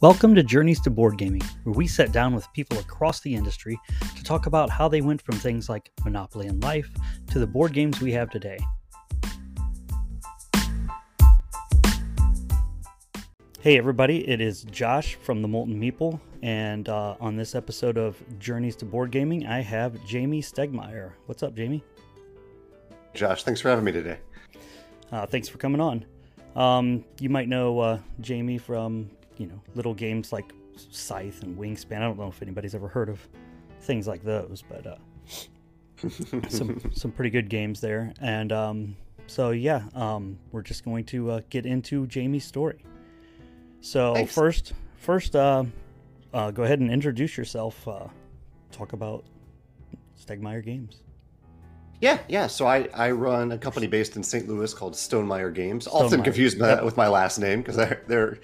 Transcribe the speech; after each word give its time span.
Welcome 0.00 0.36
to 0.36 0.44
Journeys 0.44 0.80
to 0.82 0.90
Board 0.90 1.18
Gaming, 1.18 1.42
where 1.64 1.74
we 1.74 1.88
sit 1.88 2.12
down 2.12 2.32
with 2.32 2.46
people 2.52 2.78
across 2.78 3.18
the 3.18 3.34
industry 3.34 3.76
to 4.14 4.22
talk 4.22 4.46
about 4.46 4.70
how 4.70 4.86
they 4.86 5.00
went 5.00 5.20
from 5.20 5.34
things 5.34 5.68
like 5.68 5.90
Monopoly 6.04 6.46
and 6.46 6.62
Life 6.62 6.88
to 7.32 7.40
the 7.40 7.46
board 7.48 7.72
games 7.72 8.00
we 8.00 8.12
have 8.12 8.30
today. 8.30 8.58
Hey, 13.58 13.76
everybody, 13.76 14.28
it 14.28 14.40
is 14.40 14.62
Josh 14.70 15.16
from 15.16 15.42
the 15.42 15.48
Molten 15.48 15.80
Meeple, 15.80 16.20
and 16.42 16.88
uh, 16.88 17.16
on 17.18 17.34
this 17.34 17.56
episode 17.56 17.98
of 17.98 18.16
Journeys 18.38 18.76
to 18.76 18.84
Board 18.84 19.10
Gaming, 19.10 19.48
I 19.48 19.62
have 19.62 19.94
Jamey 20.06 20.44
Stegmaier. 20.44 21.10
What's 21.26 21.42
up, 21.42 21.56
Jamey? 21.56 21.82
Josh, 23.14 23.42
thanks 23.42 23.60
for 23.60 23.68
having 23.68 23.84
me 23.84 23.90
today. 23.90 24.18
Uh, 25.10 25.26
thanks 25.26 25.48
for 25.48 25.58
coming 25.58 25.80
on. 25.80 26.04
Um, 26.54 27.04
you 27.18 27.30
might 27.30 27.48
know 27.48 27.80
uh, 27.80 27.98
Jamey 28.22 28.60
from 28.60 29.10
you 29.38 29.46
know 29.46 29.60
little 29.74 29.94
games 29.94 30.32
like 30.32 30.52
Scythe 30.76 31.42
and 31.42 31.56
Wingspan. 31.56 31.96
I 31.96 32.00
don't 32.00 32.18
know 32.18 32.28
if 32.28 32.42
anybody's 32.42 32.74
ever 32.74 32.88
heard 32.88 33.08
of 33.08 33.26
things 33.80 34.06
like 34.06 34.22
those, 34.22 34.62
but 34.68 34.86
uh, 34.86 34.96
some 36.48 36.80
some 36.92 37.12
pretty 37.12 37.30
good 37.30 37.48
games 37.48 37.80
there. 37.80 38.12
And 38.20 38.52
um, 38.52 38.96
so 39.26 39.50
yeah, 39.50 39.82
um, 39.94 40.38
we're 40.52 40.62
just 40.62 40.84
going 40.84 41.04
to 41.06 41.30
uh, 41.32 41.40
get 41.50 41.66
into 41.66 42.06
Jamey's 42.06 42.44
story. 42.44 42.84
So 43.80 44.14
Thanks. 44.14 44.34
first, 44.34 44.72
first, 44.96 45.36
uh, 45.36 45.64
uh, 46.34 46.50
go 46.50 46.64
ahead 46.64 46.80
and 46.80 46.90
introduce 46.90 47.36
yourself. 47.36 47.86
Uh, 47.86 48.08
talk 48.72 48.92
about 48.92 49.24
Stegmaier 50.20 50.64
Games. 50.64 51.02
Yeah, 52.00 52.18
yeah. 52.28 52.46
So 52.46 52.66
I, 52.66 52.88
I 52.94 53.10
run 53.10 53.52
a 53.52 53.58
company 53.58 53.86
based 53.88 54.16
in 54.16 54.22
St. 54.22 54.48
Louis 54.48 54.72
called 54.72 54.94
Stonemaier 54.94 55.52
Games. 55.52 55.88
Often 55.88 56.20
Stonemaier. 56.20 56.24
confused 56.24 56.58
by- 56.58 56.82
with 56.82 56.96
my 56.96 57.08
last 57.08 57.38
name 57.38 57.60
because 57.60 57.76
they're, 57.76 58.02
they're 58.06 58.38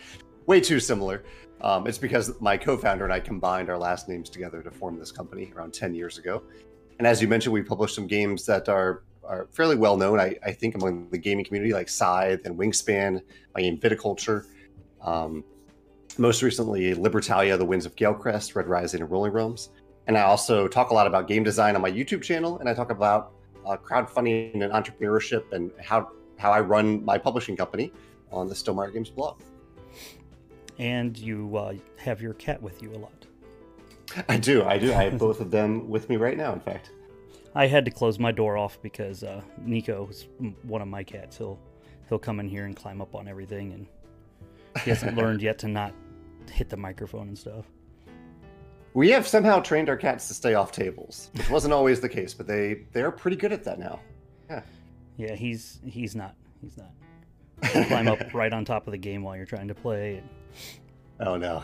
way 0.47 0.61
too 0.61 0.81
similar. 0.81 1.25
Um, 1.61 1.87
it's 1.87 1.99
because 1.99 2.39
my 2.41 2.57
co-founder 2.57 3.05
and 3.05 3.13
I 3.13 3.21
combined 3.21 3.71
our 3.71 3.79
last 3.79 4.09
names 4.09 4.29
together 4.29 4.63
to 4.63 4.71
form 4.71 4.99
this 4.99 5.11
company 5.11 5.53
around 5.57 5.73
10 5.73 5.95
years 5.95 6.19
ago. 6.19 6.43
And 6.99 7.07
as 7.07 7.23
you 7.23 7.29
mentioned, 7.29 7.53
we 7.53 7.63
published 7.63 7.95
some 7.95 8.07
games 8.07 8.47
that 8.47 8.69
are 8.69 9.03
are 9.25 9.49
fairly 9.53 9.77
well 9.77 9.97
known. 9.97 10.21
I, 10.21 10.37
I 10.45 10.53
think 10.53 10.75
among 10.75 11.09
the 11.09 11.19
gaming 11.19 11.47
community, 11.47 11.73
like 11.73 11.89
Scythe 11.89 12.45
and 12.45 12.59
Wingspan, 12.59 13.23
my 13.55 13.63
game 13.63 13.79
Viticulture. 13.79 14.45
Um, 15.01 15.45
most 16.19 16.43
recently, 16.43 16.95
Libertalia, 16.95 17.59
The 17.59 17.65
Winds 17.65 17.87
of 17.87 17.97
Galecrest, 17.97 18.55
Red 18.55 18.69
Rising, 18.69 19.01
and 19.01 19.11
Rolling 19.11 19.33
Realms. 19.33 19.71
And 20.07 20.19
I 20.19 20.23
also 20.23 20.69
talk 20.69 20.91
a 20.91 20.95
lot 20.95 21.07
about 21.07 21.27
game 21.27 21.43
design 21.43 21.75
on 21.75 21.83
my 21.83 21.91
YouTube 21.91 22.23
channel, 22.23 22.59
and 22.59 22.69
I 22.69 22.75
talk 22.75 22.91
about 22.91 23.33
uh, 23.67 23.77
crowdfunding 23.77 24.63
and 24.63 24.73
entrepreneurship 24.73 25.51
and 25.53 25.73
how 25.83 26.11
how 26.37 26.53
I 26.53 26.61
run 26.61 27.05
my 27.05 27.17
publishing 27.17 27.57
company 27.57 27.93
on 28.31 28.49
the 28.49 28.55
Stonemaier 28.55 28.93
Games 28.93 29.09
blog. 29.09 29.41
And 30.79 31.17
you 31.17 31.57
uh, 31.57 31.75
have 31.99 32.21
your 32.21 32.35
cat 32.35 32.61
with 32.61 32.83
you 32.83 32.93
a 32.95 32.99
lot. 32.99 33.27
I 34.29 34.37
do, 34.37 34.65
I 34.65 34.79
do. 34.79 34.93
I 34.93 35.05
have 35.05 35.19
both 35.19 35.41
of 35.41 35.51
them 35.51 35.89
with 35.89 36.09
me 36.09 36.17
right 36.17 36.37
now. 36.37 36.53
In 36.53 36.61
fact, 36.61 36.91
I 37.55 37.67
had 37.67 37.85
to 37.85 37.91
close 37.91 38.19
my 38.19 38.33
door 38.33 38.57
off 38.57 38.81
because 38.83 39.23
uh, 39.23 39.41
Nico 39.65 40.09
is 40.09 40.27
one 40.63 40.83
of 40.83 40.89
my 40.89 41.03
cats. 41.03 41.39
He'll 41.39 41.59
he'll 42.09 42.19
come 42.19 42.41
in 42.41 42.49
here 42.49 42.65
and 42.67 42.77
climb 42.77 43.01
up 43.01 43.15
on 43.15 43.29
everything, 43.29 43.73
and 43.73 43.87
he 44.85 44.91
hasn't 44.91 45.17
learned 45.17 45.43
yet 45.43 45.59
to 45.61 45.69
not 45.69 45.93
hit 46.51 46.69
the 46.69 46.77
microphone 46.77 47.29
and 47.29 47.39
stuff. 47.39 47.65
we 48.93 49.11
have 49.11 49.27
somehow 49.27 49.61
trained 49.61 49.89
our 49.89 49.97
cats 49.97 50.29
to 50.29 50.35
stay 50.35 50.55
off 50.55 50.71
tables, 50.73 51.31
which 51.35 51.49
wasn't 51.51 51.73
always 51.73 52.01
the 52.01 52.09
case, 52.09 52.35
but 52.35 52.47
they 52.47 52.85
they 52.93 53.03
are 53.03 53.13
pretty 53.13 53.37
good 53.37 53.53
at 53.53 53.65
that 53.65 53.79
now. 53.79 54.01
Yeah, 54.51 54.63
Yeah, 55.17 55.35
he's 55.35 55.81
he's 55.85 56.15
not 56.15 56.35
he's 56.61 56.77
not. 56.77 56.91
He'll 57.73 57.85
climb 57.87 58.09
up 58.09 58.35
right 58.35 58.53
on 58.53 58.65
top 58.65 58.87
of 58.87 58.91
the 58.91 58.99
game 58.99 59.23
while 59.23 59.37
you're 59.37 59.47
trying 59.47 59.69
to 59.69 59.75
play. 59.75 60.23
Oh 61.21 61.37
no. 61.37 61.63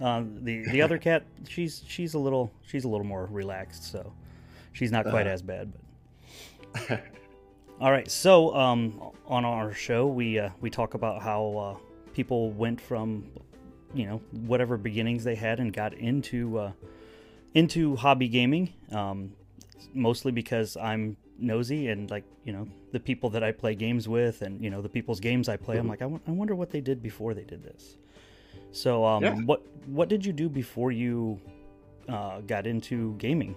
Uh, 0.00 0.24
the 0.42 0.64
the 0.70 0.82
other 0.82 0.98
cat, 0.98 1.24
she's 1.48 1.82
she's 1.86 2.14
a 2.14 2.18
little 2.18 2.52
she's 2.66 2.84
a 2.84 2.88
little 2.88 3.06
more 3.06 3.26
relaxed, 3.26 3.84
so 3.90 4.12
she's 4.72 4.90
not 4.90 5.04
quite 5.06 5.26
Uh. 5.26 5.30
as 5.30 5.42
bad. 5.42 5.72
But 6.88 7.04
all 7.80 7.92
right, 7.92 8.10
so 8.10 8.54
um, 8.56 9.00
on 9.26 9.44
our 9.44 9.72
show, 9.72 10.06
we 10.06 10.38
uh, 10.38 10.50
we 10.60 10.68
talk 10.70 10.94
about 10.94 11.22
how 11.22 11.56
uh, 11.56 12.12
people 12.12 12.50
went 12.50 12.80
from 12.80 13.24
you 13.94 14.06
know 14.06 14.20
whatever 14.32 14.76
beginnings 14.76 15.22
they 15.22 15.36
had 15.36 15.60
and 15.60 15.72
got 15.72 15.94
into 15.94 16.58
uh, 16.58 16.72
into 17.54 17.94
hobby 17.96 18.28
gaming. 18.28 18.72
Um, 18.90 19.32
mostly 19.92 20.32
because 20.32 20.76
I'm 20.76 21.16
nosy 21.38 21.88
and 21.88 22.10
like 22.10 22.24
you 22.44 22.52
know 22.52 22.66
the 22.92 23.00
people 23.00 23.28
that 23.30 23.42
I 23.42 23.50
play 23.52 23.74
games 23.74 24.08
with 24.08 24.42
and 24.42 24.62
you 24.62 24.70
know 24.70 24.80
the 24.82 24.88
people's 24.88 25.20
games 25.20 25.48
I 25.48 25.56
play. 25.56 25.78
I'm 25.78 25.86
Mhm. 25.86 25.90
like 25.90 26.02
I 26.02 26.30
wonder 26.30 26.54
what 26.54 26.70
they 26.70 26.80
did 26.80 27.02
before 27.02 27.34
they 27.34 27.44
did 27.44 27.62
this. 27.62 27.96
So 28.72 29.04
um, 29.04 29.22
Yeah. 29.22 29.34
what 29.44 29.62
what 29.86 30.08
did 30.08 30.24
you 30.24 30.32
do 30.32 30.48
before 30.48 30.92
you 30.92 31.40
uh, 32.08 32.40
got 32.42 32.66
into 32.66 33.14
gaming? 33.18 33.56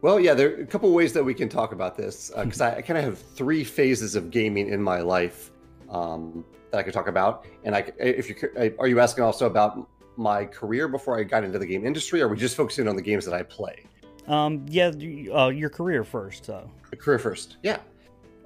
Well, 0.00 0.18
yeah, 0.18 0.34
there 0.34 0.56
are 0.56 0.62
a 0.62 0.66
couple 0.66 0.92
ways 0.92 1.12
that 1.12 1.22
we 1.22 1.32
can 1.32 1.48
talk 1.48 1.72
about 1.72 1.96
this 1.96 2.32
because 2.36 2.60
I, 2.60 2.76
I 2.76 2.82
kind 2.82 2.98
of 2.98 3.04
have 3.04 3.18
three 3.18 3.62
phases 3.62 4.16
of 4.16 4.30
gaming 4.32 4.68
in 4.68 4.82
my 4.82 5.00
life 5.00 5.52
um, 5.88 6.44
that 6.72 6.78
I 6.78 6.82
could 6.82 6.92
talk 6.92 7.06
about. 7.06 7.46
And 7.62 7.74
I, 7.76 7.92
if 7.98 8.28
you 8.28 8.34
are 8.80 8.88
you 8.88 8.98
asking 8.98 9.22
also 9.22 9.46
about 9.46 9.88
my 10.16 10.44
career 10.44 10.88
before 10.88 11.18
I 11.18 11.22
got 11.22 11.44
into 11.44 11.58
the 11.58 11.66
game 11.66 11.86
industry, 11.86 12.20
or 12.20 12.26
are 12.26 12.28
we 12.28 12.36
just 12.36 12.56
focusing 12.56 12.88
on 12.88 12.96
the 12.96 13.02
games 13.02 13.24
that 13.26 13.34
I 13.34 13.44
play? 13.44 13.84
Um, 14.26 14.64
yeah, 14.68 14.92
uh, 15.34 15.48
your 15.48 15.70
career 15.70 16.04
first. 16.04 16.46
The 16.46 16.96
career 16.96 17.18
first, 17.18 17.56
yeah, 17.62 17.78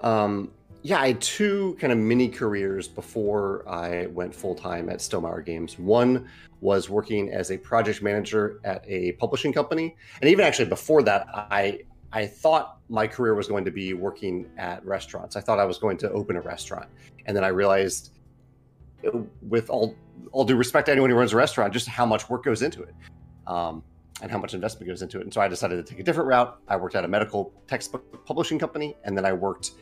um, 0.01 0.51
yeah. 0.83 1.01
I 1.01 1.09
had 1.09 1.21
two 1.21 1.77
kind 1.81 1.93
of 1.93 1.99
mini 1.99 2.29
careers 2.29 2.89
before 2.89 3.69
I 3.69 4.07
went 4.07 4.35
full 4.35 4.55
time 4.55 4.89
at 4.89 4.99
Stonemaier 4.99 5.45
Games. 5.45 5.79
One 5.79 6.29
was 6.61 6.89
working 6.89 7.31
as 7.31 7.51
a 7.51 7.59
project 7.59 8.03
manager 8.03 8.61
at 8.65 8.85
a 8.87 9.13
publishing 9.13 9.53
company, 9.53 9.97
and 10.21 10.31
even 10.31 10.45
actually 10.45 10.69
before 10.69 11.03
that, 11.03 11.27
I 11.33 11.81
I 12.13 12.27
thought 12.27 12.79
my 12.89 13.07
career 13.07 13.35
was 13.35 13.49
going 13.49 13.65
to 13.65 13.71
be 13.71 13.93
working 13.93 14.49
at 14.57 14.85
restaurants. 14.87 15.37
I 15.37 15.41
thought 15.41 15.59
I 15.59 15.65
was 15.65 15.77
going 15.77 15.99
to 15.99 16.11
open 16.13 16.37
a 16.37 16.41
restaurant, 16.41 16.87
and 17.27 17.37
then 17.37 17.45
I 17.45 17.49
realized, 17.49 18.13
uh, 19.07 19.19
with 19.43 19.69
all 19.69 19.95
all 20.33 20.45
due 20.45 20.57
respect 20.57 20.87
to 20.87 20.93
anyone 20.93 21.11
who 21.11 21.17
runs 21.17 21.35
a 21.35 21.37
restaurant, 21.37 21.73
just 21.73 21.89
how 21.89 22.07
much 22.07 22.31
work 22.31 22.45
goes 22.45 22.63
into 22.63 22.83
it. 22.83 22.95
Um, 23.47 23.83
and 24.23 24.31
how 24.31 24.39
much 24.39 24.55
investment 24.55 24.89
goes 24.89 25.03
into 25.03 25.19
it. 25.19 25.25
And 25.25 25.33
so 25.33 25.41
I 25.41 25.49
decided 25.49 25.77
to 25.77 25.91
take 25.91 26.01
a 26.01 26.03
different 26.03 26.29
route. 26.29 26.59
I 26.69 26.77
worked 26.77 26.95
at 26.95 27.05
a 27.05 27.09
medical 27.09 27.53
textbook 27.67 28.25
publishing 28.25 28.59
company, 28.59 28.97
and 29.05 29.17
then 29.17 29.27
I 29.27 29.33
worked 29.33 29.73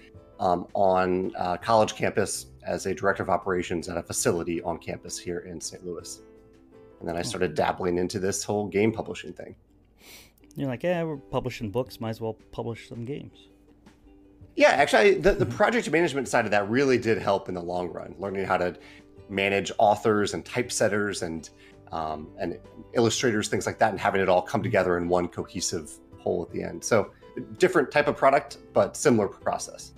um, 0.41 0.67
on 0.75 1.33
uh, 1.37 1.57
college 1.59 1.95
campus 1.95 2.47
as 2.67 2.87
a 2.87 2.95
director 2.95 3.23
of 3.23 3.31
operations 3.31 3.89
at 3.89 3.97
a 3.97 4.03
facility 4.03 4.61
on 4.63 4.79
campus 4.79 5.19
here 5.19 5.41
in 5.41 5.61
St. 5.61 5.85
Louis. 5.87 6.21
And 7.01 7.09
then 7.09 7.17
I 7.17 7.23
started 7.23 7.55
dabbling 7.55 7.99
into 7.99 8.19
this 8.19 8.43
whole 8.43 8.67
game 8.67 8.91
publishing 8.91 9.33
thing. 9.33 9.55
you're 10.57 10.69
like, 10.69 10.83
yeah, 10.83 11.03
we're 11.03 11.17
publishing 11.17 11.71
books. 11.71 12.01
Might 12.01 12.11
as 12.11 12.21
well 12.21 12.35
publish 12.51 12.89
some 12.89 13.05
games. 13.05 13.49
Yeah, 14.57 14.71
actually, 14.71 15.15
the, 15.15 15.33
the 15.33 15.47
project 15.47 15.91
management 15.91 16.29
side 16.29 16.45
of 16.45 16.53
that 16.53 16.69
really 16.71 16.97
did 16.97 17.19
help 17.19 17.49
in 17.49 17.55
the 17.55 17.63
long 17.63 17.89
run. 17.91 18.15
Learning 18.19 18.45
how 18.45 18.57
to 18.57 18.77
manage 19.29 19.73
authors 19.79 20.33
and 20.33 20.45
typesetters 20.45 21.23
and 21.23 21.51
um, 21.93 22.29
and 22.39 22.59
illustrators, 22.95 23.49
things 23.49 23.67
like 23.67 23.79
that, 23.79 23.91
and 23.91 24.01
having 24.01 24.21
it 24.21 24.29
all 24.29 24.43
come 24.43 24.63
together 24.63 24.97
in 24.99 25.09
one 25.09 25.29
cohesive 25.29 25.91
whole 26.19 26.43
at 26.43 26.51
the 26.51 26.63
end. 26.63 26.83
So, 26.83 27.11
different 27.59 27.91
type 27.91 28.09
of 28.09 28.17
product, 28.17 28.59
but 28.73 28.97
similar 28.97 29.29
process. 29.29 29.93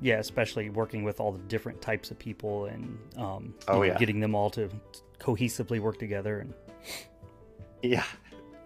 Yeah, 0.00 0.18
especially 0.18 0.70
working 0.70 1.04
with 1.04 1.20
all 1.20 1.32
the 1.32 1.38
different 1.48 1.80
types 1.80 2.10
of 2.10 2.18
people 2.18 2.66
and 2.66 2.98
um, 3.16 3.54
Oh, 3.68 3.82
yeah. 3.82 3.96
getting 3.96 4.20
them 4.20 4.34
all 4.34 4.50
to 4.50 4.68
cohesively 5.18 5.80
work 5.80 5.98
together 5.98 6.40
and 6.40 6.52
Yeah, 7.82 8.04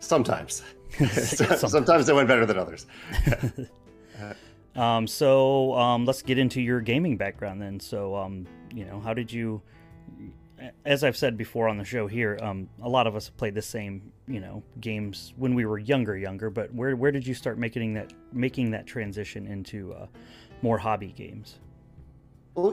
sometimes. 0.00 0.62
Sometimes. 0.98 1.70
sometimes 1.70 2.06
they 2.06 2.14
went 2.14 2.28
better 2.28 2.46
than 2.46 2.58
others. 2.58 2.86
Um, 4.76 5.06
so 5.08 5.74
um, 5.74 6.04
let's 6.04 6.22
get 6.22 6.38
into 6.38 6.60
your 6.60 6.80
gaming 6.80 7.16
background 7.16 7.60
then. 7.60 7.80
So, 7.80 8.14
um, 8.14 8.46
you 8.72 8.84
know, 8.84 9.00
how 9.00 9.12
did 9.12 9.32
you? 9.32 9.60
As 10.84 11.04
I've 11.04 11.16
said 11.16 11.36
before 11.36 11.68
on 11.68 11.78
the 11.78 11.84
show 11.84 12.06
here, 12.06 12.38
um, 12.42 12.68
a 12.82 12.88
lot 12.88 13.06
of 13.06 13.14
us 13.14 13.28
played 13.28 13.54
the 13.54 13.62
same, 13.62 14.12
you 14.26 14.40
know, 14.40 14.62
games 14.80 15.32
when 15.36 15.54
we 15.54 15.64
were 15.66 15.78
younger, 15.78 16.16
younger. 16.16 16.50
But 16.50 16.72
where 16.74 16.96
where 16.96 17.12
did 17.12 17.26
you 17.26 17.34
start 17.34 17.58
making 17.58 17.94
that 17.94 18.12
making 18.32 18.70
that 18.72 18.86
transition 18.86 19.46
into 19.46 19.92
uh, 19.94 20.06
more 20.62 20.78
hobby 20.78 21.12
games? 21.12 21.58
Well, 22.54 22.72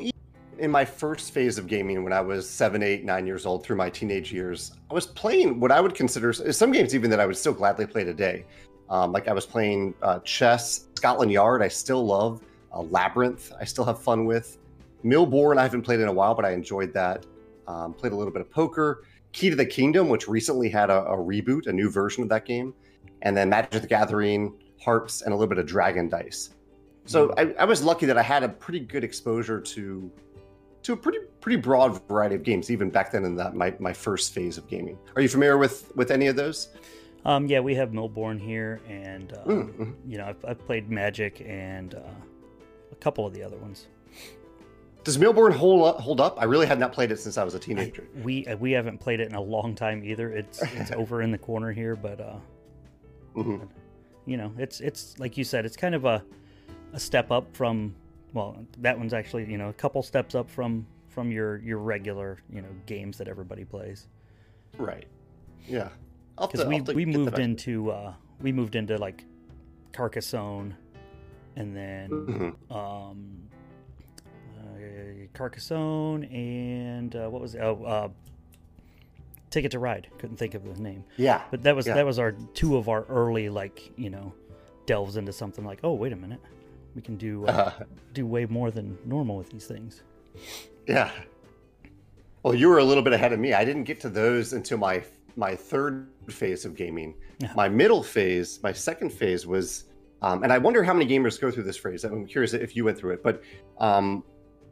in 0.57 0.71
my 0.71 0.85
first 0.85 1.31
phase 1.31 1.57
of 1.57 1.67
gaming, 1.67 2.03
when 2.03 2.13
I 2.13 2.21
was 2.21 2.49
seven, 2.49 2.81
eight, 2.81 3.03
nine 3.03 3.27
years 3.27 3.45
old, 3.45 3.63
through 3.63 3.75
my 3.75 3.89
teenage 3.89 4.31
years, 4.31 4.73
I 4.89 4.93
was 4.93 5.05
playing 5.05 5.59
what 5.59 5.71
I 5.71 5.81
would 5.81 5.93
consider 5.93 6.33
some 6.33 6.71
games 6.71 6.95
even 6.95 7.09
that 7.11 7.19
I 7.19 7.25
would 7.25 7.37
still 7.37 7.53
gladly 7.53 7.85
play 7.85 8.03
today. 8.03 8.45
Um, 8.89 9.11
like 9.11 9.27
I 9.27 9.33
was 9.33 9.45
playing 9.45 9.93
uh, 10.01 10.19
chess, 10.19 10.87
Scotland 10.95 11.31
Yard. 11.31 11.61
I 11.61 11.67
still 11.67 12.05
love 12.05 12.41
uh, 12.73 12.81
Labyrinth. 12.81 13.51
I 13.59 13.65
still 13.65 13.83
have 13.83 13.99
fun 13.99 14.25
with 14.25 14.57
Mille 15.03 15.27
Bornes. 15.27 15.57
I 15.57 15.63
haven't 15.63 15.81
played 15.81 15.99
in 15.99 16.07
a 16.07 16.13
while, 16.13 16.35
but 16.35 16.45
I 16.45 16.51
enjoyed 16.51 16.93
that. 16.93 17.25
Um, 17.67 17.93
played 17.93 18.13
a 18.13 18.15
little 18.15 18.33
bit 18.33 18.41
of 18.41 18.49
poker. 18.49 19.03
Key 19.31 19.49
to 19.49 19.55
the 19.55 19.65
Kingdom, 19.65 20.09
which 20.09 20.27
recently 20.27 20.69
had 20.69 20.89
a, 20.89 21.03
a 21.05 21.17
reboot, 21.17 21.67
a 21.67 21.73
new 21.73 21.89
version 21.89 22.23
of 22.23 22.29
that 22.29 22.45
game, 22.45 22.73
and 23.21 23.35
then 23.35 23.49
Magic 23.49 23.81
the 23.81 23.87
Gathering, 23.87 24.53
Harps, 24.81 25.23
and 25.23 25.33
a 25.33 25.35
little 25.35 25.49
bit 25.49 25.57
of 25.57 25.65
Dragon 25.65 26.07
Dice. 26.07 26.51
So 27.05 27.33
I, 27.37 27.53
I 27.59 27.65
was 27.65 27.83
lucky 27.83 28.05
that 28.07 28.17
I 28.17 28.23
had 28.23 28.43
a 28.43 28.49
pretty 28.49 28.79
good 28.79 29.03
exposure 29.03 29.61
to 29.61 30.11
to 30.83 30.93
a 30.93 30.97
pretty 30.97 31.19
pretty 31.41 31.57
broad 31.57 31.99
variety 32.07 32.35
of 32.35 32.43
games, 32.43 32.71
even 32.71 32.89
back 32.89 33.11
then 33.11 33.25
in 33.25 33.35
that 33.35 33.55
my, 33.55 33.73
my 33.79 33.93
first 33.93 34.33
phase 34.33 34.57
of 34.57 34.67
gaming. 34.67 34.97
Are 35.15 35.21
you 35.21 35.29
familiar 35.29 35.57
with 35.57 35.91
with 35.95 36.11
any 36.11 36.27
of 36.27 36.35
those? 36.35 36.69
Um, 37.25 37.47
yeah, 37.47 37.59
we 37.59 37.73
have 37.75 37.91
Mille 37.91 38.09
Bornes 38.09 38.39
here, 38.39 38.81
and 38.87 39.33
uh, 39.33 39.43
mm-hmm. 39.45 39.91
you 40.07 40.19
know, 40.19 40.25
I've, 40.25 40.45
I've, 40.45 40.65
played 40.65 40.91
Magic 40.91 41.41
and 41.43 41.95
uh, 41.95 41.99
a 42.91 42.95
couple 42.95 43.25
of 43.25 43.33
the 43.33 43.41
other 43.41 43.57
ones. 43.57 43.87
Does 45.05 45.17
Mille 45.17 45.33
Bornes 45.33 45.53
hold 45.55 45.87
up, 45.87 46.01
hold 46.01 46.19
up? 46.19 46.35
I 46.39 46.43
really 46.43 46.67
had 46.67 46.79
not 46.79 46.91
played 46.91 47.11
it 47.11 47.19
since 47.19 47.37
I 47.37 47.43
was 47.45 47.55
a 47.55 47.59
teenager. 47.59 48.03
I, 48.03 48.21
we 48.21 48.45
uh, 48.47 48.57
we 48.57 48.73
haven't 48.73 48.97
played 48.97 49.21
it 49.21 49.29
in 49.29 49.35
a 49.35 49.41
long 49.41 49.73
time 49.73 50.03
either. 50.03 50.29
It's 50.31 50.61
it's 50.61 50.91
over 50.97 51.21
in 51.21 51.31
the 51.31 51.37
corner 51.37 51.71
here, 51.71 51.95
but 51.95 52.19
uh, 52.19 52.35
mm-hmm. 53.35 53.63
you 54.25 54.35
know, 54.35 54.51
it's 54.57 54.81
it's 54.81 55.17
like 55.17 55.37
you 55.37 55.45
said, 55.45 55.65
it's 55.65 55.77
kind 55.77 55.95
of 55.95 56.03
a 56.03 56.21
a 56.91 56.99
step 56.99 57.31
up 57.31 57.55
from 57.55 57.95
well, 58.33 58.57
that 58.79 58.97
one's 58.97 59.13
actually 59.13 59.49
you 59.49 59.57
know 59.57 59.69
a 59.69 59.73
couple 59.73 60.03
steps 60.03 60.35
up 60.35 60.49
from 60.49 60.85
from 61.07 61.31
your 61.31 61.59
your 61.59 61.77
regular 61.77 62.39
you 62.51 62.61
know 62.61 62.69
games 62.85 63.17
that 63.19 63.29
everybody 63.29 63.63
plays. 63.63 64.07
Right. 64.77 65.07
Yeah 65.67 65.89
because 66.39 66.65
we 66.65 66.81
we 66.81 67.05
moved 67.05 67.39
into 67.39 67.91
uh, 67.91 68.13
we 68.41 68.51
moved 68.51 68.75
into 68.75 68.97
like 68.97 69.23
Carcassonne, 69.93 70.75
and 71.55 71.75
then 71.75 72.09
mm-hmm. 72.09 72.73
um, 72.73 73.44
Carcassonne 75.35 76.23
and 76.25 77.15
uh, 77.15 77.29
what 77.29 77.41
was 77.41 77.55
it? 77.55 77.61
Oh, 77.61 77.83
uh, 77.83 78.09
Ticket 79.49 79.71
to 79.71 79.79
Ride. 79.79 80.07
Couldn't 80.17 80.37
think 80.37 80.53
of 80.53 80.63
the 80.63 80.81
name. 80.81 81.03
Yeah, 81.17 81.43
but 81.51 81.63
that 81.63 81.75
was 81.75 81.87
yeah. 81.87 81.93
that 81.93 82.05
was 82.05 82.19
our 82.19 82.31
two 82.31 82.77
of 82.77 82.89
our 82.89 83.03
early 83.05 83.49
like 83.49 83.91
you 83.95 84.09
know 84.09 84.33
delves 84.85 85.17
into 85.17 85.33
something 85.33 85.65
like 85.65 85.79
oh 85.83 85.93
wait 85.93 86.13
a 86.13 86.15
minute 86.15 86.39
we 86.95 87.01
can 87.01 87.17
do 87.17 87.45
uh, 87.45 87.71
do 88.13 88.25
way 88.25 88.45
more 88.45 88.71
than 88.71 88.97
normal 89.05 89.37
with 89.37 89.49
these 89.49 89.67
things. 89.67 90.01
Yeah. 90.87 91.11
Well, 92.43 92.55
you 92.55 92.69
were 92.69 92.77
a 92.77 92.83
little 92.83 93.03
bit 93.03 93.13
ahead 93.13 93.33
of 93.33 93.39
me. 93.39 93.53
I 93.53 93.65
didn't 93.65 93.83
get 93.83 93.99
to 94.01 94.09
those 94.09 94.53
until 94.53 94.77
my 94.77 95.03
my 95.35 95.55
third 95.55 96.07
phase 96.29 96.65
of 96.65 96.75
gaming. 96.75 97.15
Yeah. 97.39 97.51
My 97.55 97.67
middle 97.67 98.01
phase, 98.01 98.61
my 98.63 98.71
second 98.71 99.11
phase 99.11 99.45
was, 99.45 99.85
um, 100.21 100.43
and 100.43 100.53
I 100.53 100.57
wonder 100.57 100.81
how 100.81 100.93
many 100.93 101.05
gamers 101.05 101.39
go 101.39 101.51
through 101.51 101.63
this 101.63 101.75
phrase. 101.75 102.05
I'm 102.05 102.25
curious 102.25 102.53
if 102.53 102.75
you 102.75 102.85
went 102.85 102.97
through 102.97 103.13
it, 103.13 103.23
but 103.23 103.43
um, 103.79 104.23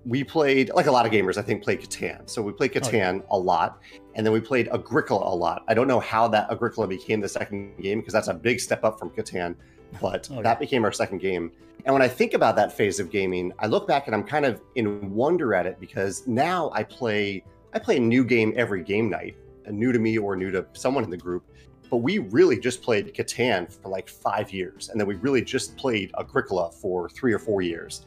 we 0.06 0.24
played 0.24 0.70
like 0.74 0.88
a 0.88 0.92
lot 0.92 1.06
of 1.06 1.12
gamers. 1.12 1.38
I 1.38 1.42
think 1.42 1.64
played 1.64 1.82
Catan. 1.82 2.30
So 2.30 2.42
we 2.42 2.52
played 2.52 2.74
Catan 2.74 2.94
oh, 2.94 3.16
yeah. 3.16 3.22
a 3.32 3.38
lot, 3.38 3.82
and 4.16 4.26
then 4.26 4.34
we 4.34 4.42
played 4.42 4.68
Agricola 4.74 5.34
a 5.34 5.36
lot. 5.36 5.64
I 5.68 5.74
don't 5.74 5.88
know 5.88 6.00
how 6.00 6.28
that 6.30 6.52
Agricola 6.52 6.88
became 6.88 7.22
the 7.22 7.30
second 7.30 7.78
game 7.82 8.00
because 8.00 8.14
that's 8.14 8.28
a 8.28 8.34
big 8.34 8.60
step 8.60 8.84
up 8.84 9.00
from 9.00 9.10
Catan, 9.12 9.56
but 10.02 10.30
oh, 10.32 10.42
that 10.42 10.60
became 10.60 10.84
our 10.84 10.92
second 10.92 11.20
game. 11.20 11.52
And 11.86 11.94
when 11.94 12.02
I 12.02 12.08
think 12.08 12.34
about 12.34 12.56
that 12.56 12.72
phase 12.72 13.00
of 13.00 13.12
gaming, 13.12 13.52
I 13.60 13.68
look 13.68 13.88
back 13.88 14.08
and 14.08 14.16
I'm 14.16 14.24
kind 14.24 14.46
of 14.46 14.62
in 14.76 15.14
wonder 15.14 15.54
at 15.54 15.66
it 15.66 15.80
because 15.80 16.26
now 16.28 16.72
I 16.74 16.84
play 16.84 17.44
I 17.74 17.80
play 17.80 17.98
a 17.98 18.00
new 18.00 18.24
game 18.24 18.54
every 18.56 18.84
game 18.84 19.10
night 19.10 19.36
uh, 19.68 19.72
new 19.72 19.92
to 19.92 20.00
me 20.00 20.18
or 20.18 20.36
new 20.36 20.52
to 20.52 20.66
someone 20.74 21.04
in 21.04 21.10
the 21.10 21.18
group. 21.18 21.44
But 21.90 21.98
we 21.98 22.20
really 22.20 22.60
just 22.60 22.82
played 22.82 23.14
Catan 23.14 23.72
for 23.72 23.90
like 23.90 24.08
five 24.10 24.52
years. 24.52 24.90
And 24.90 25.00
then 25.00 25.08
we 25.08 25.16
really 25.16 25.42
just 25.42 25.76
played 25.78 26.12
Agricola 26.20 26.72
for 26.72 27.10
three 27.10 27.34
or 27.34 27.40
four 27.40 27.62
years. 27.62 28.06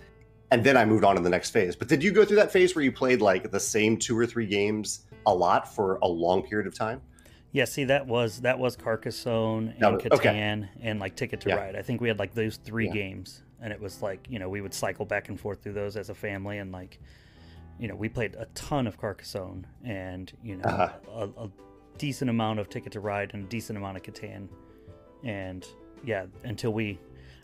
And 0.51 0.63
then 0.63 0.77
I 0.77 0.85
moved 0.85 1.05
on 1.05 1.17
to 1.17 1.23
the 1.23 1.31
next 1.31 1.51
phase. 1.51 1.75
But 1.75 1.89
did 1.89 2.03
you 2.03 2.13
go 2.13 2.25
through 2.25 2.37
that 2.37 2.53
phase 2.53 2.75
where 2.75 2.85
you 2.85 2.93
played 2.93 3.21
like 3.21 3.51
the 3.51 3.61
same 3.61 3.97
two 3.97 4.17
or 4.17 4.27
three 4.27 4.47
games 4.47 5.07
a 5.27 5.35
lot 5.35 5.75
for 5.75 5.97
a 6.03 6.07
long 6.07 6.43
period 6.43 6.67
of 6.67 6.75
time? 6.75 7.01
Yeah, 7.53 7.65
see 7.65 7.85
that 7.85 8.07
was 8.07 8.43
that 8.43 8.59
was 8.59 8.77
Carcassonne 8.77 9.71
and 9.71 9.81
no, 9.81 9.97
Catan 9.97 10.15
okay. 10.15 10.69
and 10.83 11.01
like 11.01 11.17
Ticket 11.17 11.41
to 11.43 11.49
yeah. 11.49 11.57
Ride. 11.57 11.77
I 11.77 11.83
think 11.83 12.01
we 12.01 12.09
had 12.09 12.19
like 12.19 12.35
those 12.35 12.57
three 12.59 12.87
yeah. 12.87 12.93
games, 12.93 13.43
and 13.63 13.73
it 13.73 13.81
was 13.81 14.03
like 14.03 14.27
you 14.29 14.39
know 14.39 14.49
we 14.49 14.61
would 14.61 14.75
cycle 14.75 15.07
back 15.07 15.31
and 15.31 15.41
forth 15.41 15.63
through 15.63 15.73
those 15.73 15.97
as 15.97 16.11
a 16.11 16.15
family, 16.15 16.59
and 16.59 16.71
like 16.71 17.01
you 17.79 17.89
know, 17.89 17.95
we 17.95 18.09
played 18.09 18.35
a 18.37 18.47
ton 18.55 18.87
of 18.87 18.99
Carcassonne 18.99 19.67
and, 19.85 20.33
you 20.43 20.57
know, 20.57 20.65
uh-huh. 20.65 20.93
a, 21.15 21.45
a, 21.45 21.51
decent 21.99 22.29
amount 22.29 22.59
of 22.59 22.69
Ticket 22.69 22.93
to 22.93 23.01
Ride 23.01 23.31
and 23.33 23.45
a 23.45 23.47
decent 23.49 23.79
amount 23.79 23.97
of 23.97 24.03
Catan. 24.03 24.49
And 25.25 25.67
yeah, 26.05 26.27
until 26.45 26.75
we 26.75 26.99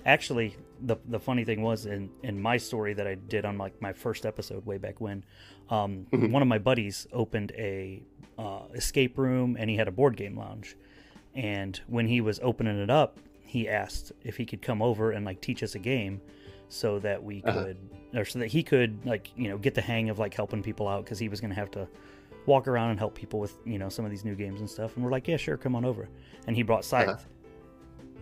actually, 0.04 0.56
the, 0.81 0.96
the 1.08 1.19
funny 1.19 1.44
thing 1.44 1.62
was 1.62 1.87
in, 1.87 2.10
in 2.22 2.40
my 2.40 2.56
story 2.56 2.94
that 2.94 3.06
I 3.06 3.14
did 3.14 3.44
on 3.44 3.58
like 3.58 3.81
my 3.81 3.93
first 3.93 4.26
episode 4.26 4.64
way 4.66 4.78
back 4.78 5.00
when, 5.00 5.25
um, 5.70 6.06
mm-hmm. 6.12 6.31
one 6.31 6.43
of 6.43 6.49
my 6.49 6.58
buddies 6.58 7.06
opened 7.12 7.52
a 7.56 8.02
uh, 8.38 8.62
escape 8.75 9.19
room 9.19 9.56
and 9.58 9.70
he 9.70 9.76
had 9.76 9.88
a 9.88 9.93
board 9.93 10.16
game 10.16 10.37
lounge. 10.37 10.76
And 11.34 11.81
when 11.87 12.06
he 12.06 12.20
was 12.20 12.40
opening 12.43 12.78
it 12.78 12.90
up, 12.90 13.19
he 13.52 13.69
asked 13.69 14.12
if 14.22 14.37
he 14.37 14.46
could 14.46 14.62
come 14.62 14.81
over 14.81 15.10
and 15.10 15.25
like 15.25 15.40
teach 15.40 15.62
us 15.62 15.75
a 15.75 15.78
game 15.78 16.20
so 16.69 16.99
that 17.00 17.22
we 17.22 17.43
uh-huh. 17.43 17.64
could 17.64 17.76
uh-huh. 17.93 18.20
or 18.20 18.25
so 18.25 18.38
that 18.38 18.46
he 18.49 18.62
could 18.62 19.04
like 19.04 19.31
you 19.37 19.49
know 19.49 19.58
get 19.58 19.75
the 19.75 19.81
hang 19.82 20.08
of 20.08 20.19
like 20.19 20.32
helping 20.32 20.62
people 20.62 20.88
out 20.88 21.04
because 21.04 21.19
he 21.19 21.28
was 21.28 21.38
going 21.38 21.50
to 21.50 21.54
have 21.54 21.70
to 21.70 21.87
walk 22.46 22.66
around 22.66 22.90
and 22.90 22.99
help 22.99 23.14
people 23.14 23.38
with 23.38 23.58
you 23.66 23.78
know 23.78 23.90
some 23.90 24.06
of 24.06 24.10
these 24.10 24.25
new 24.25 24.34
games 24.34 24.60
and 24.60 24.70
stuff 24.70 24.96
and 24.96 25.04
we're 25.04 25.10
like 25.10 25.28
yeah 25.28 25.37
sure 25.37 25.58
come 25.58 25.76
on 25.76 25.84
over 25.84 26.08
and 26.46 26.56
he 26.56 26.62
brought 26.62 26.82
scythe 26.82 27.08
uh-huh. 27.08 27.25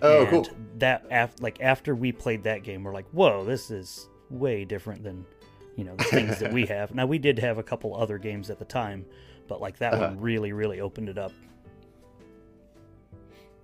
Oh 0.02 0.20
and 0.22 0.30
cool. 0.30 0.48
that 0.78 1.04
after 1.10 1.42
like 1.42 1.60
after 1.60 1.94
we 1.94 2.12
played 2.12 2.42
that 2.44 2.62
game 2.62 2.84
we're 2.84 2.94
like 2.94 3.08
whoa 3.10 3.44
this 3.44 3.70
is 3.70 4.08
way 4.30 4.64
different 4.64 5.02
than 5.02 5.24
you 5.76 5.84
know 5.84 5.94
the 5.96 6.04
things 6.04 6.38
that 6.38 6.52
we 6.52 6.66
have. 6.66 6.94
Now 6.94 7.06
we 7.06 7.18
did 7.18 7.38
have 7.38 7.58
a 7.58 7.62
couple 7.62 7.96
other 7.96 8.18
games 8.18 8.50
at 8.50 8.58
the 8.58 8.64
time 8.64 9.04
but 9.48 9.60
like 9.60 9.78
that 9.78 9.94
uh-huh. 9.94 10.08
one 10.08 10.20
really 10.20 10.52
really 10.52 10.80
opened 10.80 11.08
it 11.08 11.18
up. 11.18 11.32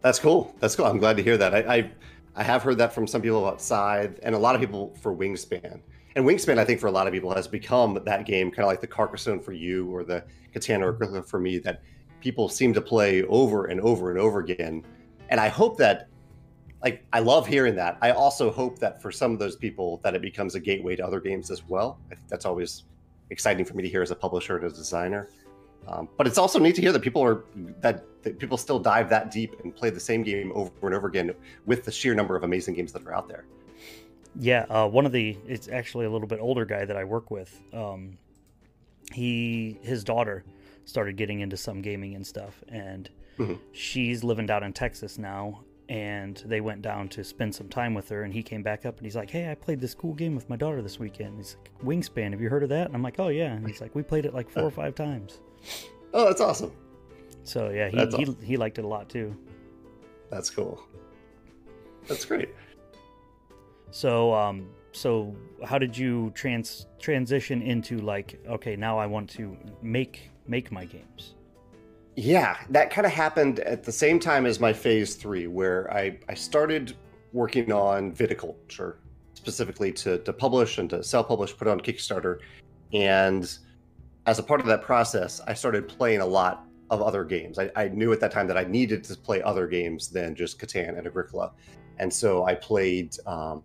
That's 0.02 0.18
cool. 0.18 0.54
That's 0.60 0.76
cool. 0.76 0.86
I'm 0.86 0.98
glad 0.98 1.16
to 1.16 1.22
hear 1.22 1.36
that. 1.36 1.54
I, 1.54 1.58
I 1.76 1.90
I 2.36 2.42
have 2.42 2.62
heard 2.62 2.78
that 2.78 2.92
from 2.92 3.06
some 3.06 3.22
people 3.22 3.46
about 3.46 3.62
Scythe 3.62 4.20
and 4.22 4.34
a 4.34 4.38
lot 4.38 4.54
of 4.54 4.60
people 4.60 4.94
for 5.00 5.14
Wingspan. 5.14 5.80
And 6.16 6.24
Wingspan, 6.24 6.58
I 6.58 6.64
think, 6.64 6.80
for 6.80 6.86
a 6.86 6.90
lot 6.90 7.06
of 7.06 7.12
people, 7.12 7.34
has 7.34 7.48
become 7.48 7.98
that 8.04 8.26
game, 8.26 8.50
kind 8.50 8.60
of 8.60 8.66
like 8.66 8.80
the 8.80 8.86
Carcassonne 8.86 9.40
for 9.40 9.52
you 9.52 9.88
or 9.88 10.04
the 10.04 10.22
Catan 10.54 10.82
or 10.82 11.22
for 11.22 11.38
me, 11.38 11.58
that 11.58 11.82
people 12.20 12.48
seem 12.48 12.74
to 12.74 12.80
play 12.80 13.22
over 13.24 13.66
and 13.66 13.80
over 13.80 14.10
and 14.10 14.18
over 14.18 14.40
again. 14.40 14.84
And 15.30 15.40
I 15.40 15.48
hope 15.48 15.78
that, 15.78 16.08
like, 16.86 17.04
I 17.12 17.18
love 17.18 17.48
hearing 17.48 17.74
that. 17.74 17.98
I 18.00 18.12
also 18.12 18.48
hope 18.48 18.78
that 18.78 19.02
for 19.02 19.10
some 19.10 19.32
of 19.32 19.40
those 19.40 19.56
people, 19.56 20.00
that 20.04 20.14
it 20.14 20.22
becomes 20.22 20.54
a 20.54 20.60
gateway 20.60 20.94
to 20.94 21.04
other 21.04 21.18
games 21.18 21.50
as 21.50 21.66
well. 21.66 21.98
I 22.12 22.14
think 22.14 22.28
that's 22.28 22.44
always 22.44 22.84
exciting 23.30 23.64
for 23.64 23.74
me 23.74 23.82
to 23.82 23.88
hear 23.88 24.02
as 24.02 24.12
a 24.12 24.14
publisher 24.14 24.56
and 24.56 24.64
as 24.64 24.74
a 24.74 24.76
designer. 24.76 25.28
Um, 25.88 26.08
but 26.16 26.28
it's 26.28 26.38
also 26.38 26.60
neat 26.60 26.76
to 26.76 26.80
hear 26.80 26.92
that 26.92 27.02
people 27.02 27.24
are 27.24 27.42
that, 27.80 28.04
that, 28.22 28.38
people 28.38 28.56
still 28.56 28.78
dive 28.78 29.08
that 29.08 29.32
deep 29.32 29.58
and 29.64 29.74
play 29.74 29.90
the 29.90 29.98
same 29.98 30.22
game 30.22 30.52
over 30.54 30.70
and 30.82 30.94
over 30.94 31.08
again 31.08 31.34
with 31.64 31.84
the 31.84 31.90
sheer 31.90 32.14
number 32.14 32.36
of 32.36 32.44
amazing 32.44 32.74
games 32.74 32.92
that 32.92 33.04
are 33.04 33.12
out 33.12 33.26
there. 33.26 33.46
Yeah, 34.38 34.66
uh, 34.70 34.86
one 34.86 35.06
of 35.06 35.10
the 35.10 35.36
it's 35.44 35.66
actually 35.66 36.06
a 36.06 36.11
little 36.11 36.28
bit 36.28 36.38
older 36.38 36.64
guy 36.64 36.84
that 36.84 36.96
I 36.96 37.02
work 37.02 37.32
with. 37.32 37.61
Um, 37.72 38.16
he 39.12 39.76
his 39.82 40.04
daughter 40.04 40.44
started 40.84 41.16
getting 41.16 41.40
into 41.40 41.56
some 41.56 41.82
gaming 41.82 42.14
and 42.14 42.25
stuff, 42.25 42.62
and 42.68 43.11
mm-hmm. 43.38 43.54
she's 43.72 44.22
living 44.22 44.46
down 44.46 44.62
in 44.62 44.72
Texas 44.72 45.18
now. 45.18 45.64
And 45.88 46.37
they 46.47 46.61
went 46.61 46.83
down 46.83 47.09
to 47.11 47.23
spend 47.23 47.55
some 47.55 47.69
time 47.69 47.95
with 47.95 48.09
her, 48.09 48.25
and 48.25 48.33
he 48.35 48.43
came 48.43 48.62
back 48.62 48.85
up 48.85 48.97
and 48.97 49.07
he's 49.07 49.14
like, 49.14 49.31
"Hey, 49.31 49.50
I 49.50 49.55
played 49.55 49.81
this 49.81 49.95
cool 49.95 50.14
game 50.14 50.35
with 50.35 50.50
my 50.50 50.57
daughter 50.57 50.83
this 50.83 50.99
weekend." 50.99 51.37
He's 51.37 51.57
like, 51.62 51.85
"Wingspan, 51.85 52.33
have 52.33 52.40
you 52.40 52.49
heard 52.49 52.64
of 52.64 52.71
that?" 52.71 52.88
And 52.88 52.97
I'm 52.97 53.02
like, 53.02 53.21
"Oh 53.21 53.28
yeah." 53.28 53.52
And 53.52 53.64
he's 53.66 53.81
like, 53.81 53.95
"We 53.95 54.02
played 54.02 54.25
it 54.25 54.35
like 54.35 54.50
four 54.50 54.64
or 54.64 54.71
five 54.71 54.97
times." 54.97 55.38
Oh, 56.12 56.25
that's 56.25 56.40
awesome. 56.40 56.73
So 57.45 57.71
yeah, 57.71 57.88
he, 57.88 57.99
awesome. 57.99 58.37
he, 58.40 58.47
he 58.47 58.57
liked 58.57 58.78
it 58.78 58.85
a 58.85 58.88
lot 58.88 59.09
too. 59.09 59.37
That's 60.31 60.50
cool. 60.50 60.83
That's 62.09 62.25
great. 62.25 62.49
So 63.93 64.35
um 64.35 64.69
so 64.90 65.37
how 65.64 65.78
did 65.78 65.97
you 65.97 66.33
trans 66.35 66.87
transition 66.99 67.62
into 67.62 67.99
like 67.99 68.40
okay, 68.49 68.75
now 68.75 68.99
I 68.99 69.07
want 69.07 69.31
to 69.31 69.57
make 69.81 70.31
make 70.49 70.73
my 70.73 70.85
games? 70.85 71.36
Yeah, 72.16 72.56
that 72.70 72.90
kind 72.90 73.06
of 73.06 73.12
happened 73.12 73.61
at 73.61 73.85
the 73.85 73.92
same 73.92 74.18
time 74.18 74.46
as 74.46 74.58
my 74.58 74.73
phase 74.73 75.14
3 75.16 75.46
where 75.49 75.92
I 75.92 76.18
I 76.28 76.35
started 76.35 76.96
working 77.32 77.70
on 77.73 78.12
viticulture 78.12 78.96
specifically 79.35 79.92
to 79.92 80.18
to 80.18 80.32
publish 80.32 80.78
and 80.78 80.88
to 80.90 81.02
self-publish, 81.02 81.56
put 81.56 81.68
on 81.68 81.78
Kickstarter 81.80 82.40
and 82.92 83.58
as 84.26 84.38
a 84.38 84.42
part 84.42 84.61
of 84.61 84.66
that 84.66 84.82
process, 84.82 85.40
I 85.46 85.54
started 85.54 85.88
playing 85.88 86.20
a 86.20 86.26
lot 86.26 86.66
of 86.90 87.00
other 87.00 87.25
games. 87.25 87.58
I, 87.58 87.70
I, 87.76 87.88
knew 87.88 88.12
at 88.12 88.20
that 88.20 88.30
time 88.30 88.46
that 88.49 88.56
I 88.56 88.64
needed 88.64 89.02
to 89.04 89.16
play 89.16 89.42
other 89.42 89.66
games 89.66 90.08
than 90.08 90.35
just 90.35 90.58
Catan 90.61 90.99
and 90.99 91.06
Agricola. 91.06 91.52
And 91.99 92.12
so 92.12 92.44
I 92.44 92.54
played 92.54 93.16
um, 93.26 93.62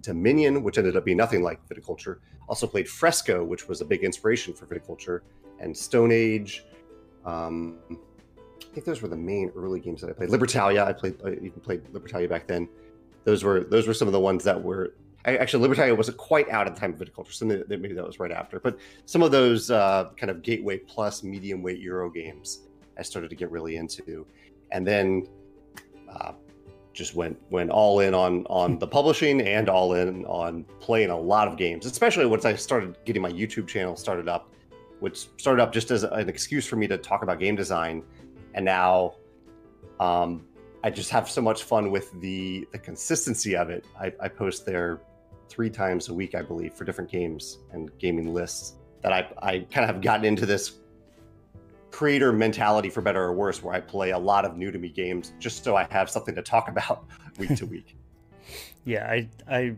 Dominion, 0.00 0.62
which 0.62 0.78
ended 0.78 0.96
up 0.96 1.04
being 1.04 1.16
nothing 1.16 1.42
like 1.42 1.60
viticulture. 1.68 2.18
Also 2.48 2.66
played 2.66 2.88
Fresco, 2.88 3.44
which 3.44 3.68
was 3.68 3.80
a 3.80 3.84
big 3.84 4.02
inspiration 4.02 4.54
for 4.54 4.66
viticulture, 4.66 5.20
and 5.60 5.76
Stone 5.76 6.10
Age. 6.12 6.64
Um, 7.28 7.78
I 7.90 8.74
think 8.74 8.86
those 8.86 9.02
were 9.02 9.08
the 9.08 9.16
main 9.16 9.50
early 9.56 9.80
games 9.80 10.00
that 10.00 10.10
I 10.10 10.12
played. 10.12 10.30
Libertalia, 10.30 10.86
I 10.86 10.92
played. 10.92 11.16
I 11.24 11.30
even 11.32 11.60
played 11.60 11.84
Libertalia 11.92 12.28
back 12.28 12.46
then. 12.46 12.68
Those 13.24 13.44
were 13.44 13.64
those 13.64 13.86
were 13.86 13.94
some 13.94 14.08
of 14.08 14.12
the 14.12 14.20
ones 14.20 14.44
that 14.44 14.62
were 14.62 14.94
actually 15.24 15.68
Libertalia 15.68 15.96
wasn't 15.96 16.16
quite 16.16 16.48
out 16.48 16.66
at 16.66 16.74
the 16.74 16.80
time 16.80 16.94
of 16.94 16.98
viticulture, 16.98 17.32
so 17.32 17.44
maybe 17.44 17.92
that 17.92 18.06
was 18.06 18.18
right 18.20 18.32
after. 18.32 18.60
But 18.60 18.78
some 19.06 19.22
of 19.22 19.30
those 19.30 19.70
uh, 19.70 20.10
kind 20.16 20.30
of 20.30 20.42
gateway 20.42 20.78
plus 20.78 21.22
medium 21.22 21.62
weight 21.62 21.80
Euro 21.80 22.10
games, 22.10 22.60
I 22.98 23.02
started 23.02 23.28
to 23.30 23.36
get 23.36 23.50
really 23.50 23.76
into, 23.76 24.26
and 24.70 24.86
then 24.86 25.26
uh, 26.08 26.32
just 26.94 27.14
went 27.14 27.38
went 27.50 27.70
all 27.70 28.00
in 28.00 28.14
on 28.14 28.46
on 28.46 28.78
the 28.78 28.86
publishing 28.86 29.42
and 29.42 29.68
all 29.68 29.94
in 29.94 30.24
on 30.26 30.64
playing 30.80 31.10
a 31.10 31.18
lot 31.18 31.48
of 31.48 31.56
games, 31.56 31.84
especially 31.84 32.26
once 32.26 32.44
I 32.44 32.54
started 32.54 32.96
getting 33.04 33.22
my 33.22 33.32
YouTube 33.32 33.66
channel 33.66 33.96
started 33.96 34.28
up, 34.28 34.52
which 35.00 35.28
started 35.36 35.62
up 35.62 35.72
just 35.72 35.90
as 35.90 36.02
an 36.04 36.28
excuse 36.28 36.66
for 36.66 36.76
me 36.76 36.86
to 36.88 36.98
talk 36.98 37.22
about 37.22 37.38
game 37.38 37.56
design, 37.56 38.02
and 38.54 38.64
now 38.64 39.14
um, 40.00 40.44
I 40.84 40.90
just 40.90 41.10
have 41.10 41.28
so 41.28 41.40
much 41.40 41.64
fun 41.64 41.90
with 41.90 42.18
the 42.20 42.66
the 42.72 42.78
consistency 42.78 43.56
of 43.56 43.70
it. 43.70 43.86
I, 44.00 44.12
I 44.20 44.28
post 44.28 44.66
there 44.66 45.00
three 45.48 45.70
times 45.70 46.08
a 46.08 46.14
week, 46.14 46.34
I 46.34 46.42
believe, 46.42 46.74
for 46.74 46.84
different 46.84 47.10
games 47.10 47.58
and 47.72 47.90
gaming 47.98 48.32
lists. 48.32 48.74
That 49.02 49.12
I 49.12 49.28
I 49.40 49.58
kind 49.70 49.88
of 49.88 49.94
have 49.94 50.02
gotten 50.02 50.24
into 50.24 50.46
this 50.46 50.78
creator 51.90 52.32
mentality 52.32 52.90
for 52.90 53.00
better 53.00 53.22
or 53.22 53.32
worse 53.32 53.62
where 53.62 53.74
i 53.74 53.80
play 53.80 54.10
a 54.10 54.18
lot 54.18 54.44
of 54.44 54.56
new 54.56 54.70
to 54.70 54.78
me 54.78 54.88
games 54.88 55.32
just 55.38 55.64
so 55.64 55.74
i 55.74 55.86
have 55.90 56.10
something 56.10 56.34
to 56.34 56.42
talk 56.42 56.68
about 56.74 57.04
week 57.38 57.54
to 57.56 57.66
week 57.66 57.96
yeah 58.84 59.06
i 59.06 59.28
i 59.50 59.74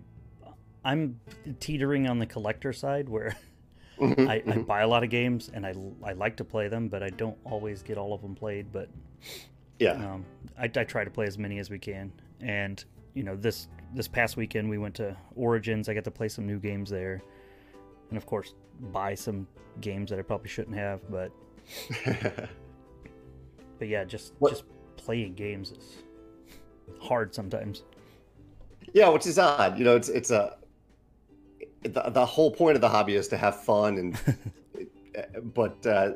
i'm 0.84 1.18
teetering 1.60 2.08
on 2.08 2.18
the 2.18 2.26
collector 2.26 2.72
side 2.72 3.08
where 3.08 3.36
mm-hmm, 4.00 4.28
I, 4.28 4.38
mm-hmm. 4.38 4.50
I, 4.50 4.58
buy 4.58 4.80
a 4.82 4.88
lot 4.88 5.04
of 5.04 5.10
games 5.10 5.50
and 5.52 5.66
I, 5.66 5.74
I 6.04 6.12
like 6.12 6.36
to 6.36 6.44
play 6.44 6.68
them 6.68 6.88
but 6.88 7.02
i 7.02 7.10
don't 7.10 7.36
always 7.44 7.82
get 7.82 7.98
all 7.98 8.12
of 8.12 8.22
them 8.22 8.34
played 8.34 8.72
but 8.72 8.88
yeah 9.78 9.92
um, 9.92 10.24
I, 10.58 10.64
I 10.64 10.84
try 10.84 11.04
to 11.04 11.10
play 11.10 11.26
as 11.26 11.38
many 11.38 11.58
as 11.58 11.70
we 11.70 11.78
can 11.78 12.12
and 12.40 12.84
you 13.14 13.22
know 13.22 13.36
this 13.36 13.68
this 13.94 14.08
past 14.08 14.36
weekend 14.36 14.68
we 14.68 14.78
went 14.78 14.94
to 14.96 15.16
origins 15.36 15.88
i 15.88 15.94
got 15.94 16.04
to 16.04 16.10
play 16.10 16.28
some 16.28 16.46
new 16.46 16.58
games 16.58 16.90
there 16.90 17.22
and 18.08 18.16
of 18.16 18.26
course 18.26 18.54
buy 18.92 19.14
some 19.14 19.46
games 19.80 20.10
that 20.10 20.18
i 20.18 20.22
probably 20.22 20.48
shouldn't 20.48 20.76
have 20.76 21.00
but 21.10 21.30
but 23.78 23.88
yeah, 23.88 24.04
just 24.04 24.34
what? 24.38 24.50
just 24.50 24.64
playing 24.96 25.34
games 25.34 25.72
is 25.72 25.96
hard 27.00 27.34
sometimes. 27.34 27.82
Yeah, 28.92 29.08
which 29.08 29.26
is 29.26 29.38
odd. 29.38 29.78
You 29.78 29.84
know, 29.84 29.96
it's 29.96 30.08
it's 30.08 30.30
a 30.30 30.56
the, 31.82 32.10
the 32.10 32.26
whole 32.26 32.50
point 32.50 32.76
of 32.76 32.80
the 32.80 32.88
hobby 32.88 33.14
is 33.14 33.28
to 33.28 33.36
have 33.36 33.62
fun 33.62 33.98
and 33.98 34.18
but 35.54 35.84
uh, 35.86 36.12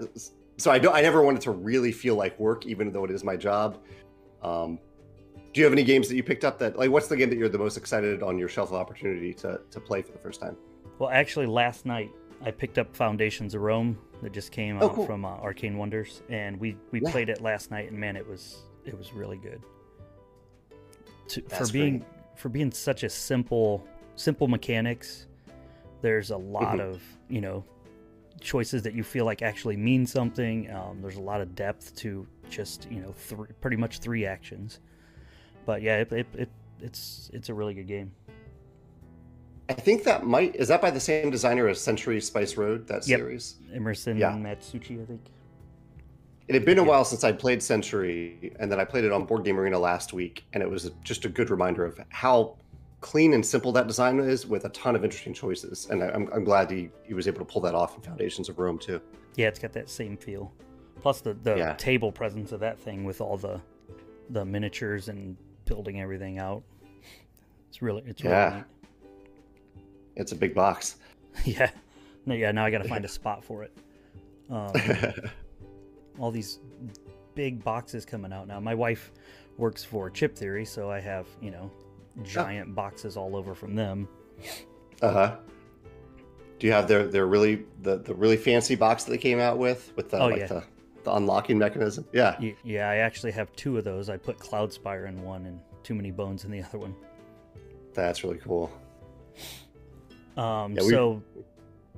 so 0.57 0.71
I 0.71 0.79
don't 0.79 0.95
I 0.95 1.01
never 1.01 1.23
wanted 1.23 1.43
to 1.43 1.51
really 1.51 1.93
feel 1.93 2.17
like 2.17 2.39
work 2.39 2.67
even 2.67 2.93
though 2.93 3.05
it 3.05 3.11
is 3.11 3.25
my 3.25 3.37
job. 3.37 3.79
Um, 4.43 4.79
do 5.53 5.61
you 5.61 5.65
have 5.65 5.73
any 5.73 5.85
games 5.85 6.09
that 6.09 6.17
you 6.17 6.23
picked 6.23 6.45
up 6.45 6.59
that 6.59 6.77
like 6.77 6.91
what's 6.91 7.09
the 7.09 7.17
game 7.17 7.31
that 7.31 7.39
you're 7.39 7.49
the 7.49 7.59
most 7.59 7.77
excited 7.77 8.23
on 8.23 8.39
your 8.39 8.49
shelf 8.49 8.71
of 8.71 8.77
opportunity 8.77 9.33
to 9.35 9.61
to 9.71 9.81
play 9.81 10.03
for 10.03 10.13
the 10.13 10.19
first 10.19 10.41
time? 10.41 10.57
Well, 10.99 11.11
actually 11.11 11.47
last 11.47 11.87
night 11.87 12.11
I 12.45 12.51
picked 12.51 12.79
up 12.79 12.95
Foundations 12.95 13.55
of 13.55 13.63
Rome 13.63 13.99
that 14.23 14.33
just 14.33 14.53
came 14.53 14.79
oh, 14.81 14.87
out 14.87 14.95
cool. 14.95 15.07
from 15.07 15.25
uh, 15.25 15.29
Arcane 15.29 15.79
Wonders, 15.79 16.23
and 16.29 16.59
we 16.59 16.77
we 16.91 17.01
yeah. 17.01 17.11
played 17.11 17.29
it 17.29 17.41
last 17.41 17.71
night, 17.71 17.91
and 17.91 17.99
man, 17.99 18.17
it 18.17 18.27
was 18.27 18.65
it 18.85 18.97
was 18.97 19.13
really 19.13 19.39
good. 19.39 19.63
To, 21.29 21.43
for 21.43 21.67
being 21.69 22.01
great. 22.01 22.09
for 22.37 22.49
being 22.51 22.71
such 22.71 23.03
a 23.03 23.09
simple 23.09 23.87
simple 24.17 24.47
mechanics, 24.47 25.27
there's 26.05 26.31
a 26.31 26.37
lot 26.37 26.77
mm-hmm. 26.77 26.81
of 26.81 27.03
you 27.31 27.41
know 27.41 27.65
choices 28.39 28.83
that 28.83 28.93
you 28.93 29.03
feel 29.03 29.25
like 29.25 29.41
actually 29.41 29.75
mean 29.77 30.07
something. 30.07 30.71
Um, 30.71 31.01
there's 31.01 31.17
a 31.17 31.23
lot 31.23 31.41
of 31.41 31.55
depth 31.55 31.97
to 31.97 32.27
just 32.51 32.87
you 32.91 33.01
know 33.01 33.13
three, 33.13 33.49
pretty 33.63 33.79
much 33.79 34.01
three 34.01 34.27
actions. 34.27 34.81
But 35.65 35.81
yeah, 35.81 36.01
it, 36.01 36.13
it, 36.13 36.27
it 36.35 36.49
it's 36.83 37.31
it's 37.33 37.49
a 37.49 37.55
really 37.55 37.73
good 37.73 37.89
game. 37.89 38.13
I 39.71 39.73
think 39.73 40.05
that 40.05 40.27
might 40.27 40.55
is 40.57 40.69
that 40.69 40.83
by 40.83 40.91
the 40.91 41.01
same 41.01 41.31
designer 41.31 41.69
as 41.69 41.81
Century 41.81 42.21
Spice 42.21 42.59
Road 42.59 42.87
that 42.89 43.09
yep. 43.09 43.21
series. 43.21 43.57
Emerson 43.75 44.19
yeah. 44.19 44.33
Matsuuchi, 44.33 45.03
I 45.03 45.07
think. 45.07 45.23
It 46.49 46.55
had 46.55 46.67
been 46.67 46.79
a 46.79 46.85
while 46.85 47.07
since 47.07 47.25
I 47.25 47.33
played 47.33 47.63
Century, 47.63 48.55
and 48.61 48.71
then 48.71 48.79
I 48.79 48.85
played 48.85 49.05
it 49.05 49.13
on 49.13 49.25
Board 49.25 49.47
Game 49.47 49.59
Arena 49.59 49.79
last 49.79 50.13
week, 50.13 50.45
and 50.53 50.63
it 50.63 50.69
was 50.69 50.91
just 51.03 51.25
a 51.25 51.31
good 51.31 51.49
reminder 51.49 51.87
of 51.87 51.99
how 52.11 52.59
clean 53.05 53.35
and 53.35 53.45
simple 53.45 53.71
that 53.71 53.87
design 53.87 54.19
is, 54.19 54.47
with 54.47 54.65
a 54.65 54.71
ton 54.71 54.97
of 54.97 55.05
interesting 55.05 55.35
choices. 55.35 55.89
And 55.91 56.03
I'm, 56.03 56.27
I'm 56.33 56.43
glad 56.43 56.71
he, 56.71 56.89
he 57.05 57.13
was 57.13 57.29
able 57.29 57.41
to 57.41 57.45
pull 57.45 57.61
that 57.61 57.75
off 57.75 57.95
in 57.95 58.01
Foundations 58.01 58.49
of 58.49 58.59
Rome 58.59 58.79
too. 58.79 58.99
Yeah, 59.37 59.49
it's 59.49 59.59
got 59.59 59.75
that 59.75 59.91
same 59.91 60.17
feel. 60.17 60.51
Plus 61.03 61.21
the 61.21 61.35
the 61.35 61.55
yeah. 61.55 61.75
table 61.75 62.11
presence 62.11 62.51
of 62.53 62.61
that 62.61 62.79
thing 62.79 63.05
with 63.05 63.21
all 63.21 63.37
the 63.37 63.61
the 64.31 64.43
miniatures 64.43 65.09
and 65.09 65.37
building 65.67 66.01
everything 66.01 66.39
out. 66.39 66.63
It's 67.69 67.83
really 67.83 68.03
it's 68.07 68.25
really 68.25 68.35
yeah. 68.35 68.63
Neat. 69.77 69.85
It's 70.17 70.33
a 70.33 70.37
big 70.37 70.55
box. 70.55 70.97
yeah. 71.45 71.71
No, 72.25 72.35
yeah. 72.35 72.53
Now 72.53 72.65
I 72.65 72.71
got 72.71 72.83
to 72.83 72.89
find 72.89 73.05
a 73.05 73.09
spot 73.21 73.45
for 73.45 73.65
it. 73.65 73.77
Um, 74.49 74.73
all 76.19 76.31
these 76.31 76.59
big 77.35 77.63
boxes 77.63 78.07
coming 78.07 78.33
out 78.33 78.49
now. 78.49 78.61
My 78.61 78.75
wife 78.75 79.13
works 79.59 79.85
for 79.85 80.09
Chip 80.09 80.35
Theory, 80.35 80.65
so 80.65 80.91
I 80.91 81.01
have 81.01 81.27
you 81.43 81.51
know 81.51 81.71
giant 82.23 82.71
oh. 82.71 82.75
boxes 82.75 83.17
all 83.17 83.37
over 83.37 83.55
from 83.55 83.75
them. 83.75 84.09
Uh 85.03 85.13
huh. 85.13 85.37
Do 86.59 86.67
you 86.67 86.73
have 86.73 86.89
their 86.89 87.07
their 87.07 87.27
really 87.27 87.65
the 87.83 87.99
the 87.99 88.15
really 88.15 88.37
fancy 88.37 88.75
box 88.75 89.05
that 89.05 89.11
they 89.11 89.19
came 89.19 89.41
out 89.41 89.59
with 89.59 89.93
with 89.97 90.11
the, 90.11 90.21
oh, 90.21 90.27
like 90.29 90.39
yeah. 90.39 90.47
the 90.47 90.65
the 91.03 91.13
unlocking 91.15 91.59
mechanism? 91.59 92.07
Yeah. 92.13 92.39
Yeah, 92.63 92.89
I 92.89 92.97
actually 92.97 93.33
have 93.33 93.55
two 93.57 93.77
of 93.77 93.85
those. 93.85 94.09
I 94.09 94.17
put 94.17 94.39
Cloudspire 94.39 95.09
in 95.09 95.23
one 95.23 95.47
and 95.47 95.61
Too 95.83 95.95
Many 95.95 96.11
Bones 96.11 96.45
in 96.45 96.51
the 96.51 96.63
other 96.63 96.79
one. 96.79 96.95
That's 97.93 98.25
really 98.25 98.39
cool. 98.39 98.73
Um, 100.37 100.75
yeah, 100.75 100.83
so, 100.89 101.23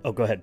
oh, 0.04 0.12
go 0.12 0.24
ahead. 0.24 0.42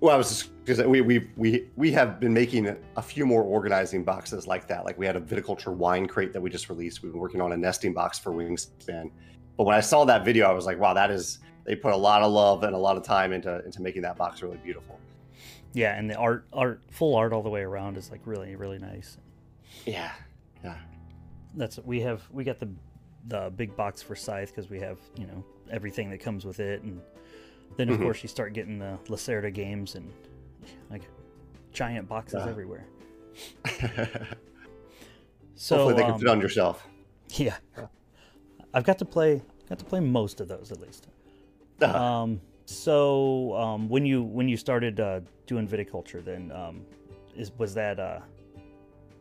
Well, 0.00 0.14
I 0.14 0.16
was 0.16 0.28
just 0.30 0.64
because 0.64 0.84
we 0.86 1.02
we 1.02 1.30
we 1.36 1.68
we 1.76 1.92
have 1.92 2.20
been 2.20 2.32
making 2.32 2.74
a 2.96 3.02
few 3.02 3.26
more 3.26 3.42
organizing 3.42 4.02
boxes 4.02 4.46
like 4.46 4.66
that. 4.68 4.84
Like 4.84 4.98
we 4.98 5.04
had 5.04 5.16
a 5.16 5.20
viticulture 5.20 5.74
wine 5.74 6.06
crate 6.06 6.32
that 6.32 6.40
we 6.40 6.48
just 6.48 6.70
released. 6.70 7.02
We've 7.02 7.12
been 7.12 7.20
working 7.20 7.42
on 7.42 7.52
a 7.52 7.56
nesting 7.56 7.92
box 7.92 8.18
for 8.18 8.32
Wingspan. 8.32 9.10
But 9.58 9.64
when 9.64 9.76
I 9.76 9.80
saw 9.80 10.06
that 10.06 10.24
video, 10.24 10.48
I 10.48 10.52
was 10.52 10.64
like, 10.64 10.78
wow, 10.78 10.94
that 10.94 11.10
is 11.10 11.40
they 11.64 11.76
put 11.76 11.92
a 11.92 11.96
lot 11.96 12.22
of 12.22 12.32
love 12.32 12.62
and 12.62 12.74
a 12.74 12.78
lot 12.78 12.96
of 12.96 13.02
time 13.02 13.32
into 13.32 13.62
into 13.64 13.82
making 13.82 14.02
that 14.02 14.16
box 14.16 14.42
really 14.42 14.56
beautiful. 14.58 14.98
Yeah, 15.74 15.98
and 15.98 16.08
the 16.08 16.16
art 16.16 16.46
art 16.52 16.80
full 16.90 17.14
art 17.14 17.34
all 17.34 17.42
the 17.42 17.50
way 17.50 17.60
around 17.60 17.98
is 17.98 18.10
like 18.10 18.22
really 18.24 18.56
really 18.56 18.78
nice. 18.78 19.18
Yeah, 19.84 20.12
yeah. 20.64 20.76
That's 21.54 21.78
we 21.78 22.00
have 22.00 22.22
we 22.32 22.44
got 22.44 22.58
the 22.58 22.70
the 23.28 23.52
big 23.54 23.76
box 23.76 24.00
for 24.00 24.16
Scythe 24.16 24.48
because 24.48 24.70
we 24.70 24.80
have 24.80 24.98
you 25.16 25.26
know 25.26 25.44
everything 25.70 26.08
that 26.10 26.20
comes 26.20 26.46
with 26.46 26.58
it, 26.58 26.82
and 26.82 27.02
then 27.76 27.88
of 27.88 27.94
mm-hmm. 27.94 28.04
course 28.04 28.22
you 28.22 28.28
start 28.28 28.52
getting 28.52 28.78
the 28.78 28.98
Lacerda 29.08 29.52
games 29.52 29.94
and 29.94 30.10
like 30.90 31.02
giant 31.72 32.08
boxes 32.08 32.46
everywhere. 32.46 32.86
so 35.54 35.76
hopefully 35.76 35.94
they 35.94 36.02
can 36.02 36.12
um, 36.12 36.20
fit 36.20 36.28
on 36.28 36.40
your 36.40 36.48
shelf. 36.48 36.86
Yeah, 37.30 37.56
I've 38.74 38.84
got 38.84 38.98
to 38.98 39.04
play 39.04 39.42
got 39.68 39.78
to 39.78 39.84
play 39.84 40.00
most 40.00 40.40
of 40.40 40.48
those 40.48 40.72
at 40.72 40.80
least. 40.80 41.06
Uh-huh. 41.80 41.98
Um, 41.98 42.40
so 42.66 43.54
um, 43.56 43.88
when 43.88 44.04
you 44.04 44.22
when 44.22 44.48
you 44.48 44.56
started 44.56 45.00
uh, 45.00 45.20
doing 45.46 45.66
viticulture, 45.66 46.24
then 46.24 46.52
um, 46.52 46.84
is 47.36 47.52
was 47.58 47.74
that 47.74 47.98
uh, 47.98 48.20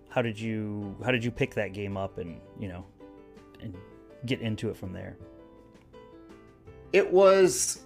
how 0.10 0.22
did 0.22 0.40
you 0.40 0.96
how 1.04 1.12
did 1.12 1.24
you 1.24 1.32
pick 1.32 1.54
that 1.56 1.74
game 1.74 1.98
up 1.98 2.18
and 2.18 2.40
you 2.60 2.68
know 2.68 2.86
and 3.62 3.76
get 4.26 4.42
into 4.42 4.70
it 4.70 4.78
from 4.78 4.92
there? 4.92 5.18
It 6.92 7.12
was, 7.12 7.86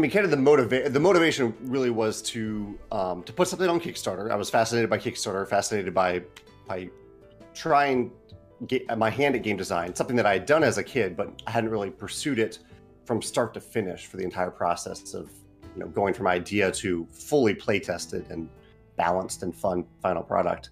I 0.00 0.02
mean, 0.02 0.10
kind 0.10 0.24
of 0.24 0.30
the 0.30 0.38
motivate. 0.38 0.94
The 0.94 0.98
motivation 0.98 1.54
really 1.60 1.90
was 1.90 2.22
to 2.22 2.78
um, 2.90 3.22
to 3.24 3.34
put 3.34 3.48
something 3.48 3.68
on 3.68 3.78
Kickstarter. 3.78 4.30
I 4.30 4.34
was 4.34 4.48
fascinated 4.48 4.88
by 4.88 4.96
Kickstarter, 4.96 5.46
fascinated 5.46 5.92
by 5.92 6.22
by 6.66 6.88
trying 7.52 8.10
get 8.66 8.96
my 8.96 9.10
hand 9.10 9.34
at 9.34 9.42
game 9.42 9.58
design, 9.58 9.94
something 9.94 10.16
that 10.16 10.24
I 10.24 10.32
had 10.32 10.46
done 10.46 10.64
as 10.64 10.78
a 10.78 10.82
kid, 10.82 11.18
but 11.18 11.42
I 11.46 11.50
hadn't 11.50 11.68
really 11.68 11.90
pursued 11.90 12.38
it 12.38 12.60
from 13.04 13.20
start 13.20 13.52
to 13.52 13.60
finish 13.60 14.06
for 14.06 14.16
the 14.16 14.24
entire 14.24 14.50
process 14.50 15.12
of 15.12 15.30
you 15.74 15.80
know 15.80 15.88
going 15.88 16.14
from 16.14 16.28
idea 16.28 16.72
to 16.72 17.06
fully 17.12 17.54
play 17.54 17.78
tested 17.78 18.24
and 18.30 18.48
balanced 18.96 19.42
and 19.42 19.54
fun 19.54 19.84
final 20.00 20.22
product. 20.22 20.70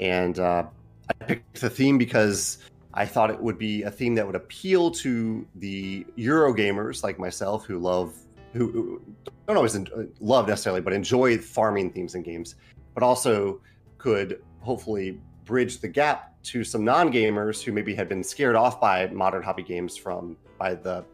And 0.00 0.38
uh, 0.38 0.64
I 1.10 1.24
picked 1.26 1.60
the 1.60 1.68
theme 1.68 1.98
because 1.98 2.60
I 2.94 3.04
thought 3.04 3.30
it 3.30 3.42
would 3.42 3.58
be 3.58 3.82
a 3.82 3.90
theme 3.90 4.14
that 4.14 4.26
would 4.26 4.36
appeal 4.36 4.90
to 4.92 5.46
the 5.56 6.06
Euro 6.16 6.54
gamers 6.54 7.02
like 7.02 7.18
myself 7.18 7.66
who 7.66 7.78
love 7.78 8.14
who, 8.52 8.70
who 8.70 9.02
don't 9.46 9.56
always 9.56 9.74
en- 9.74 9.88
uh, 9.96 10.02
love 10.20 10.48
necessarily, 10.48 10.80
but 10.80 10.92
enjoy 10.92 11.38
farming 11.38 11.90
themes 11.90 12.14
in 12.14 12.22
games, 12.22 12.56
but 12.94 13.02
also 13.02 13.60
could 13.98 14.42
hopefully 14.60 15.20
bridge 15.44 15.80
the 15.80 15.88
gap 15.88 16.34
to 16.42 16.64
some 16.64 16.84
non-gamers 16.84 17.62
who 17.62 17.72
maybe 17.72 17.94
had 17.94 18.08
been 18.08 18.22
scared 18.22 18.56
off 18.56 18.80
by 18.80 19.06
modern 19.08 19.42
hobby 19.42 19.62
games 19.62 19.96
from 19.96 20.36
by 20.58 20.74
the 20.74 21.04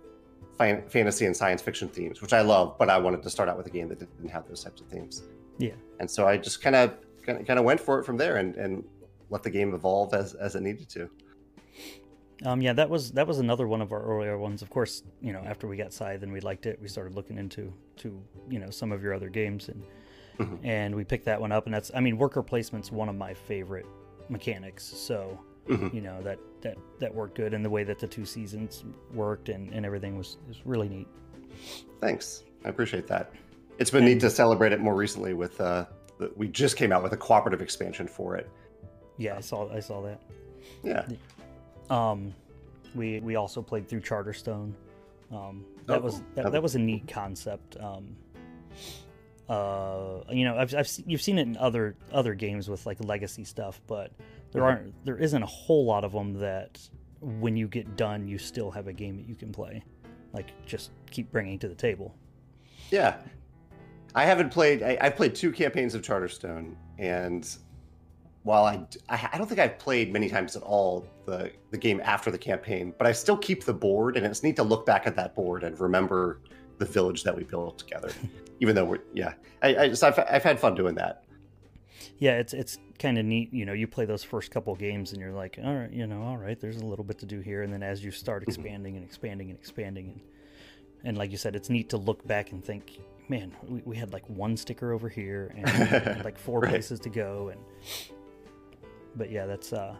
fan- 0.56 0.86
fantasy 0.88 1.26
and 1.26 1.36
science 1.36 1.62
fiction 1.62 1.88
themes, 1.88 2.20
which 2.20 2.32
I 2.32 2.40
love, 2.40 2.76
but 2.78 2.90
I 2.90 2.98
wanted 2.98 3.22
to 3.22 3.30
start 3.30 3.48
out 3.48 3.56
with 3.56 3.66
a 3.66 3.70
game 3.70 3.88
that 3.88 3.98
didn't 3.98 4.28
have 4.30 4.46
those 4.48 4.62
types 4.62 4.80
of 4.80 4.88
themes. 4.88 5.22
Yeah. 5.58 5.74
And 6.00 6.10
so 6.10 6.26
I 6.26 6.36
just 6.36 6.62
kind 6.62 6.76
of 6.76 6.96
kind 7.24 7.58
of 7.58 7.64
went 7.64 7.80
for 7.80 7.98
it 7.98 8.04
from 8.04 8.18
there 8.18 8.36
and, 8.36 8.54
and 8.56 8.84
let 9.30 9.42
the 9.42 9.48
game 9.48 9.72
evolve 9.74 10.12
as, 10.12 10.34
as 10.34 10.56
it 10.56 10.60
needed 10.60 10.90
to. 10.90 11.08
Um, 12.44 12.60
yeah, 12.60 12.72
that 12.74 12.90
was 12.90 13.12
that 13.12 13.26
was 13.26 13.38
another 13.38 13.66
one 13.66 13.80
of 13.80 13.92
our 13.92 14.02
earlier 14.02 14.36
ones. 14.38 14.62
Of 14.62 14.70
course, 14.70 15.02
you 15.20 15.32
know, 15.32 15.42
after 15.46 15.66
we 15.66 15.76
got 15.76 15.92
Scythe 15.92 16.22
and 16.22 16.32
we 16.32 16.40
liked 16.40 16.66
it, 16.66 16.78
we 16.80 16.88
started 16.88 17.14
looking 17.14 17.38
into 17.38 17.72
to 17.96 18.20
you 18.48 18.58
know 18.58 18.70
some 18.70 18.92
of 18.92 19.02
your 19.02 19.14
other 19.14 19.28
games 19.28 19.68
and 19.68 19.82
mm-hmm. 20.38 20.66
and 20.66 20.94
we 20.94 21.04
picked 21.04 21.24
that 21.24 21.40
one 21.40 21.52
up. 21.52 21.66
And 21.66 21.74
that's 21.74 21.90
I 21.94 22.00
mean, 22.00 22.18
worker 22.18 22.42
placement's 22.42 22.92
one 22.92 23.08
of 23.08 23.16
my 23.16 23.32
favorite 23.34 23.86
mechanics. 24.28 24.84
So 24.84 25.38
Mm-hmm. 25.68 25.96
You 25.96 26.02
know 26.02 26.20
that 26.22 26.38
that 26.60 26.76
that 27.00 27.14
worked 27.14 27.36
good, 27.36 27.54
and 27.54 27.64
the 27.64 27.70
way 27.70 27.84
that 27.84 27.98
the 27.98 28.06
two 28.06 28.26
seasons 28.26 28.84
worked 29.14 29.48
and 29.48 29.72
and 29.72 29.86
everything 29.86 30.18
was 30.18 30.36
was 30.46 30.58
really 30.66 30.88
neat. 30.88 31.08
Thanks, 32.00 32.42
I 32.64 32.68
appreciate 32.68 33.06
that. 33.06 33.32
It's 33.78 33.90
been 33.90 34.04
and, 34.04 34.12
neat 34.12 34.20
to 34.20 34.30
celebrate 34.30 34.72
it 34.72 34.80
more 34.80 34.94
recently 34.94 35.32
with 35.32 35.58
uh, 35.60 35.86
the, 36.18 36.30
we 36.36 36.48
just 36.48 36.76
came 36.76 36.92
out 36.92 37.02
with 37.02 37.12
a 37.14 37.16
cooperative 37.16 37.62
expansion 37.62 38.06
for 38.06 38.36
it. 38.36 38.50
Yeah, 39.16 39.36
I 39.38 39.40
saw 39.40 39.72
I 39.72 39.80
saw 39.80 40.02
that. 40.02 40.20
Yeah. 40.82 41.06
Um, 41.90 42.34
we 42.94 43.20
we 43.20 43.36
also 43.36 43.62
played 43.62 43.88
through 43.88 44.00
Charterstone. 44.00 44.72
Um, 45.32 45.64
that 45.86 45.98
oh, 45.98 46.02
was 46.02 46.22
that, 46.34 46.52
that 46.52 46.62
was 46.62 46.74
a 46.74 46.78
neat 46.78 47.08
concept. 47.08 47.76
Um, 47.78 48.16
uh, 49.48 50.20
you 50.30 50.44
know, 50.44 50.56
I've, 50.56 50.74
I've 50.74 50.88
you've 51.06 51.22
seen 51.22 51.38
it 51.38 51.42
in 51.42 51.56
other 51.56 51.96
other 52.12 52.34
games 52.34 52.68
with 52.68 52.86
like 52.86 53.02
legacy 53.04 53.44
stuff, 53.44 53.80
but 53.86 54.10
there 54.52 54.64
aren't 54.64 55.04
there 55.04 55.18
isn't 55.18 55.42
a 55.42 55.46
whole 55.46 55.84
lot 55.84 56.04
of 56.04 56.12
them 56.12 56.34
that 56.34 56.78
when 57.20 57.56
you 57.56 57.68
get 57.68 57.96
done, 57.96 58.26
you 58.26 58.38
still 58.38 58.70
have 58.70 58.86
a 58.86 58.92
game 58.92 59.16
that 59.16 59.28
you 59.28 59.34
can 59.34 59.52
play. 59.52 59.82
Like 60.32 60.50
just 60.66 60.90
keep 61.10 61.30
bringing 61.30 61.58
to 61.58 61.68
the 61.68 61.74
table. 61.74 62.14
Yeah, 62.90 63.16
I 64.14 64.24
haven't 64.24 64.50
played. 64.50 64.82
I, 64.82 65.02
have 65.02 65.16
played 65.16 65.34
two 65.34 65.52
campaigns 65.52 65.94
of 65.94 66.02
Charterstone, 66.02 66.74
and 66.98 67.48
while 68.44 68.66
I, 68.66 68.86
I 69.08 69.38
don't 69.38 69.46
think 69.46 69.58
I've 69.58 69.78
played 69.78 70.12
many 70.12 70.28
times 70.28 70.54
at 70.54 70.62
all 70.62 71.06
the 71.26 71.50
the 71.70 71.78
game 71.78 72.00
after 72.04 72.30
the 72.30 72.38
campaign, 72.38 72.94
but 72.96 73.06
I 73.06 73.12
still 73.12 73.36
keep 73.36 73.64
the 73.64 73.74
board, 73.74 74.16
and 74.16 74.24
it's 74.24 74.42
neat 74.42 74.56
to 74.56 74.62
look 74.62 74.86
back 74.86 75.06
at 75.06 75.16
that 75.16 75.34
board 75.34 75.64
and 75.64 75.78
remember 75.80 76.40
the 76.78 76.84
village 76.84 77.24
that 77.24 77.34
we 77.34 77.44
built 77.44 77.78
together. 77.78 78.12
Even 78.60 78.76
though 78.76 78.84
we're 78.84 79.00
yeah, 79.14 79.32
I, 79.62 79.76
I 79.76 79.88
just 79.88 80.04
I've, 80.04 80.18
I've 80.18 80.44
had 80.44 80.60
fun 80.60 80.74
doing 80.74 80.94
that. 80.96 81.24
Yeah, 82.18 82.38
it's 82.38 82.52
it's 82.52 82.78
kind 82.98 83.18
of 83.18 83.24
neat. 83.24 83.52
You 83.52 83.64
know, 83.64 83.72
you 83.72 83.86
play 83.86 84.04
those 84.04 84.22
first 84.22 84.50
couple 84.50 84.74
games, 84.76 85.12
and 85.12 85.20
you're 85.20 85.32
like, 85.32 85.58
all 85.64 85.74
right, 85.74 85.90
you 85.90 86.06
know, 86.06 86.22
all 86.22 86.36
right, 86.36 86.60
there's 86.60 86.76
a 86.76 86.84
little 86.84 87.04
bit 87.04 87.18
to 87.20 87.26
do 87.26 87.40
here, 87.40 87.62
and 87.62 87.72
then 87.72 87.82
as 87.82 88.04
you 88.04 88.10
start 88.10 88.42
mm-hmm. 88.42 88.50
expanding 88.50 88.96
and 88.96 89.04
expanding 89.04 89.48
and 89.48 89.58
expanding, 89.58 90.08
and 90.08 90.20
and 91.02 91.18
like 91.18 91.30
you 91.30 91.38
said, 91.38 91.56
it's 91.56 91.70
neat 91.70 91.88
to 91.90 91.96
look 91.96 92.26
back 92.26 92.52
and 92.52 92.62
think, 92.62 93.00
man, 93.28 93.52
we, 93.66 93.80
we 93.86 93.96
had 93.96 94.12
like 94.12 94.28
one 94.28 94.56
sticker 94.56 94.92
over 94.92 95.08
here 95.08 95.54
and, 95.56 95.68
and 95.68 96.24
like 96.24 96.38
four 96.38 96.60
right. 96.60 96.70
places 96.70 97.00
to 97.00 97.08
go, 97.08 97.48
and 97.48 97.60
but 99.16 99.30
yeah, 99.30 99.46
that's 99.46 99.72
uh, 99.72 99.94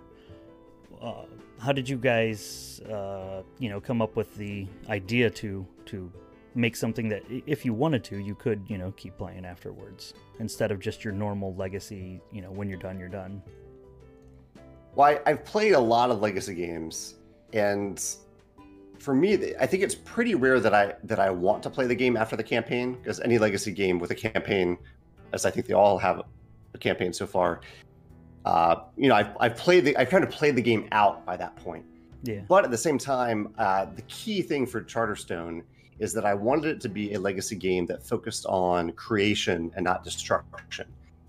uh, 1.00 1.25
how 1.59 1.73
did 1.73 1.88
you 1.88 1.97
guys 1.97 2.80
uh, 2.90 3.42
you 3.59 3.68
know 3.68 3.80
come 3.80 4.02
up 4.02 4.16
with 4.16 4.35
the 4.37 4.66
idea 4.88 5.30
to 5.30 5.66
to 5.87 6.11
make 6.54 6.76
something 6.76 7.09
that 7.09 7.23
if 7.47 7.64
you 7.64 7.75
wanted 7.75 8.04
to 8.04 8.18
you 8.18 8.35
could 8.35 8.64
you 8.68 8.78
know 8.78 8.92
keep 8.97 9.16
playing 9.18 9.44
afterwards 9.44 10.14
instead 10.38 10.71
of 10.71 10.78
just 10.78 11.04
your 11.04 11.12
normal 11.12 11.54
legacy 11.56 12.21
you 12.33 12.40
know 12.40 12.50
when 12.50 12.68
you're 12.68 12.78
done 12.78 12.99
you're 12.99 13.09
done? 13.09 13.42
Well 14.94 15.18
I, 15.26 15.30
have 15.30 15.44
played 15.44 15.73
a 15.73 15.80
lot 15.80 16.11
of 16.11 16.21
legacy 16.21 16.54
games 16.54 17.16
and 17.52 18.00
for 19.00 19.14
me 19.14 19.54
i 19.61 19.66
think 19.66 19.83
it's 19.83 19.94
pretty 19.94 20.35
rare 20.35 20.61
that 20.61 20.73
i 20.73 20.94
that 21.02 21.18
i 21.18 21.28
want 21.28 21.62
to 21.64 21.71
play 21.71 21.87
the 21.87 21.94
game 21.94 22.16
after 22.16 22.37
the 22.37 22.44
campaign 22.44 22.94
because 22.94 23.18
any 23.21 23.38
legacy 23.38 23.73
game 23.73 23.99
with 23.99 24.12
a 24.12 24.14
campaign 24.14 24.78
as 25.33 25.44
i 25.44 25.50
think 25.50 25.66
they 25.66 25.75
all 25.75 25.99
have 25.99 26.23
a 26.75 26.78
campaign 26.78 27.12
so 27.12 27.26
far 27.26 27.61
uh, 28.45 28.77
you 28.97 29.09
know, 29.09 29.15
I've, 29.15 29.37
I've 29.41 29.57
played 29.57 29.85
the, 29.85 29.97
I've 29.97 30.11
kind 30.11 30.25
of 30.25 30.31
played 30.31 30.57
the 30.57 30.63
game 30.63 30.89
out 30.93 31.25
by 31.25 31.37
that 31.37 31.57
point. 31.57 31.85
Yeah. 32.23 32.41
But 32.49 32.65
at 32.65 32.71
the 32.71 32.79
same 32.79 32.99
time, 32.99 33.55
uh, 33.59 33.87
the 33.95 34.03
key 34.03 34.43
thing 34.43 34.67
for 34.67 34.83
Charterstone 34.83 35.63
is 35.99 36.13
that 36.15 36.25
I 36.25 36.35
wanted 36.35 36.77
it 36.77 36.81
to 36.83 36.89
be 36.89 37.15
a 37.15 37.21
legacy 37.21 37.57
game 37.57 37.87
that 37.87 38.03
focused 38.03 38.47
on 38.47 38.93
creation 38.93 39.71
and 39.77 39.85
not 39.85 40.03
destruction. 40.03 40.87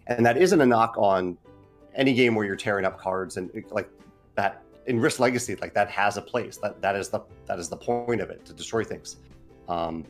And 0.07 0.25
that 0.25 0.37
isn't 0.37 0.59
a 0.59 0.65
knock 0.65 0.95
on 0.97 1.37
any 1.95 2.13
game 2.13 2.35
where 2.35 2.45
you're 2.45 2.55
tearing 2.55 2.85
up 2.85 2.99
cards 2.99 3.37
and 3.37 3.49
like 3.71 3.89
that 4.35 4.63
in 4.85 4.99
Risk 4.99 5.19
Legacy, 5.19 5.55
like 5.55 5.73
that 5.73 5.89
has 5.89 6.17
a 6.17 6.21
place. 6.21 6.57
That 6.57 6.81
that 6.81 6.95
is 6.95 7.09
the 7.09 7.21
that 7.47 7.59
is 7.59 7.69
the 7.69 7.77
point 7.77 8.21
of 8.21 8.29
it 8.29 8.45
to 8.45 8.53
destroy 8.53 8.83
things. 8.83 9.17
Um, 9.67 10.05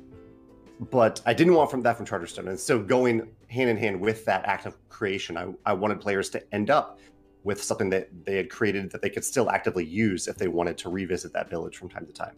but 0.92 1.22
I 1.26 1.34
didn't 1.34 1.54
want 1.54 1.72
from 1.72 1.82
that 1.84 1.96
from 1.96 2.06
Charterstone. 2.06 2.50
And 2.50 2.60
so 2.60 2.80
going 2.80 3.30
hand 3.56 3.70
in 3.70 3.78
hand 3.78 4.00
with 4.00 4.26
that 4.26 4.46
act 4.46 4.66
of 4.66 4.78
creation, 4.90 5.38
I, 5.38 5.54
I 5.66 5.74
wanted 5.74 6.00
players 6.00 6.30
to 6.32 6.54
end 6.54 6.70
up 6.70 7.00
with 7.44 7.62
something 7.62 7.90
that 7.92 8.10
they 8.26 8.36
had 8.36 8.50
created 8.50 8.92
that 8.92 9.02
they 9.02 9.10
could 9.10 9.24
still 9.24 9.50
actively 9.50 9.86
use 9.86 10.28
if 10.28 10.36
they 10.38 10.48
wanted 10.48 10.78
to 10.80 10.90
revisit 10.90 11.32
that 11.34 11.50
village 11.50 11.78
from 11.78 11.90
time 11.90 12.06
to 12.06 12.12
time. 12.12 12.36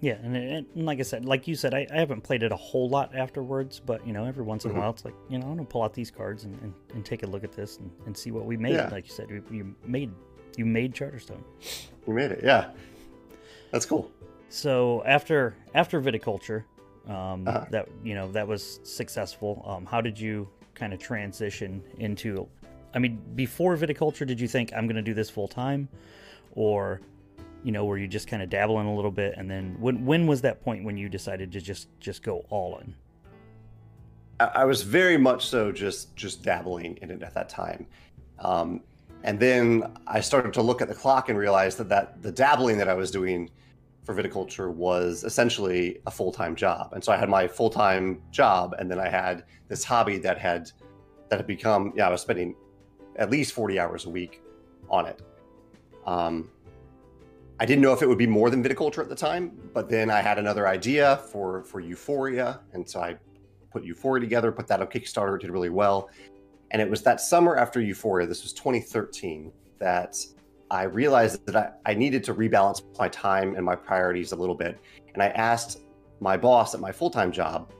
Yeah, 0.00 0.16
and, 0.22 0.36
and 0.36 0.66
like 0.74 0.98
I 1.00 1.02
said, 1.02 1.24
like 1.24 1.48
you 1.48 1.54
said, 1.54 1.72
I, 1.72 1.86
I, 1.90 1.98
haven't 1.98 2.20
played 2.20 2.42
it 2.42 2.52
a 2.52 2.56
whole 2.56 2.90
lot 2.90 3.16
afterwards, 3.16 3.80
but 3.80 4.06
you 4.06 4.12
know, 4.12 4.26
every 4.26 4.44
once 4.44 4.64
in 4.64 4.70
mm-hmm. 4.70 4.78
a 4.78 4.82
while, 4.82 4.90
it's 4.90 5.04
like 5.04 5.14
you 5.30 5.38
know, 5.38 5.46
I'm 5.46 5.56
gonna 5.56 5.64
pull 5.64 5.82
out 5.82 5.94
these 5.94 6.10
cards 6.10 6.44
and, 6.44 6.60
and, 6.60 6.74
and 6.92 7.04
take 7.06 7.22
a 7.22 7.26
look 7.26 7.42
at 7.42 7.52
this 7.52 7.78
and, 7.78 7.90
and 8.04 8.16
see 8.16 8.30
what 8.30 8.44
we 8.44 8.56
made. 8.56 8.74
Yeah. 8.74 8.90
Like 8.90 9.06
you 9.06 9.14
said, 9.14 9.30
you, 9.30 9.42
you 9.50 9.74
made 9.84 10.12
you 10.56 10.66
made 10.66 10.94
Charterstone. 10.94 11.42
We 12.06 12.14
made 12.14 12.32
it, 12.32 12.40
yeah. 12.44 12.70
That's 13.70 13.86
cool. 13.86 14.10
So 14.50 15.02
after 15.06 15.56
after 15.74 16.00
viticulture, 16.02 16.64
um, 17.08 17.46
uh-huh. 17.46 17.66
that 17.70 17.88
you 18.02 18.14
know 18.14 18.30
that 18.32 18.46
was 18.46 18.80
successful. 18.82 19.64
Um, 19.66 19.86
how 19.86 20.00
did 20.00 20.18
you 20.18 20.48
kind 20.74 20.92
of 20.92 20.98
transition 20.98 21.82
into? 21.98 22.48
I 22.94 22.98
mean, 22.98 23.20
before 23.34 23.76
viticulture, 23.76 24.26
did 24.26 24.40
you 24.40 24.48
think 24.48 24.72
I'm 24.74 24.86
going 24.86 24.96
to 24.96 25.02
do 25.02 25.14
this 25.14 25.28
full 25.28 25.48
time, 25.48 25.88
or 26.52 27.00
you 27.62 27.72
know, 27.72 27.84
were 27.84 27.98
you 27.98 28.06
just 28.06 28.28
kind 28.28 28.42
of 28.42 28.50
dabbling 28.50 28.86
a 28.86 28.94
little 28.94 29.10
bit? 29.10 29.34
And 29.36 29.50
then 29.50 29.76
when 29.80 30.04
when 30.04 30.26
was 30.26 30.42
that 30.42 30.62
point 30.62 30.84
when 30.84 30.96
you 30.96 31.08
decided 31.08 31.50
to 31.52 31.60
just 31.60 31.88
just 32.00 32.22
go 32.22 32.44
all 32.50 32.78
in? 32.78 32.94
I 34.40 34.64
was 34.64 34.82
very 34.82 35.16
much 35.16 35.46
so 35.46 35.72
just 35.72 36.14
just 36.16 36.42
dabbling 36.42 36.98
in 37.02 37.10
it 37.10 37.22
at 37.22 37.34
that 37.34 37.48
time. 37.48 37.86
Um, 38.38 38.82
and 39.22 39.40
then 39.40 39.90
I 40.06 40.20
started 40.20 40.52
to 40.54 40.62
look 40.62 40.82
at 40.82 40.88
the 40.88 40.94
clock 40.94 41.30
and 41.30 41.38
realized 41.38 41.78
that, 41.78 41.88
that 41.88 42.22
the 42.22 42.30
dabbling 42.30 42.76
that 42.78 42.88
I 42.88 42.94
was 42.94 43.10
doing 43.10 43.48
for 44.04 44.14
viticulture 44.14 44.72
was 44.72 45.24
essentially 45.24 46.00
a 46.06 46.10
full-time 46.10 46.54
job. 46.54 46.92
And 46.92 47.02
so 47.02 47.12
i 47.12 47.16
had 47.16 47.28
my 47.28 47.48
full-time 47.48 48.22
job 48.30 48.74
and 48.78 48.90
then 48.90 49.00
i 49.00 49.08
had 49.08 49.44
this 49.68 49.84
hobby 49.84 50.18
that 50.18 50.38
had 50.38 50.70
that 51.30 51.38
had 51.38 51.46
become 51.46 51.92
yeah 51.96 52.08
i 52.08 52.10
was 52.10 52.20
spending 52.20 52.54
at 53.16 53.30
least 53.30 53.52
40 53.52 53.78
hours 53.78 54.06
a 54.06 54.10
week 54.10 54.42
on 54.90 55.06
it. 55.06 55.22
Um, 56.06 56.50
i 57.58 57.64
didn't 57.64 57.82
know 57.82 57.92
if 57.92 58.02
it 58.02 58.08
would 58.08 58.18
be 58.18 58.26
more 58.26 58.50
than 58.50 58.62
viticulture 58.62 58.98
at 58.98 59.08
the 59.08 59.14
time 59.14 59.52
but 59.72 59.88
then 59.88 60.10
i 60.10 60.20
had 60.20 60.38
another 60.38 60.68
idea 60.68 61.22
for 61.30 61.64
for 61.64 61.80
euphoria 61.80 62.60
and 62.72 62.88
so 62.88 63.00
i 63.00 63.16
put 63.74 63.84
euphoria 63.84 64.20
together 64.20 64.52
put 64.52 64.66
that 64.68 64.80
on 64.80 64.86
kickstarter 64.86 65.38
did 65.38 65.50
really 65.50 65.68
well. 65.68 66.08
And 66.70 66.80
it 66.80 66.88
was 66.88 67.02
that 67.02 67.20
summer 67.20 67.56
after 67.56 67.80
euphoria 67.80 68.26
this 68.26 68.42
was 68.42 68.52
2013 68.54 69.52
that 69.78 70.16
I 70.74 70.82
realized 70.82 71.46
that 71.46 71.54
I, 71.56 71.92
I 71.92 71.94
needed 71.94 72.24
to 72.24 72.34
rebalance 72.34 72.82
my 72.98 73.08
time 73.08 73.54
and 73.54 73.64
my 73.64 73.76
priorities 73.76 74.32
a 74.32 74.36
little 74.36 74.56
bit. 74.56 74.76
And 75.14 75.22
I 75.22 75.28
asked 75.28 75.82
my 76.18 76.36
boss 76.36 76.74
at 76.74 76.80
my 76.80 76.90
full 76.90 77.10
time 77.10 77.30
job, 77.30 77.72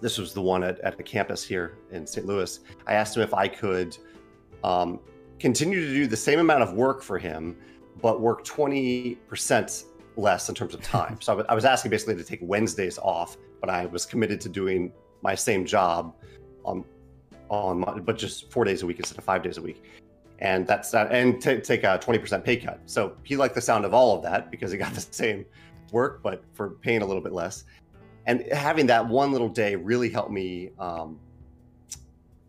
this 0.00 0.18
was 0.18 0.34
the 0.34 0.42
one 0.42 0.64
at, 0.64 0.80
at 0.80 0.96
the 0.96 1.04
campus 1.04 1.44
here 1.44 1.78
in 1.92 2.04
St. 2.04 2.26
Louis, 2.26 2.58
I 2.86 2.94
asked 2.94 3.16
him 3.16 3.22
if 3.22 3.32
I 3.32 3.46
could 3.46 3.96
um, 4.64 4.98
continue 5.38 5.80
to 5.80 5.92
do 5.92 6.06
the 6.08 6.16
same 6.16 6.40
amount 6.40 6.64
of 6.64 6.72
work 6.72 7.00
for 7.00 7.16
him, 7.16 7.56
but 8.02 8.20
work 8.20 8.44
20% 8.44 9.84
less 10.16 10.48
in 10.48 10.54
terms 10.54 10.74
of 10.74 10.82
time. 10.82 11.18
so 11.20 11.32
I, 11.32 11.36
w- 11.36 11.46
I 11.48 11.54
was 11.54 11.64
asking 11.64 11.92
basically 11.92 12.16
to 12.16 12.24
take 12.24 12.40
Wednesdays 12.42 12.98
off, 12.98 13.36
but 13.60 13.70
I 13.70 13.86
was 13.86 14.04
committed 14.04 14.40
to 14.40 14.48
doing 14.48 14.92
my 15.22 15.36
same 15.36 15.64
job 15.64 16.12
on 16.64 16.84
on 17.48 17.78
my, 17.78 18.00
but 18.00 18.18
just 18.18 18.50
four 18.50 18.64
days 18.64 18.82
a 18.82 18.86
week 18.86 18.98
instead 18.98 19.16
of 19.16 19.22
five 19.22 19.40
days 19.40 19.56
a 19.56 19.62
week 19.62 19.84
and 20.38 20.66
that's 20.66 20.90
that, 20.90 21.12
and 21.12 21.40
t- 21.40 21.60
take 21.60 21.84
a 21.84 21.98
20% 21.98 22.44
pay 22.44 22.56
cut. 22.56 22.80
So 22.86 23.16
he 23.22 23.36
liked 23.36 23.54
the 23.54 23.60
sound 23.60 23.84
of 23.84 23.94
all 23.94 24.16
of 24.16 24.22
that 24.22 24.50
because 24.50 24.70
he 24.70 24.78
got 24.78 24.94
the 24.94 25.00
same 25.00 25.44
work, 25.92 26.22
but 26.22 26.42
for 26.52 26.70
paying 26.70 27.02
a 27.02 27.06
little 27.06 27.22
bit 27.22 27.32
less. 27.32 27.64
And 28.26 28.44
having 28.52 28.86
that 28.88 29.06
one 29.06 29.32
little 29.32 29.48
day 29.48 29.76
really 29.76 30.10
helped 30.10 30.32
me 30.32 30.70
um, 30.78 31.18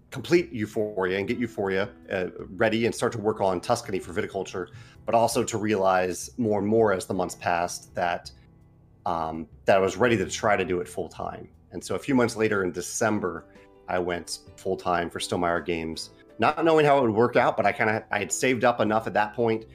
complete 0.10 0.52
Euphoria 0.52 1.20
and 1.20 1.28
get 1.28 1.38
Euphoria 1.38 1.90
uh, 2.12 2.28
ready 2.56 2.88
and 2.88 2.96
start 2.96 3.12
to 3.12 3.20
work 3.20 3.42
on 3.42 3.62
Tuscany 3.62 4.00
for 4.00 4.14
viticulture, 4.14 4.70
but 5.06 5.14
also 5.14 5.44
to 5.44 5.58
realize 5.58 6.32
more 6.38 6.60
and 6.60 6.68
more 6.68 6.94
as 6.94 7.06
the 7.06 7.14
months 7.14 7.36
passed 7.36 7.94
that 7.96 8.32
um, 9.06 9.48
that 9.66 9.78
I 9.78 9.80
was 9.80 9.96
ready 9.96 10.18
to 10.18 10.26
try 10.30 10.58
to 10.58 10.66
do 10.66 10.82
it 10.82 10.88
full 10.88 11.08
time. 11.08 11.48
And 11.72 11.84
so 11.84 11.96
a 11.96 12.00
few 12.00 12.16
months 12.16 12.36
later 12.36 12.64
in 12.64 12.72
December, 12.72 13.46
I 13.88 14.00
went 14.00 14.40
full 14.58 14.76
time 14.76 15.10
for 15.10 15.20
Stonemaier 15.20 15.66
Games 15.66 16.10
not 16.40 16.64
knowing 16.64 16.86
how 16.86 16.98
it 16.98 17.02
would 17.02 17.12
work 17.12 17.36
out, 17.36 17.58
but 17.58 17.66
I 17.66 17.72
kind 17.72 17.90
of 17.90 18.04
I 18.12 18.20
had 18.20 18.32
saved 18.32 18.64
up 18.64 18.80
enough 18.80 19.08
at 19.08 19.14
that 19.14 19.34
point 19.34 19.66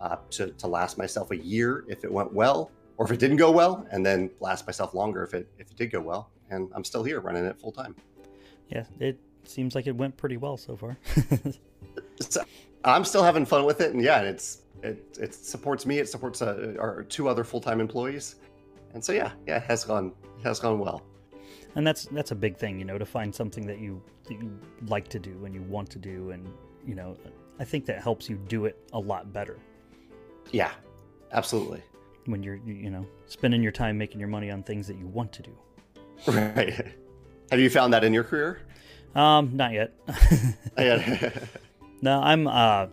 uh, 0.00 0.16
to 0.30 0.50
to 0.52 0.66
last 0.66 0.98
myself 0.98 1.30
a 1.30 1.36
year 1.36 1.84
if 1.88 2.04
it 2.04 2.12
went 2.12 2.32
well, 2.32 2.70
or 2.96 3.06
if 3.06 3.12
it 3.12 3.18
didn't 3.18 3.36
go 3.36 3.50
well, 3.50 3.86
and 3.90 4.04
then 4.04 4.30
last 4.40 4.66
myself 4.66 4.94
longer 4.94 5.22
if 5.22 5.34
it 5.34 5.48
if 5.58 5.70
it 5.70 5.76
did 5.76 5.90
go 5.90 6.00
well. 6.00 6.30
And 6.50 6.70
I'm 6.74 6.84
still 6.84 7.02
here 7.02 7.20
running 7.20 7.44
it 7.44 7.60
full 7.60 7.72
time. 7.72 7.96
Yeah, 8.68 8.84
it 9.00 9.18
seems 9.44 9.74
like 9.74 9.86
it 9.86 9.96
went 9.96 10.16
pretty 10.16 10.36
well 10.36 10.56
so 10.56 10.76
far. 10.76 10.96
so, 12.20 12.42
I'm 12.84 13.04
still 13.04 13.22
having 13.22 13.44
fun 13.44 13.64
with 13.64 13.80
it, 13.80 13.92
and 13.92 14.02
yeah, 14.02 14.22
it's 14.22 14.62
it 14.82 15.18
it 15.20 15.34
supports 15.34 15.86
me. 15.86 15.98
It 15.98 16.08
supports 16.08 16.42
uh, 16.42 16.74
our 16.78 17.02
two 17.04 17.28
other 17.28 17.44
full 17.44 17.60
time 17.60 17.80
employees, 17.80 18.36
and 18.94 19.04
so 19.04 19.12
yeah, 19.12 19.32
yeah, 19.46 19.56
it 19.56 19.64
has 19.64 19.84
gone 19.84 20.12
it 20.38 20.42
has 20.44 20.60
gone 20.60 20.78
well 20.78 21.02
and 21.76 21.86
that's 21.86 22.06
that's 22.06 22.32
a 22.32 22.34
big 22.34 22.56
thing 22.56 22.78
you 22.78 22.84
know 22.84 22.98
to 22.98 23.06
find 23.06 23.32
something 23.34 23.64
that 23.66 23.78
you 23.78 24.02
that 24.24 24.34
you 24.34 24.58
like 24.88 25.06
to 25.08 25.18
do 25.20 25.44
and 25.44 25.54
you 25.54 25.62
want 25.62 25.88
to 25.90 25.98
do 25.98 26.30
and 26.32 26.46
you 26.84 26.94
know 26.96 27.16
I 27.60 27.64
think 27.64 27.86
that 27.86 28.02
helps 28.02 28.28
you 28.28 28.36
do 28.48 28.64
it 28.66 28.76
a 28.92 28.98
lot 28.98 29.32
better 29.32 29.56
Yeah, 30.52 30.72
absolutely. 31.32 31.82
when 32.26 32.42
you're 32.42 32.56
you 32.66 32.90
know 32.90 33.06
spending 33.26 33.62
your 33.62 33.72
time 33.72 33.96
making 33.96 34.18
your 34.20 34.28
money 34.28 34.50
on 34.50 34.62
things 34.62 34.86
that 34.88 34.96
you 34.98 35.06
want 35.06 35.32
to 35.34 35.42
do. 35.42 35.54
Right. 36.26 36.74
Have 37.50 37.60
you 37.60 37.70
found 37.70 37.92
that 37.92 38.02
in 38.04 38.12
your 38.12 38.24
career? 38.24 38.58
Um, 39.14 39.56
not 39.56 39.72
yet. 39.72 39.92
No, 42.02 42.20
I'm 42.20 42.46
uh, 42.46 42.86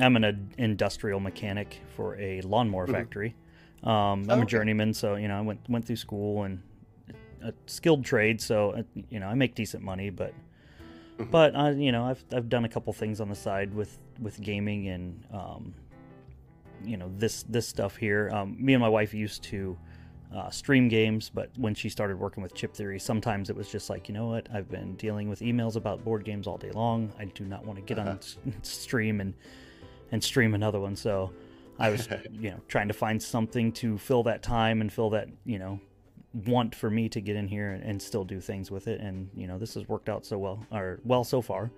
I'm 0.00 0.16
an 0.16 0.50
industrial 0.58 1.20
mechanic 1.20 1.78
for 1.96 2.16
a 2.16 2.40
lawnmower 2.42 2.86
Mhm. 2.86 2.92
factory. 2.92 3.34
Um, 3.84 4.26
I'm 4.28 4.40
Oh, 4.40 4.42
a 4.42 4.44
journeyman, 4.44 4.92
so 4.92 5.14
you 5.14 5.28
know 5.28 5.38
I 5.38 5.40
went 5.40 5.60
went 5.68 5.84
through 5.86 5.96
school 5.96 6.42
and 6.44 6.60
a 7.42 7.52
skilled 7.66 8.04
trade, 8.04 8.40
so 8.40 8.70
uh, 8.72 8.82
you 9.08 9.20
know 9.20 9.26
I 9.28 9.34
make 9.34 9.54
decent 9.54 9.82
money, 9.82 10.10
but 10.10 10.32
Mhm. 11.18 11.30
but 11.30 11.54
uh, 11.56 11.70
you 11.70 11.92
know 11.92 12.04
I've 12.04 12.24
I've 12.32 12.48
done 12.48 12.64
a 12.64 12.68
couple 12.68 12.92
things 12.92 13.20
on 13.20 13.28
the 13.28 13.34
side 13.34 13.74
with 13.74 13.98
with 14.20 14.40
gaming 14.40 14.88
and 14.88 15.24
um, 15.32 15.74
you 16.84 16.96
know 16.96 17.10
this 17.18 17.42
this 17.44 17.66
stuff 17.68 17.96
here. 17.96 18.30
Um, 18.32 18.56
me 18.58 18.72
and 18.74 18.80
my 18.80 18.88
wife 18.88 19.12
used 19.14 19.42
to 19.44 19.76
uh, 20.34 20.48
stream 20.50 20.88
games, 20.88 21.30
but 21.32 21.50
when 21.56 21.74
she 21.74 21.88
started 21.88 22.18
working 22.18 22.42
with 22.42 22.54
Chip 22.54 22.72
Theory, 22.74 22.98
sometimes 23.00 23.50
it 23.50 23.56
was 23.56 23.68
just 23.68 23.90
like, 23.90 24.08
you 24.08 24.14
know 24.14 24.28
what, 24.28 24.48
I've 24.54 24.68
been 24.70 24.94
dealing 24.94 25.28
with 25.28 25.40
emails 25.40 25.74
about 25.76 26.04
board 26.04 26.24
games 26.24 26.46
all 26.46 26.56
day 26.56 26.70
long. 26.70 27.12
I 27.18 27.24
do 27.24 27.44
not 27.44 27.64
want 27.66 27.78
to 27.78 27.84
get 27.84 27.98
on 27.98 28.06
Uh-huh. 28.08 28.18
s- 28.18 28.36
stream 28.62 29.20
and 29.20 29.34
and 30.12 30.22
stream 30.22 30.54
another 30.54 30.80
one. 30.80 30.96
So 30.96 31.32
I 31.78 31.90
was, 31.90 32.08
you 32.32 32.50
know, 32.50 32.60
trying 32.68 32.88
to 32.88 32.94
find 32.94 33.22
something 33.22 33.72
to 33.72 33.98
fill 33.98 34.22
that 34.24 34.42
time 34.42 34.80
and 34.80 34.92
fill 34.92 35.10
that, 35.10 35.28
you 35.44 35.58
know, 35.58 35.80
want 36.32 36.74
for 36.74 36.90
me 36.90 37.08
to 37.08 37.20
get 37.20 37.34
in 37.36 37.48
here 37.48 37.70
and, 37.70 37.82
and 37.82 38.00
still 38.02 38.24
do 38.24 38.40
things 38.40 38.70
with 38.70 38.86
it. 38.88 39.00
And 39.00 39.28
you 39.34 39.46
know, 39.46 39.58
this 39.58 39.74
has 39.74 39.88
worked 39.88 40.08
out 40.08 40.24
so 40.24 40.38
well, 40.38 40.64
or 40.72 41.00
well 41.04 41.24
so 41.24 41.40
far. 41.42 41.70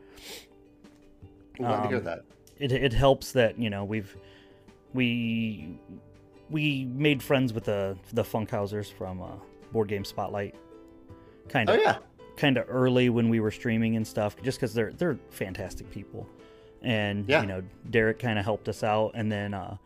I'm 1.59 1.65
glad 1.67 1.83
to 1.83 1.89
hear 1.89 1.97
Um, 1.99 2.05
that. 2.05 2.25
it, 2.59 2.73
it 2.73 2.93
helps 2.93 3.33
that 3.33 3.59
you 3.59 3.71
know 3.71 3.85
we've 3.85 4.17
we 4.95 5.79
we 6.51 6.85
made 6.85 7.23
friends 7.23 7.53
with 7.53 7.65
the 7.65 7.97
the 8.13 8.23
Funkhousers 8.23 8.93
from 8.93 9.23
uh, 9.23 9.29
Board 9.73 9.89
Game 9.89 10.05
Spotlight, 10.05 10.55
kind 11.49 11.69
Oh 11.71 11.75
of 11.75 11.81
yeah. 11.81 11.99
kind 12.37 12.57
of 12.57 12.67
early 12.69 13.09
when 13.09 13.29
we 13.29 13.41
were 13.41 13.51
streaming 13.51 13.97
and 13.97 14.07
stuff, 14.07 14.37
just 14.43 14.59
because 14.59 14.75
they're 14.75 14.93
they're 14.93 15.19
fantastic 15.31 15.91
people, 15.91 16.29
and 16.83 17.27
Yeah. 17.29 17.41
you 17.41 17.47
know 17.47 17.63
Derek 17.91 18.19
kind 18.19 18.39
of 18.39 18.45
helped 18.45 18.69
us 18.69 18.83
out, 18.83 19.13
and 19.15 19.31
then 19.33 19.55
uh, 19.55 19.77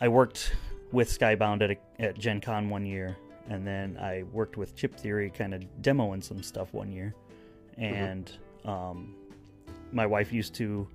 I 0.00 0.08
worked 0.08 0.54
with 0.90 1.08
Skybound 1.08 1.62
at 1.62 1.70
a, 1.70 2.02
at 2.02 2.18
Gen 2.18 2.40
Con 2.42 2.68
one 2.68 2.84
year, 2.84 3.16
and 3.48 3.66
then 3.66 3.98
I 4.00 4.24
worked 4.32 4.56
with 4.56 4.74
Chip 4.76 4.94
Theory, 4.96 5.30
kind 5.30 5.54
of 5.54 5.62
demoing 5.80 6.22
some 6.22 6.42
stuff 6.42 6.72
one 6.72 6.92
year, 6.92 7.14
and 7.76 8.30
um, 8.64 9.14
my 9.92 10.06
wife 10.06 10.32
used 10.32 10.54
to 10.54 10.86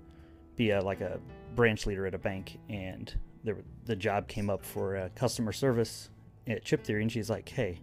be 0.56 0.72
a 0.72 0.82
like 0.82 1.02
a 1.02 1.20
branch 1.56 1.86
leader 1.86 2.06
at 2.06 2.14
a 2.14 2.18
bank, 2.18 2.60
and 2.70 3.14
there, 3.44 3.58
the 3.86 3.96
job 3.96 4.28
came 4.28 4.50
up 4.50 4.64
for 4.66 4.98
uh, 4.98 5.10
customer 5.16 5.52
service 5.52 6.10
at 6.48 6.64
Chip 6.64 6.84
Theory, 6.84 7.02
and 7.02 7.12
she's 7.12 7.30
like, 7.30 7.48
"Hey, 7.50 7.80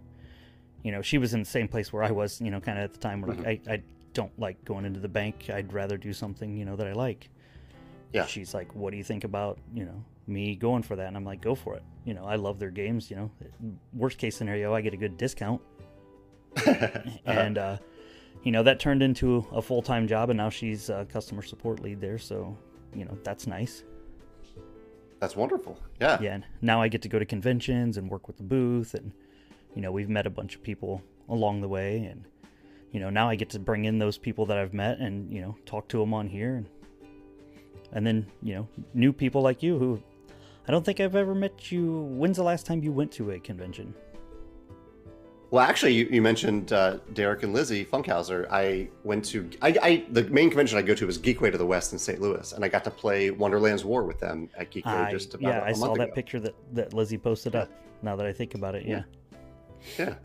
you 0.83 0.91
know," 0.91 1.01
she 1.01 1.17
was 1.17 1.33
in 1.33 1.39
the 1.39 1.45
same 1.45 1.67
place 1.67 1.93
where 1.93 2.03
I 2.03 2.11
was, 2.11 2.41
you 2.41 2.51
know, 2.51 2.59
kind 2.59 2.77
of 2.77 2.83
at 2.85 2.93
the 2.93 2.99
time 2.99 3.21
where 3.21 3.35
like 3.35 3.67
I, 3.67 3.73
I 3.73 3.83
don't 4.13 4.37
like 4.39 4.63
going 4.65 4.85
into 4.85 4.99
the 4.99 5.09
bank. 5.09 5.49
I'd 5.53 5.73
rather 5.73 5.97
do 5.97 6.13
something, 6.13 6.55
you 6.55 6.65
know, 6.65 6.75
that 6.75 6.87
I 6.87 6.93
like. 6.93 7.29
Yeah. 8.13 8.25
She's 8.25 8.53
like, 8.53 8.73
"What 8.75 8.91
do 8.91 8.97
you 8.97 9.03
think 9.03 9.23
about, 9.23 9.59
you 9.73 9.85
know, 9.85 10.03
me 10.27 10.55
going 10.55 10.83
for 10.83 10.95
that?" 10.95 11.07
And 11.07 11.17
I'm 11.17 11.25
like, 11.25 11.41
"Go 11.41 11.55
for 11.55 11.75
it." 11.75 11.83
You 12.05 12.13
know, 12.13 12.25
I 12.25 12.35
love 12.35 12.59
their 12.59 12.69
games. 12.69 13.09
You 13.09 13.17
know, 13.17 13.31
worst 13.93 14.17
case 14.17 14.37
scenario, 14.37 14.73
I 14.73 14.81
get 14.81 14.93
a 14.93 14.97
good 14.97 15.17
discount, 15.17 15.61
and 17.25 17.57
uh, 17.57 17.77
you 18.43 18.51
know 18.51 18.63
that 18.63 18.79
turned 18.79 19.01
into 19.01 19.45
a 19.51 19.61
full 19.61 19.81
time 19.81 20.07
job, 20.07 20.29
and 20.29 20.37
now 20.37 20.49
she's 20.49 20.89
a 20.89 21.05
customer 21.05 21.41
support 21.41 21.81
lead 21.81 21.99
there. 21.99 22.19
So, 22.19 22.57
you 22.95 23.05
know, 23.05 23.17
that's 23.23 23.47
nice. 23.47 23.83
That's 25.19 25.35
wonderful. 25.35 25.79
Yeah. 25.99 26.19
Yeah, 26.21 26.35
and 26.35 26.45
now 26.61 26.81
I 26.81 26.87
get 26.87 27.01
to 27.01 27.09
go 27.09 27.17
to 27.17 27.25
conventions 27.25 27.97
and 27.97 28.09
work 28.09 28.27
with 28.27 28.37
the 28.37 28.43
booth, 28.43 28.93
and 28.93 29.11
you 29.73 29.81
know, 29.81 29.91
we've 29.91 30.09
met 30.09 30.27
a 30.27 30.29
bunch 30.29 30.55
of 30.55 30.61
people 30.61 31.01
along 31.29 31.61
the 31.61 31.67
way, 31.67 32.05
and 32.05 32.25
you 32.91 32.99
know, 32.99 33.09
now 33.09 33.27
I 33.27 33.35
get 33.35 33.49
to 33.51 33.59
bring 33.59 33.85
in 33.85 33.97
those 33.97 34.17
people 34.17 34.45
that 34.45 34.57
I've 34.59 34.73
met 34.73 34.99
and 34.99 35.33
you 35.33 35.41
know, 35.41 35.57
talk 35.65 35.87
to 35.89 35.97
them 35.97 36.13
on 36.13 36.27
here, 36.27 36.55
and 36.57 36.69
and 37.93 38.05
then 38.05 38.27
you 38.43 38.53
know, 38.53 38.67
new 38.93 39.11
people 39.11 39.41
like 39.41 39.63
you 39.63 39.79
who 39.79 40.03
I 40.67 40.71
don't 40.71 40.83
think 40.83 40.99
I've 40.99 41.15
ever 41.15 41.35
met 41.35 41.71
you. 41.71 42.01
When's 42.11 42.37
the 42.37 42.43
last 42.43 42.65
time 42.65 42.81
you 42.83 42.91
went 42.91 43.11
to 43.13 43.31
a 43.31 43.39
convention? 43.39 43.93
Well, 45.51 45.63
actually, 45.63 45.93
you, 45.93 46.07
you 46.11 46.21
mentioned 46.21 46.73
uh, 46.73 46.97
Derek 47.13 47.43
and 47.43 47.53
Lizzie 47.53 47.85
Funkhouser. 47.85 48.47
I 48.49 48.89
went 49.03 49.23
to 49.25 49.47
I, 49.61 49.77
I 49.81 50.05
the 50.09 50.23
main 50.25 50.49
convention 50.49 50.77
I 50.77 50.81
go 50.81 50.95
to 50.95 51.07
is 51.07 51.19
Geekway 51.19 51.51
to 51.51 51.57
the 51.57 51.65
West 51.65 51.93
in 51.93 51.99
St. 51.99 52.19
Louis, 52.19 52.51
and 52.51 52.65
I 52.65 52.67
got 52.67 52.83
to 52.85 52.91
play 52.91 53.29
Wonderland's 53.29 53.85
War 53.85 54.03
with 54.03 54.19
them 54.19 54.49
at 54.57 54.71
Geekway 54.71 54.87
I, 55.05 55.11
just 55.11 55.35
about 55.35 55.47
yeah, 55.53 55.59
a 55.61 55.65
I 55.65 55.71
saw 55.73 55.93
that 55.93 56.03
ago. 56.05 56.13
picture 56.13 56.39
that 56.39 56.55
that 56.73 56.93
Lizzie 56.93 57.17
posted 57.19 57.53
Yeah. 57.53 57.61
up. 57.61 57.71
Now 58.01 58.15
that 58.15 58.25
I 58.25 58.33
think 58.33 58.55
about 58.55 58.75
it, 58.75 58.85
yeah. 58.85 59.03
Yeah. 59.97 60.05
Yeah. 60.07 60.15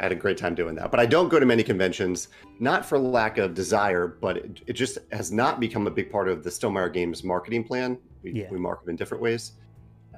I 0.00 0.02
had 0.04 0.12
a 0.12 0.16
great 0.16 0.38
time 0.38 0.54
doing 0.56 0.74
that. 0.76 0.90
But 0.90 0.98
I 0.98 1.06
don't 1.06 1.28
go 1.28 1.38
to 1.38 1.46
many 1.46 1.62
conventions, 1.62 2.28
not 2.58 2.84
for 2.84 2.98
lack 2.98 3.38
of 3.38 3.54
desire, 3.54 4.08
but 4.08 4.36
it, 4.38 4.60
it 4.66 4.72
just 4.72 4.98
has 5.12 5.30
not 5.30 5.60
become 5.60 5.86
a 5.86 5.90
big 5.90 6.10
part 6.10 6.28
of 6.28 6.42
the 6.42 6.50
Stonemaier 6.50 6.92
Games 6.92 7.22
marketing 7.22 7.62
plan. 7.64 7.98
We, 8.22 8.32
Yeah. 8.32 8.50
we 8.50 8.58
market 8.58 8.88
in 8.88 8.96
different 8.96 9.22
ways. 9.22 9.52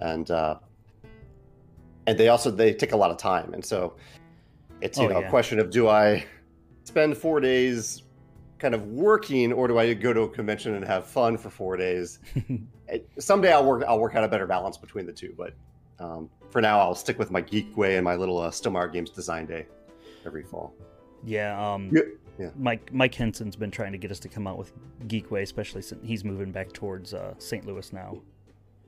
And 0.01 0.31
uh, 0.31 0.59
and 2.07 2.19
they 2.19 2.29
also 2.29 2.51
they 2.51 2.73
take 2.75 2.93
a 2.93 2.97
lot 2.97 3.11
of 3.11 3.17
time. 3.17 3.53
And 3.55 3.65
so 3.65 3.97
it's 4.81 4.99
you 4.99 5.07
Oh, 5.07 5.09
know 5.09 5.21
yeah. 5.21 5.27
a 5.27 5.31
question 5.31 5.59
of 5.59 5.71
do 5.71 5.89
I 5.89 6.25
spend 6.85 7.17
four 7.17 7.41
days 7.41 8.03
kind 8.59 8.75
of 8.75 8.87
working 8.87 9.53
or 9.53 9.69
do 9.69 9.79
I 9.79 9.93
go 9.95 10.13
to 10.13 10.23
a 10.23 10.29
convention 10.29 10.75
and 10.75 10.85
have 10.85 11.07
fun 11.07 11.37
for 11.37 11.51
four 11.51 11.77
days? 11.77 12.19
Someday 13.19 13.53
I'll 13.53 13.65
work 13.65 13.85
I'll 13.89 13.99
work 14.01 14.15
out 14.15 14.25
a 14.25 14.29
better 14.29 14.47
balance 14.47 14.77
between 14.77 15.07
the 15.07 15.13
two, 15.13 15.35
but 15.37 15.55
um, 15.99 16.29
for 16.51 16.61
now 16.61 16.79
I'll 16.79 16.95
stick 16.95 17.19
with 17.19 17.31
my 17.31 17.43
Geekway 17.43 17.97
and 17.97 18.05
my 18.05 18.15
little 18.17 18.39
uh, 18.39 18.51
Stonemaier 18.51 18.93
Games 18.93 19.11
design 19.11 19.47
day 19.47 19.67
every 20.25 20.43
fall. 20.45 20.75
Yeah, 21.25 21.59
um, 21.75 21.91
Yeah, 21.93 22.03
yeah. 22.39 22.51
Mike 22.57 22.93
Mike 22.93 23.15
Henson's 23.15 23.57
been 23.57 23.71
trying 23.71 23.93
to 23.93 23.99
get 23.99 24.11
us 24.11 24.21
to 24.21 24.29
come 24.29 24.47
out 24.47 24.59
with 24.59 24.73
Geekway, 25.09 25.43
especially 25.43 25.83
since 25.83 26.01
he's 26.07 26.23
moving 26.25 26.53
back 26.53 26.73
towards 26.73 27.15
uh, 27.15 27.35
St. 27.39 27.67
Louis 27.67 27.93
now. 27.93 28.21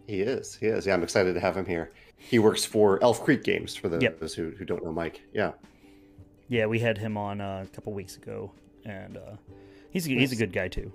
He 0.09 0.23
is, 0.23 0.55
he 0.57 0.67
is. 0.67 0.87
Yeah, 0.87 0.95
I'm 0.95 1.03
excited 1.03 1.35
to 1.35 1.41
have 1.41 1.57
him 1.57 1.67
here. 1.67 1.93
He 2.17 2.39
works 2.41 2.65
for 2.65 3.01
Elf 3.03 3.23
Creek 3.23 3.45
Games 3.45 3.77
for 3.77 3.89
those 3.89 4.03
Yep. 4.03 4.21
who, 4.35 4.51
who 4.59 4.65
don't 4.65 4.83
know 4.83 4.91
Mike. 4.91 5.21
Yeah, 5.33 5.53
Yeah, 6.49 6.67
we 6.67 6.79
had 6.81 6.99
him 6.99 7.17
on 7.17 7.41
uh, 7.41 7.65
a 7.65 7.75
couple 7.75 7.93
weeks 7.93 8.17
ago, 8.17 8.51
and 8.85 9.17
uh, 9.19 9.37
he's 9.91 10.07
a, 10.07 10.11
he's 10.11 10.33
a 10.33 10.37
good 10.37 10.53
guy 10.53 10.67
too. 10.69 10.91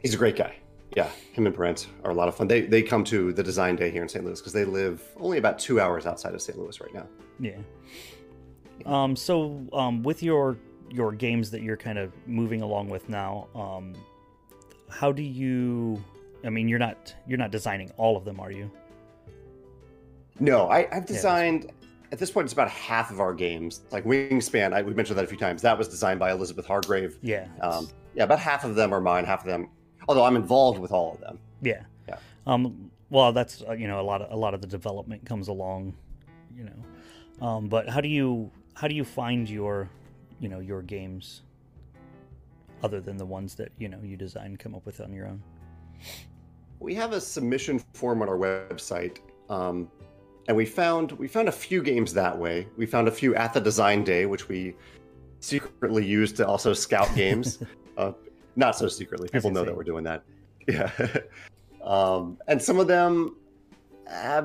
he's 0.00 0.14
a 0.14 0.16
great 0.16 0.36
guy. 0.36 0.56
Yeah, 0.96 1.08
him 1.32 1.46
and 1.46 1.54
Brent 1.54 1.86
are 2.04 2.10
a 2.10 2.14
lot 2.14 2.28
of 2.28 2.34
fun. 2.34 2.48
They 2.48 2.62
they 2.62 2.82
come 2.82 3.02
to 3.04 3.32
the 3.32 3.42
design 3.42 3.76
day 3.76 3.90
here 3.90 4.02
in 4.02 4.08
St. 4.10 4.24
Louis 4.24 4.40
because 4.40 4.52
they 4.52 4.64
live 4.66 5.02
only 5.18 5.38
about 5.38 5.58
two 5.58 5.80
hours 5.80 6.04
outside 6.06 6.34
of 6.34 6.42
St. 6.42 6.58
Louis 6.58 6.78
right 6.80 6.92
now. 6.92 7.06
Yeah. 7.40 7.56
Um. 8.84 9.16
So, 9.16 9.64
um, 9.72 10.02
with 10.02 10.22
your 10.22 10.56
your 10.90 11.12
games 11.12 11.50
that 11.52 11.62
you're 11.62 11.78
kind 11.78 11.98
of 11.98 12.12
moving 12.26 12.60
along 12.60 12.88
with 12.90 13.08
now, 13.08 13.48
um, 13.54 13.94
how 14.90 15.12
do 15.12 15.22
you? 15.22 16.02
I 16.44 16.50
mean, 16.50 16.68
you're 16.68 16.78
not 16.78 17.14
you're 17.26 17.38
not 17.38 17.50
designing 17.50 17.90
all 17.96 18.16
of 18.16 18.24
them, 18.24 18.40
are 18.40 18.50
you? 18.50 18.70
No, 20.40 20.68
I, 20.68 20.88
I've 20.90 21.06
designed. 21.06 21.70
At 22.10 22.18
this 22.18 22.30
point, 22.30 22.44
it's 22.44 22.52
about 22.52 22.68
half 22.68 23.10
of 23.10 23.20
our 23.20 23.32
games. 23.32 23.82
Like 23.90 24.04
Wingspan, 24.04 24.74
I, 24.74 24.82
we 24.82 24.92
mentioned 24.92 25.18
that 25.18 25.24
a 25.24 25.28
few 25.28 25.38
times. 25.38 25.62
That 25.62 25.78
was 25.78 25.88
designed 25.88 26.20
by 26.20 26.30
Elizabeth 26.30 26.66
Hargrave. 26.66 27.18
Yeah. 27.22 27.46
Um, 27.62 27.88
yeah, 28.14 28.24
about 28.24 28.38
half 28.38 28.64
of 28.64 28.74
them 28.74 28.92
are 28.92 29.00
mine. 29.00 29.24
Half 29.24 29.40
of 29.40 29.46
them, 29.46 29.70
although 30.08 30.24
I'm 30.24 30.36
involved 30.36 30.78
with 30.78 30.92
all 30.92 31.14
of 31.14 31.20
them. 31.20 31.38
Yeah. 31.62 31.82
Yeah. 32.08 32.18
Um. 32.46 32.90
Well, 33.08 33.32
that's 33.32 33.62
uh, 33.66 33.72
you 33.72 33.86
know 33.88 34.00
a 34.00 34.02
lot 34.02 34.20
of 34.20 34.32
a 34.32 34.36
lot 34.36 34.52
of 34.52 34.60
the 34.60 34.66
development 34.66 35.24
comes 35.24 35.48
along, 35.48 35.94
you 36.56 36.64
know. 36.64 37.46
Um. 37.46 37.68
But 37.68 37.88
how 37.88 38.00
do 38.00 38.08
you 38.08 38.50
how 38.74 38.88
do 38.88 38.94
you 38.94 39.04
find 39.04 39.48
your, 39.48 39.88
you 40.40 40.48
know, 40.48 40.60
your 40.60 40.82
games? 40.82 41.42
Other 42.82 43.00
than 43.00 43.16
the 43.16 43.26
ones 43.26 43.54
that 43.54 43.70
you 43.78 43.88
know 43.88 44.00
you 44.02 44.16
design 44.16 44.46
and 44.46 44.58
come 44.58 44.74
up 44.74 44.84
with 44.84 45.00
on 45.00 45.12
your 45.12 45.28
own. 45.28 45.42
We 46.82 46.94
have 46.96 47.12
a 47.12 47.20
submission 47.20 47.78
form 47.94 48.22
on 48.22 48.28
our 48.28 48.36
website, 48.36 49.18
um, 49.48 49.88
and 50.48 50.56
we 50.56 50.66
found 50.66 51.12
we 51.12 51.28
found 51.28 51.48
a 51.48 51.52
few 51.52 51.80
games 51.80 52.12
that 52.14 52.36
way. 52.36 52.66
We 52.76 52.86
found 52.86 53.06
a 53.06 53.12
few 53.12 53.36
at 53.36 53.52
the 53.52 53.60
design 53.60 54.02
day, 54.02 54.26
which 54.26 54.48
we 54.48 54.74
secretly 55.38 56.04
used 56.04 56.36
to 56.38 56.46
also 56.46 56.72
scout 56.72 57.08
games. 57.14 57.62
uh, 57.96 58.12
not 58.56 58.76
so 58.76 58.88
secretly; 58.88 59.28
people 59.28 59.52
know 59.52 59.64
that 59.64 59.76
we're 59.76 59.84
doing 59.84 60.04
that. 60.04 60.24
Yeah, 60.68 60.92
um, 61.82 62.38
and 62.46 62.62
some 62.62 62.78
of 62.78 62.86
them 62.86 63.34
uh, 64.08 64.44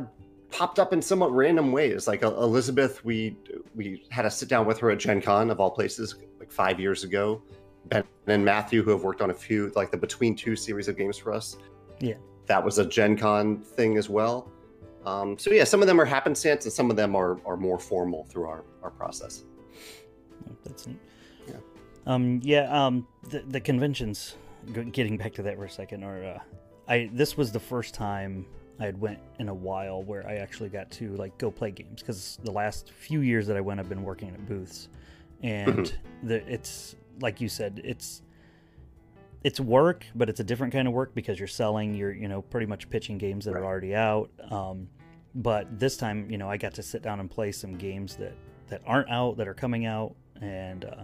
popped 0.49 0.79
up 0.79 0.93
in 0.93 0.99
somewhat 0.99 1.31
random 1.31 1.71
ways. 1.71 2.07
Like 2.07 2.23
uh, 2.23 2.33
Elizabeth, 2.37 3.05
we 3.05 3.37
we 3.75 4.03
had 4.09 4.25
a 4.25 4.31
sit 4.31 4.49
down 4.49 4.65
with 4.65 4.79
her 4.79 4.89
at 4.89 4.97
Gen 4.97 5.21
Con 5.21 5.51
of 5.51 5.59
all 5.59 5.69
places, 5.69 6.15
like 6.39 6.51
five 6.51 6.79
years 6.79 7.03
ago. 7.03 7.39
Ben 7.85 8.03
and 8.25 8.43
Matthew, 8.43 8.81
who 8.81 8.89
have 8.89 9.03
worked 9.03 9.21
on 9.21 9.29
a 9.29 9.33
few, 9.33 9.71
like 9.75 9.91
the 9.91 9.97
Between 9.97 10.35
Two 10.35 10.55
series 10.55 10.87
of 10.87 10.97
games 10.97 11.17
for 11.17 11.31
us. 11.31 11.57
Yeah. 11.99 12.15
that 12.47 12.63
was 12.63 12.77
a 12.77 12.85
Gen 12.85 13.17
Con 13.17 13.59
thing 13.59 13.97
as 13.97 14.09
well. 14.09 14.49
Um, 15.05 15.37
so 15.37 15.51
yeah, 15.51 15.63
some 15.63 15.81
of 15.81 15.87
them 15.87 16.01
are 16.01 16.05
happenstance, 16.05 16.65
and 16.65 16.73
some 16.73 16.89
of 16.89 16.97
them 16.97 17.15
are 17.15 17.39
are 17.45 17.57
more 17.57 17.79
formal 17.79 18.25
through 18.25 18.47
our 18.47 18.63
our 18.83 18.91
process. 18.91 19.43
That's 20.65 20.87
neat. 20.87 20.99
Yeah. 21.47 21.55
Um. 22.05 22.41
Yeah. 22.43 22.85
Um. 22.85 23.07
The 23.29 23.39
the 23.47 23.61
conventions. 23.61 24.35
getting 24.91 25.17
back 25.17 25.33
to 25.35 25.43
that 25.43 25.55
for 25.55 25.65
a 25.65 25.69
second, 25.69 26.03
or 26.03 26.25
uh, 26.25 26.39
I 26.87 27.09
this 27.13 27.37
was 27.37 27.51
the 27.51 27.59
first 27.59 27.93
time 27.93 28.45
I 28.79 28.85
had 28.85 28.99
went 28.99 29.19
in 29.39 29.47
a 29.49 29.53
while 29.53 30.03
where 30.03 30.27
I 30.27 30.35
actually 30.35 30.69
got 30.69 30.91
to 30.91 31.15
like 31.15 31.37
go 31.37 31.51
play 31.51 31.71
games 31.71 32.01
because 32.01 32.37
the 32.43 32.51
last 32.51 32.91
few 32.91 33.21
years 33.21 33.47
that 33.47 33.57
I 33.57 33.61
went, 33.61 33.79
I've 33.79 33.89
been 33.89 34.03
working 34.03 34.29
at 34.29 34.45
booths, 34.45 34.89
and 35.41 35.85
mm-hmm. 35.85 36.27
the, 36.27 36.51
it's 36.51 36.95
like 37.21 37.39
you 37.39 37.47
said, 37.47 37.81
it's 37.83 38.23
it's 39.43 39.59
work, 39.59 40.05
but 40.15 40.29
it's 40.29 40.39
a 40.39 40.43
different 40.43 40.73
kind 40.73 40.87
of 40.87 40.93
work 40.93 41.13
because 41.13 41.39
you're 41.39 41.47
selling, 41.47 41.95
you're 41.95 42.13
you 42.13 42.27
know 42.27 42.41
pretty 42.41 42.65
much 42.65 42.89
pitching 42.89 43.17
games 43.17 43.45
that 43.45 43.53
right. 43.53 43.61
are 43.61 43.65
already 43.65 43.95
out. 43.95 44.29
Um, 44.49 44.87
but 45.35 45.79
this 45.79 45.97
time, 45.97 46.29
you 46.29 46.37
know, 46.37 46.49
I 46.49 46.57
got 46.57 46.73
to 46.75 46.83
sit 46.83 47.01
down 47.01 47.19
and 47.19 47.29
play 47.29 47.51
some 47.51 47.77
games 47.77 48.15
that 48.15 48.33
that 48.69 48.81
aren't 48.85 49.09
out 49.09 49.37
that 49.37 49.47
are 49.47 49.53
coming 49.53 49.85
out, 49.85 50.15
and 50.41 50.85
uh, 50.85 51.03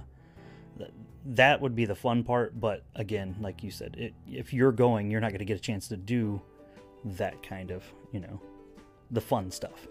th- 0.78 0.92
that 1.26 1.62
would 1.62 1.76
be 1.76 1.86
the 1.86 1.96
fun 1.96 2.24
part. 2.24 2.60
But 2.60 2.84
again, 2.96 3.36
like 3.40 3.64
you 3.64 3.72
said, 3.72 3.96
it, 3.98 4.14
if 4.28 4.54
you're 4.54 4.72
going, 4.72 5.12
you're 5.12 5.22
not 5.22 5.30
going 5.30 5.40
to 5.40 5.46
get 5.46 5.58
a 5.58 5.62
chance 5.62 5.88
to 5.90 5.98
do 5.98 6.42
that 7.06 7.44
kind 7.44 7.70
of 7.70 7.84
you 8.12 8.20
know 8.20 8.42
the 9.12 9.22
fun 9.22 9.52
stuff. 9.52 9.88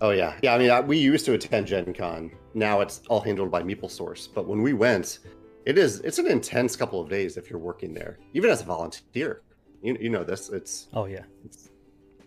Oh 0.00 0.10
yeah, 0.10 0.36
yeah. 0.42 0.54
I 0.54 0.58
mean, 0.58 0.70
I, 0.70 0.80
we 0.80 0.98
used 0.98 1.24
to 1.26 1.34
attend 1.34 1.66
Gen 1.66 1.92
Con. 1.94 2.32
Now 2.54 2.80
it's 2.80 3.02
all 3.08 3.20
handled 3.20 3.50
by 3.50 3.62
MeepleSource. 3.62 4.28
But 4.34 4.48
when 4.48 4.62
we 4.62 4.72
went, 4.72 5.20
it 5.66 5.78
is 5.78 6.00
it's 6.00 6.18
an 6.18 6.26
intense 6.26 6.76
couple 6.76 7.00
of 7.00 7.08
days 7.08 7.36
if 7.36 7.50
you're 7.50 7.58
working 7.58 7.94
there, 7.94 8.18
even 8.34 8.50
as 8.50 8.60
a 8.60 8.64
volunteer. 8.64 9.42
You, 9.82 9.96
you 10.00 10.10
know 10.10 10.24
this. 10.24 10.48
It's 10.50 10.88
oh 10.94 11.06
yeah. 11.06 11.24
It's 11.44 11.68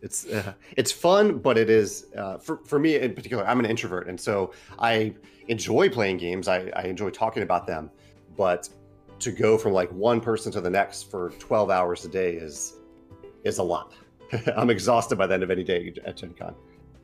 it's, 0.02 0.28
uh, 0.28 0.54
it's 0.78 0.92
fun, 0.92 1.40
but 1.40 1.58
it 1.58 1.70
is 1.70 2.08
uh, 2.16 2.38
for 2.38 2.58
for 2.66 2.78
me 2.78 2.96
in 2.96 3.14
particular. 3.14 3.48
I'm 3.48 3.60
an 3.60 3.66
introvert, 3.66 4.08
and 4.08 4.20
so 4.20 4.54
I 4.78 5.16
enjoy 5.48 5.90
playing 5.90 6.18
games. 6.18 6.48
I, 6.48 6.72
I 6.76 6.84
enjoy 6.84 7.10
talking 7.10 7.44
about 7.44 7.66
them, 7.66 7.90
but 8.38 8.70
to 9.20 9.32
go 9.32 9.58
from 9.58 9.74
like 9.74 9.92
one 9.92 10.22
person 10.22 10.52
to 10.52 10.62
the 10.62 10.70
next 10.70 11.10
for 11.10 11.32
12 11.40 11.70
hours 11.70 12.06
a 12.06 12.10
day 12.10 12.34
is 12.34 12.76
is 13.44 13.58
a 13.58 13.64
lot. 13.64 13.94
I'm 14.58 14.70
exhausted 14.70 15.18
by 15.18 15.28
the 15.28 15.34
end 15.34 15.44
of 15.44 15.52
any 15.52 15.64
day 15.64 15.94
at 16.06 16.18
Gen 16.18 16.34
Con. 16.34 16.56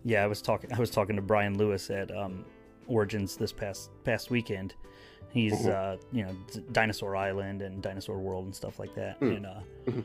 Yeah, 0.04 0.24
I 0.24 0.28
was 0.28 0.42
talking. 0.42 0.72
I 0.74 0.80
was 0.80 0.90
talking 0.90 1.16
to 1.16 1.22
Brian 1.22 1.58
Lewis 1.58 1.90
at 1.90 2.16
um, 2.16 2.46
Origins 2.88 3.36
this 3.38 3.52
past 3.52 3.92
past 4.04 4.30
weekend, 4.30 4.76
He's 5.34 5.54
mm-hmm. 5.54 5.70
uh, 5.70 5.98
you 6.12 6.26
know 6.26 6.36
Dinosaur 6.72 7.16
Island 7.16 7.62
and 7.62 7.82
Dinosaur 7.82 8.20
World 8.20 8.46
and 8.46 8.56
stuff 8.56 8.80
like 8.80 8.94
that. 8.96 9.20
Mm. 9.22 9.38
And 9.38 9.46
uh, 9.46 9.60
mm-hmm. 9.86 10.00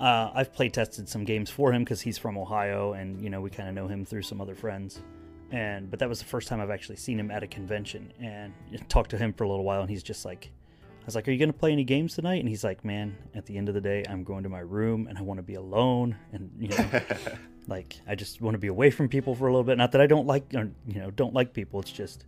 uh, 0.00 0.30
I've 0.34 0.52
play 0.52 0.68
tested 0.68 1.08
some 1.08 1.24
games 1.24 1.50
for 1.50 1.72
him 1.72 1.84
because 1.84 2.00
he's 2.00 2.18
from 2.18 2.36
Ohio, 2.36 2.92
and 2.92 3.22
you 3.22 3.30
know 3.30 3.40
we 3.40 3.50
kind 3.50 3.68
of 3.68 3.74
know 3.74 3.86
him 3.86 4.04
through 4.04 4.22
some 4.22 4.40
other 4.40 4.54
friends. 4.54 5.00
And 5.50 5.90
but 5.90 5.98
that 6.00 6.08
was 6.08 6.18
the 6.18 6.24
first 6.24 6.48
time 6.48 6.60
I've 6.60 6.70
actually 6.70 6.96
seen 6.96 7.20
him 7.20 7.30
at 7.30 7.42
a 7.42 7.46
convention 7.46 8.12
and 8.20 8.54
talked 8.88 9.10
to 9.10 9.18
him 9.18 9.32
for 9.32 9.44
a 9.44 9.48
little 9.48 9.64
while, 9.64 9.82
and 9.82 9.90
he's 9.90 10.02
just 10.02 10.24
like, 10.24 10.50
I 11.02 11.04
was 11.04 11.14
like, 11.14 11.28
"Are 11.28 11.30
you 11.30 11.38
gonna 11.38 11.52
play 11.52 11.72
any 11.72 11.84
games 11.84 12.14
tonight?" 12.14 12.40
And 12.40 12.48
he's 12.48 12.64
like, 12.64 12.84
"Man, 12.84 13.16
at 13.34 13.46
the 13.46 13.56
end 13.56 13.68
of 13.68 13.74
the 13.74 13.80
day, 13.80 14.02
I'm 14.08 14.24
going 14.24 14.42
to 14.42 14.48
my 14.48 14.60
room 14.60 15.06
and 15.08 15.16
I 15.16 15.22
want 15.22 15.38
to 15.38 15.42
be 15.42 15.54
alone, 15.54 16.16
and 16.32 16.50
you 16.58 16.68
know, 16.68 17.00
like 17.68 18.00
I 18.08 18.14
just 18.14 18.40
want 18.40 18.54
to 18.54 18.58
be 18.58 18.68
away 18.68 18.90
from 18.90 19.08
people 19.08 19.34
for 19.34 19.46
a 19.46 19.52
little 19.52 19.64
bit. 19.64 19.78
Not 19.78 19.92
that 19.92 20.00
I 20.00 20.06
don't 20.06 20.26
like, 20.26 20.52
or, 20.54 20.70
you 20.88 21.00
know, 21.00 21.10
don't 21.10 21.34
like 21.34 21.52
people. 21.52 21.80
It's 21.80 21.92
just 21.92 22.24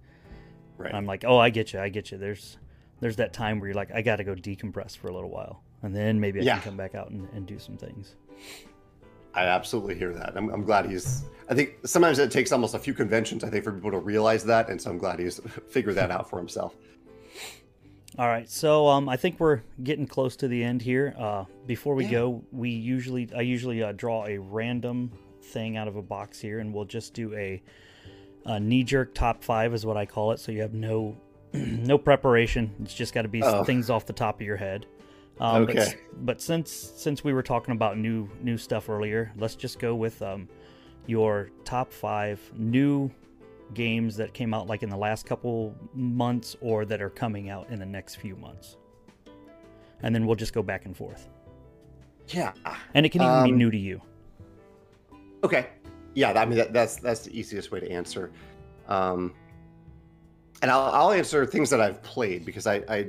Right. 0.76 0.94
I'm 0.94 1.06
like, 1.06 1.24
oh, 1.24 1.38
I 1.38 1.50
get 1.50 1.72
you, 1.72 1.80
I 1.80 1.88
get 1.88 2.10
you. 2.10 2.18
There's 2.18 2.58
there's 3.00 3.16
that 3.16 3.32
time 3.32 3.60
where 3.60 3.68
you're 3.68 3.76
like, 3.76 3.92
I 3.92 4.02
got 4.02 4.16
to 4.16 4.24
go 4.24 4.34
decompress 4.34 4.96
for 4.96 5.08
a 5.08 5.14
little 5.14 5.30
while, 5.30 5.62
and 5.82 5.94
then 5.94 6.20
maybe 6.20 6.40
I 6.40 6.44
yeah. 6.44 6.54
can 6.54 6.62
come 6.70 6.76
back 6.76 6.94
out 6.94 7.10
and, 7.10 7.28
and 7.34 7.46
do 7.46 7.58
some 7.58 7.76
things. 7.76 8.16
I 9.34 9.46
absolutely 9.46 9.96
hear 9.96 10.12
that. 10.12 10.32
I'm, 10.36 10.48
I'm 10.50 10.64
glad 10.64 10.86
he's. 10.86 11.24
I 11.50 11.54
think 11.54 11.78
sometimes 11.84 12.18
it 12.18 12.30
takes 12.30 12.52
almost 12.52 12.74
a 12.74 12.78
few 12.78 12.94
conventions, 12.94 13.42
I 13.42 13.50
think, 13.50 13.64
for 13.64 13.72
people 13.72 13.90
to 13.90 13.98
realize 13.98 14.44
that, 14.44 14.68
and 14.68 14.80
so 14.80 14.90
I'm 14.90 14.98
glad 14.98 15.18
he's 15.18 15.40
figured 15.68 15.96
that 15.96 16.10
out 16.10 16.30
for 16.30 16.38
himself. 16.38 16.76
All 18.16 18.28
right, 18.28 18.48
so 18.48 18.86
um, 18.86 19.08
I 19.08 19.16
think 19.16 19.40
we're 19.40 19.62
getting 19.82 20.06
close 20.06 20.36
to 20.36 20.46
the 20.46 20.62
end 20.62 20.80
here. 20.82 21.16
Uh, 21.18 21.44
before 21.66 21.96
we 21.96 22.04
yeah. 22.04 22.12
go, 22.12 22.44
we 22.52 22.70
usually 22.70 23.28
I 23.36 23.40
usually 23.40 23.82
uh, 23.82 23.90
draw 23.92 24.24
a 24.26 24.38
random 24.38 25.10
thing 25.42 25.76
out 25.76 25.88
of 25.88 25.96
a 25.96 26.02
box 26.02 26.38
here, 26.38 26.60
and 26.60 26.72
we'll 26.72 26.84
just 26.84 27.12
do 27.12 27.34
a 27.34 27.60
a 28.46 28.60
knee 28.60 28.84
jerk 28.84 29.14
top 29.14 29.42
five 29.42 29.74
is 29.74 29.86
what 29.86 29.96
I 29.96 30.06
call 30.06 30.32
it. 30.32 30.40
So 30.40 30.52
you 30.52 30.62
have 30.62 30.74
no 30.74 31.16
no 31.52 31.98
preparation. 31.98 32.74
It's 32.82 32.94
just 32.94 33.14
got 33.14 33.22
to 33.22 33.28
be 33.28 33.42
oh. 33.42 33.64
things 33.64 33.90
off 33.90 34.06
the 34.06 34.12
top 34.12 34.40
of 34.40 34.46
your 34.46 34.56
head. 34.56 34.86
Um, 35.40 35.62
okay. 35.62 35.74
But, 35.74 36.26
but, 36.26 36.40
since 36.40 36.70
since 36.72 37.24
we 37.24 37.32
were 37.32 37.42
talking 37.42 37.72
about 37.72 37.98
new 37.98 38.28
new 38.40 38.56
stuff 38.56 38.88
earlier, 38.88 39.32
let's 39.36 39.56
just 39.56 39.78
go 39.78 39.94
with 39.94 40.20
um, 40.22 40.48
your 41.06 41.50
top 41.64 41.92
five 41.92 42.40
new 42.56 43.10
games 43.72 44.16
that 44.16 44.32
came 44.34 44.54
out 44.54 44.66
like 44.66 44.82
in 44.82 44.90
the 44.90 44.96
last 44.96 45.26
couple 45.26 45.74
months 45.94 46.54
or 46.60 46.84
that 46.84 47.02
are 47.02 47.10
coming 47.10 47.50
out 47.50 47.68
in 47.70 47.78
the 47.78 47.86
next 47.86 48.16
few 48.16 48.36
months, 48.36 48.76
and 50.02 50.14
then 50.14 50.26
we'll 50.26 50.36
just 50.36 50.52
go 50.52 50.62
back 50.62 50.84
and 50.84 50.96
forth. 50.96 51.28
Yeah, 52.28 52.52
and 52.94 53.04
it 53.04 53.08
can 53.08 53.22
even 53.22 53.34
um, 53.34 53.44
be 53.44 53.52
new 53.52 53.70
to 53.70 53.78
you. 53.78 54.00
Okay 55.42 55.66
yeah, 56.14 56.32
I 56.32 56.44
mean 56.44 56.58
that, 56.58 56.72
that's 56.72 56.96
that's 56.96 57.20
the 57.20 57.38
easiest 57.38 57.70
way 57.70 57.80
to 57.80 57.90
answer. 57.90 58.30
Um, 58.88 59.34
and 60.62 60.70
I'll, 60.70 60.90
I'll 60.92 61.12
answer 61.12 61.44
things 61.44 61.70
that 61.70 61.80
I've 61.80 62.02
played 62.02 62.44
because 62.44 62.66
I, 62.66 62.76
I 62.88 63.08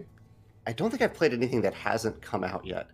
I 0.67 0.73
don't 0.73 0.89
think 0.89 1.01
I've 1.01 1.13
played 1.13 1.33
anything 1.33 1.61
that 1.61 1.73
hasn't 1.73 2.21
come 2.21 2.43
out 2.43 2.65
yet. 2.65 2.87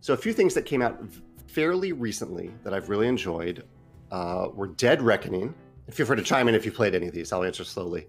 So 0.00 0.14
a 0.14 0.16
few 0.16 0.32
things 0.32 0.54
that 0.54 0.62
came 0.62 0.82
out 0.82 1.02
fairly 1.48 1.92
recently 1.92 2.52
that 2.62 2.72
I've 2.72 2.88
really 2.88 3.08
enjoyed 3.08 3.64
uh, 4.12 4.48
were 4.54 4.68
Dead 4.68 5.02
Reckoning. 5.02 5.54
Feel 5.90 6.06
free 6.06 6.16
to 6.16 6.22
chime 6.22 6.48
in 6.48 6.54
if 6.54 6.64
you 6.64 6.72
played 6.72 6.94
any 6.94 7.08
of 7.08 7.14
these. 7.14 7.32
I'll 7.32 7.44
answer 7.44 7.64
slowly. 7.64 8.06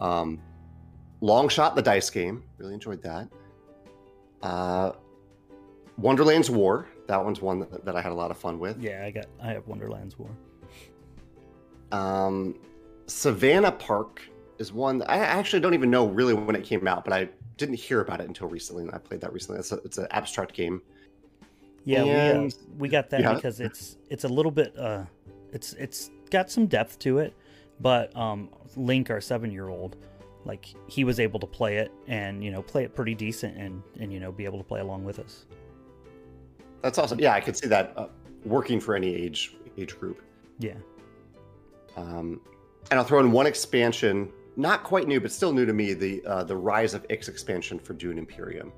um, 0.00 0.40
Long 1.20 1.48
Shot, 1.48 1.76
the 1.76 1.82
dice 1.82 2.10
game. 2.10 2.44
Really 2.58 2.74
enjoyed 2.74 3.02
that. 3.02 3.28
Uh, 4.42 4.92
Wonderland's 5.98 6.48
War. 6.48 6.86
That 7.06 7.22
one's 7.22 7.42
one 7.42 7.60
that, 7.60 7.84
that 7.84 7.96
I 7.96 8.00
had 8.00 8.12
a 8.12 8.14
lot 8.14 8.30
of 8.30 8.38
fun 8.38 8.58
with. 8.58 8.80
Yeah, 8.80 9.04
I 9.04 9.10
got. 9.10 9.26
I 9.42 9.48
have 9.48 9.66
Wonderland's 9.66 10.18
War. 10.18 10.30
Um, 11.92 12.56
Savannah 13.06 13.72
Park 13.72 14.22
is 14.58 14.72
one 14.72 15.02
I 15.02 15.18
actually 15.18 15.60
don't 15.60 15.74
even 15.74 15.90
know 15.90 16.06
really 16.06 16.34
when 16.34 16.54
it 16.54 16.64
came 16.64 16.86
out, 16.86 17.04
but 17.04 17.12
I 17.12 17.28
didn't 17.56 17.76
hear 17.76 18.00
about 18.00 18.20
it 18.20 18.28
until 18.28 18.48
recently, 18.48 18.84
and 18.84 18.94
I 18.94 18.98
played 18.98 19.20
that 19.22 19.32
recently. 19.32 19.58
It's, 19.58 19.72
a, 19.72 19.76
it's 19.76 19.98
an 19.98 20.06
abstract 20.10 20.54
game. 20.54 20.82
Yeah, 21.84 22.04
and, 22.04 22.42
we, 22.42 22.48
uh, 22.48 22.50
we 22.78 22.88
got 22.88 23.10
that 23.10 23.20
yeah. 23.20 23.34
because 23.34 23.60
it's 23.60 23.96
it's 24.10 24.24
a 24.24 24.28
little 24.28 24.52
bit 24.52 24.76
uh, 24.78 25.04
it's 25.52 25.72
it's 25.74 26.10
got 26.30 26.50
some 26.50 26.66
depth 26.66 26.98
to 27.00 27.18
it, 27.18 27.34
but 27.80 28.14
um, 28.16 28.50
Link, 28.76 29.10
our 29.10 29.20
seven 29.20 29.50
year 29.50 29.68
old, 29.68 29.96
like 30.44 30.66
he 30.86 31.04
was 31.04 31.18
able 31.18 31.40
to 31.40 31.46
play 31.46 31.78
it 31.78 31.90
and 32.06 32.44
you 32.44 32.50
know 32.50 32.62
play 32.62 32.84
it 32.84 32.94
pretty 32.94 33.14
decent 33.14 33.56
and 33.56 33.82
and 33.98 34.12
you 34.12 34.20
know 34.20 34.30
be 34.30 34.44
able 34.44 34.58
to 34.58 34.64
play 34.64 34.80
along 34.80 35.04
with 35.04 35.18
us. 35.18 35.46
That's 36.82 36.98
awesome. 36.98 37.18
Yeah, 37.18 37.34
I 37.34 37.40
could 37.40 37.56
see 37.56 37.68
that 37.68 37.92
uh, 37.96 38.08
working 38.44 38.80
for 38.80 38.94
any 38.94 39.14
age 39.14 39.56
age 39.76 39.98
group. 39.98 40.22
Yeah. 40.58 40.74
Um, 41.96 42.40
and 42.90 42.98
I'll 42.98 43.04
throw 43.04 43.20
in 43.20 43.32
one 43.32 43.46
expansion, 43.46 44.30
not 44.56 44.84
quite 44.84 45.08
new, 45.08 45.20
but 45.20 45.32
still 45.32 45.52
new 45.52 45.66
to 45.66 45.72
me. 45.72 45.94
The 45.94 46.24
uh, 46.24 46.44
the 46.44 46.56
Rise 46.56 46.94
of 46.94 47.04
Ix 47.08 47.28
expansion 47.28 47.78
for 47.78 47.94
Dune 47.94 48.18
Imperium. 48.18 48.72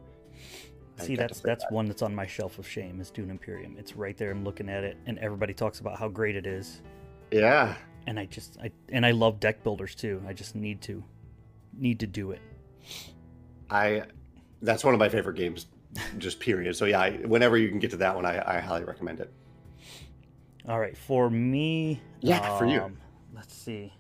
See, 0.99 1.17
that's 1.17 1.41
that's 1.41 1.65
that. 1.65 1.73
one 1.73 1.87
that's 1.87 2.03
on 2.03 2.15
my 2.15 2.27
shelf 2.27 2.59
of 2.59 2.69
shame 2.69 3.01
is 3.01 3.11
Dune 3.11 3.31
Imperium. 3.31 3.77
It's 3.79 3.97
right 3.97 4.17
there. 4.17 4.31
I'm 4.31 4.45
looking 4.45 4.69
at 4.69 4.85
it, 4.85 4.97
and 5.07 5.19
everybody 5.19 5.55
talks 5.55 5.81
about 5.81 5.99
how 5.99 6.09
great 6.09 6.37
it 6.37 6.47
is. 6.47 6.83
Yeah. 7.31 7.75
And 8.07 8.19
I 8.19 8.27
just 8.27 8.59
I 8.63 8.71
and 8.91 9.05
I 9.07 9.13
love 9.13 9.41
deck 9.41 9.63
builders 9.63 9.95
too. 9.95 10.23
I 10.27 10.33
just 10.33 10.55
need 10.55 10.81
to 10.83 11.03
need 11.77 12.01
to 12.01 12.07
do 12.07 12.33
it. 12.33 12.41
I 13.71 14.05
that's 14.63 14.85
one 14.85 14.95
of 14.95 15.01
my 15.01 15.09
favorite 15.09 15.37
games 15.37 15.67
just 16.19 16.41
period. 16.41 16.77
So 16.77 16.85
yeah, 16.85 17.01
I, 17.01 17.11
whenever 17.19 17.57
you 17.57 17.69
can 17.69 17.79
get 17.79 17.91
to 17.91 17.97
that 17.99 18.15
one, 18.15 18.25
I, 18.25 18.57
I 18.57 18.61
highly 18.61 18.85
recommend 18.85 19.21
it. 19.21 19.33
All 20.69 20.79
right, 20.79 20.97
for 20.97 21.31
me, 21.31 22.01
yeah, 22.21 22.53
um, 22.53 22.59
for 22.59 22.67
you. 22.67 22.83
Um, 22.83 22.99
let's 23.35 23.55
see. 23.55 23.93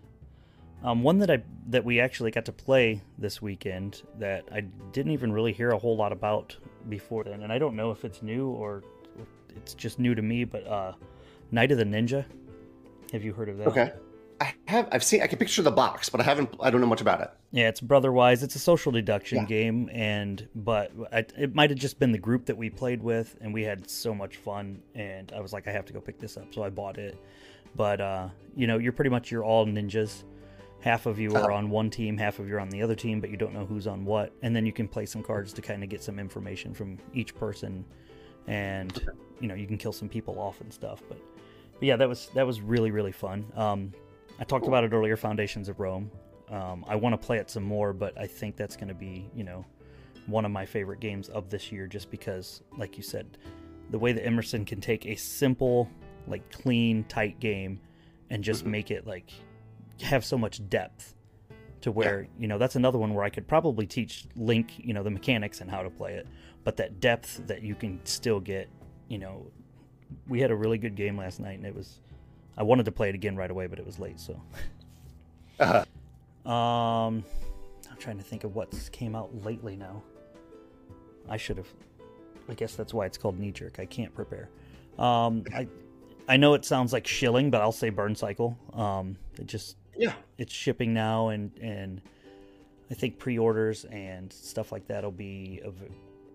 Um, 0.82 1.02
one 1.02 1.18
that 1.18 1.30
I 1.30 1.42
that 1.68 1.84
we 1.84 2.00
actually 2.00 2.30
got 2.30 2.44
to 2.46 2.52
play 2.52 3.02
this 3.18 3.42
weekend 3.42 4.02
that 4.18 4.44
I 4.52 4.60
didn't 4.92 5.12
even 5.12 5.32
really 5.32 5.52
hear 5.52 5.72
a 5.72 5.78
whole 5.78 5.96
lot 5.96 6.12
about 6.12 6.56
before 6.88 7.24
then, 7.24 7.42
and 7.42 7.52
I 7.52 7.58
don't 7.58 7.76
know 7.76 7.90
if 7.90 8.04
it's 8.04 8.22
new 8.22 8.48
or 8.48 8.82
it's 9.56 9.74
just 9.74 9.98
new 9.98 10.14
to 10.14 10.22
me. 10.22 10.44
But 10.44 10.66
uh, 10.66 10.92
Night 11.50 11.72
of 11.72 11.78
the 11.78 11.84
Ninja, 11.84 12.24
have 13.12 13.24
you 13.24 13.32
heard 13.32 13.48
of 13.48 13.58
that? 13.58 13.68
Okay. 13.68 13.92
I 14.40 14.54
have 14.66 14.88
I've 14.90 15.04
seen 15.04 15.20
I 15.20 15.26
can 15.26 15.38
picture 15.38 15.60
the 15.60 15.70
box, 15.70 16.08
but 16.08 16.20
I 16.20 16.24
haven't 16.24 16.54
I 16.60 16.70
don't 16.70 16.80
know 16.80 16.86
much 16.86 17.02
about 17.02 17.20
it. 17.20 17.30
Yeah, 17.52 17.68
it's 17.68 17.80
Brotherwise. 17.80 18.42
It's 18.42 18.54
a 18.54 18.58
social 18.58 18.90
deduction 18.90 19.38
yeah. 19.38 19.44
game, 19.44 19.90
and 19.92 20.48
but 20.54 20.92
I, 21.12 21.26
it 21.36 21.54
might 21.54 21.68
have 21.70 21.78
just 21.78 21.98
been 21.98 22.10
the 22.10 22.18
group 22.18 22.46
that 22.46 22.56
we 22.56 22.70
played 22.70 23.02
with, 23.02 23.36
and 23.42 23.52
we 23.52 23.62
had 23.62 23.88
so 23.88 24.14
much 24.14 24.38
fun. 24.38 24.80
And 24.94 25.30
I 25.36 25.40
was 25.40 25.52
like, 25.52 25.68
I 25.68 25.72
have 25.72 25.84
to 25.86 25.92
go 25.92 26.00
pick 26.00 26.18
this 26.18 26.38
up, 26.38 26.54
so 26.54 26.62
I 26.62 26.70
bought 26.70 26.96
it. 26.96 27.18
But 27.76 28.00
uh, 28.00 28.28
you 28.56 28.66
know, 28.66 28.78
you're 28.78 28.92
pretty 28.92 29.10
much 29.10 29.30
you're 29.30 29.44
all 29.44 29.66
ninjas. 29.66 30.24
Half 30.80 31.04
of 31.04 31.18
you 31.18 31.34
are 31.34 31.50
uh-huh. 31.50 31.58
on 31.58 31.68
one 31.68 31.90
team, 31.90 32.16
half 32.16 32.38
of 32.38 32.48
you 32.48 32.56
are 32.56 32.60
on 32.60 32.70
the 32.70 32.80
other 32.80 32.94
team, 32.94 33.20
but 33.20 33.28
you 33.28 33.36
don't 33.36 33.52
know 33.52 33.66
who's 33.66 33.86
on 33.86 34.06
what. 34.06 34.32
And 34.40 34.56
then 34.56 34.64
you 34.64 34.72
can 34.72 34.88
play 34.88 35.04
some 35.04 35.22
cards 35.22 35.52
to 35.52 35.60
kind 35.60 35.82
of 35.82 35.90
get 35.90 36.02
some 36.02 36.18
information 36.18 36.72
from 36.72 36.96
each 37.12 37.34
person, 37.34 37.84
and 38.46 39.06
you 39.38 39.48
know 39.48 39.54
you 39.54 39.66
can 39.66 39.76
kill 39.76 39.92
some 39.92 40.08
people 40.08 40.38
off 40.40 40.62
and 40.62 40.72
stuff. 40.72 41.02
But, 41.06 41.18
but 41.74 41.82
yeah, 41.82 41.96
that 41.96 42.08
was 42.08 42.30
that 42.34 42.46
was 42.46 42.62
really 42.62 42.90
really 42.90 43.12
fun. 43.12 43.44
Um, 43.54 43.92
I 44.40 44.44
talked 44.44 44.66
about 44.66 44.84
it 44.84 44.92
earlier, 44.92 45.16
Foundations 45.16 45.68
of 45.68 45.78
Rome. 45.80 46.10
Um, 46.48 46.84
I 46.88 46.96
want 46.96 47.12
to 47.12 47.18
play 47.24 47.36
it 47.36 47.50
some 47.50 47.62
more, 47.62 47.92
but 47.92 48.18
I 48.18 48.26
think 48.26 48.56
that's 48.56 48.74
going 48.74 48.88
to 48.88 48.94
be, 48.94 49.30
you 49.36 49.44
know, 49.44 49.64
one 50.26 50.44
of 50.44 50.50
my 50.50 50.64
favorite 50.66 50.98
games 51.00 51.28
of 51.28 51.50
this 51.50 51.70
year, 51.70 51.86
just 51.86 52.10
because, 52.10 52.62
like 52.76 52.96
you 52.96 53.02
said, 53.02 53.38
the 53.90 53.98
way 53.98 54.12
that 54.12 54.24
Emerson 54.24 54.64
can 54.64 54.80
take 54.80 55.06
a 55.06 55.14
simple, 55.14 55.88
like 56.26 56.50
clean, 56.50 57.04
tight 57.04 57.38
game 57.38 57.80
and 58.30 58.42
just 58.42 58.64
Mhm. 58.64 58.70
make 58.70 58.90
it 58.90 59.06
like 59.06 59.30
have 60.02 60.24
so 60.24 60.38
much 60.38 60.66
depth 60.68 61.14
to 61.82 61.90
where 61.90 62.28
you 62.38 62.46
know 62.46 62.58
that's 62.58 62.76
another 62.76 62.98
one 62.98 63.12
where 63.14 63.24
I 63.24 63.30
could 63.30 63.46
probably 63.48 63.86
teach 63.86 64.26
Link 64.36 64.72
you 64.78 64.94
know 64.94 65.02
the 65.02 65.10
mechanics 65.10 65.60
and 65.60 65.70
how 65.70 65.82
to 65.82 65.90
play 65.90 66.14
it, 66.14 66.26
but 66.64 66.76
that 66.78 67.00
depth 67.00 67.46
that 67.46 67.62
you 67.62 67.74
can 67.74 68.00
still 68.04 68.38
get, 68.40 68.68
you 69.08 69.18
know, 69.18 69.50
we 70.28 70.40
had 70.40 70.50
a 70.50 70.56
really 70.56 70.78
good 70.78 70.94
game 70.94 71.16
last 71.18 71.40
night 71.40 71.58
and 71.58 71.66
it 71.66 71.74
was. 71.74 72.00
I 72.56 72.62
wanted 72.62 72.84
to 72.86 72.92
play 72.92 73.08
it 73.08 73.14
again 73.14 73.36
right 73.36 73.50
away, 73.50 73.66
but 73.66 73.78
it 73.78 73.86
was 73.86 73.98
late, 73.98 74.20
so. 74.20 74.40
uh-huh. 75.60 75.84
Um, 76.50 77.24
I'm 77.90 77.96
trying 77.98 78.18
to 78.18 78.24
think 78.24 78.44
of 78.44 78.54
what's 78.54 78.88
came 78.88 79.14
out 79.14 79.30
lately 79.44 79.76
now. 79.76 80.02
I 81.28 81.36
should 81.36 81.58
have. 81.58 81.68
I 82.48 82.54
guess 82.54 82.74
that's 82.74 82.92
why 82.92 83.06
it's 83.06 83.18
called 83.18 83.38
knee 83.38 83.52
jerk. 83.52 83.78
I 83.78 83.86
can't 83.86 84.14
prepare. 84.14 84.48
Um, 84.98 85.44
I 85.54 85.68
I 86.28 86.36
know 86.36 86.54
it 86.54 86.64
sounds 86.64 86.92
like 86.92 87.06
shilling, 87.06 87.50
but 87.50 87.60
I'll 87.60 87.72
say 87.72 87.90
Burncycle. 87.90 88.56
Um, 88.78 89.16
it 89.38 89.46
just 89.46 89.76
yeah. 89.96 90.12
it's 90.38 90.52
shipping 90.52 90.94
now, 90.94 91.28
and 91.28 91.50
and 91.60 92.00
I 92.90 92.94
think 92.94 93.18
pre-orders 93.18 93.84
and 93.86 94.32
stuff 94.32 94.72
like 94.72 94.86
that 94.86 95.02
will 95.04 95.10
be 95.10 95.60
of 95.64 95.74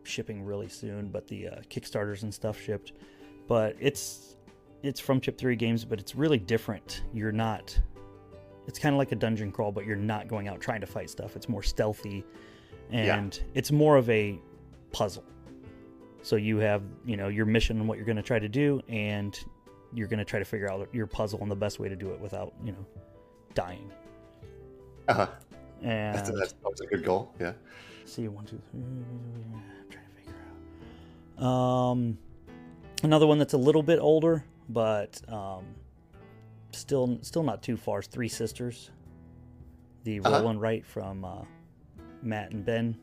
shipping 0.03 0.43
really 0.43 0.67
soon. 0.67 1.09
But 1.09 1.27
the 1.27 1.47
uh, 1.47 1.55
Kickstarters 1.69 2.23
and 2.23 2.33
stuff 2.33 2.59
shipped. 2.61 2.91
But 3.47 3.75
it's 3.79 4.34
it's 4.83 4.99
from 4.99 5.19
Chip 5.21 5.37
Theory 5.37 5.55
Games, 5.55 5.85
but 5.85 5.99
it's 5.99 6.15
really 6.15 6.37
different. 6.37 7.03
You're 7.13 7.31
not. 7.31 7.77
It's 8.67 8.79
kind 8.79 8.93
of 8.95 8.97
like 8.97 9.11
a 9.11 9.15
dungeon 9.15 9.51
crawl, 9.51 9.71
but 9.71 9.85
you're 9.85 9.95
not 9.95 10.27
going 10.27 10.47
out 10.47 10.59
trying 10.61 10.81
to 10.81 10.87
fight 10.87 11.09
stuff. 11.09 11.35
It's 11.35 11.47
more 11.49 11.61
stealthy, 11.63 12.23
Yeah. 12.91 13.17
and 13.17 13.39
it's 13.53 13.71
more 13.71 13.95
of 13.97 14.09
a 14.09 14.39
puzzle. 14.91 15.23
So 16.23 16.35
you 16.35 16.57
have 16.57 16.81
you 17.05 17.17
know 17.17 17.27
your 17.27 17.45
mission 17.45 17.77
and 17.79 17.87
what 17.87 17.97
you're 17.97 18.05
going 18.07 18.15
to 18.17 18.23
try 18.23 18.39
to 18.39 18.49
do, 18.49 18.81
and 18.89 19.37
you're 19.93 20.07
going 20.07 20.17
to 20.19 20.25
try 20.25 20.39
to 20.39 20.45
figure 20.45 20.71
out 20.71 20.87
your 20.93 21.05
puzzle 21.07 21.39
and 21.41 21.51
the 21.51 21.55
best 21.55 21.79
way 21.79 21.87
to 21.89 21.95
do 21.95 22.09
it 22.11 22.19
without 22.19 22.53
you 22.63 22.71
know 22.71 22.85
dying. 23.53 23.91
Uh-huh. 25.07 25.27
And 25.83 26.15
That's, 26.15 26.31
that's 26.31 26.55
always 26.63 26.79
a 26.81 26.87
good 26.87 27.03
goal. 27.03 27.31
Yeah. 27.39 27.53
see 28.05 28.27
one, 28.27 28.45
two, 28.45 28.59
three. 28.71 28.79
I'm 28.81 29.61
trying 29.91 30.05
to 30.05 30.11
figure 30.15 30.33
out. 31.37 31.45
Um, 31.45 32.17
another 33.03 33.27
one 33.27 33.37
that's 33.37 33.53
a 33.53 33.57
little 33.57 33.83
bit 33.83 33.99
older, 33.99 34.43
but 34.69 35.21
um, 35.31 35.63
still 36.71 37.19
still 37.21 37.43
not 37.43 37.61
too 37.63 37.77
far. 37.77 38.01
Three 38.01 38.27
Sisters, 38.29 38.91
the 40.03 40.19
Uh-huh. 40.19 40.31
roll 40.39 40.49
and 40.49 40.61
write 40.61 40.85
from 40.85 41.23
uh, 41.25 41.43
Matt 42.21 42.51
and 42.51 42.65
Ben 42.65 42.97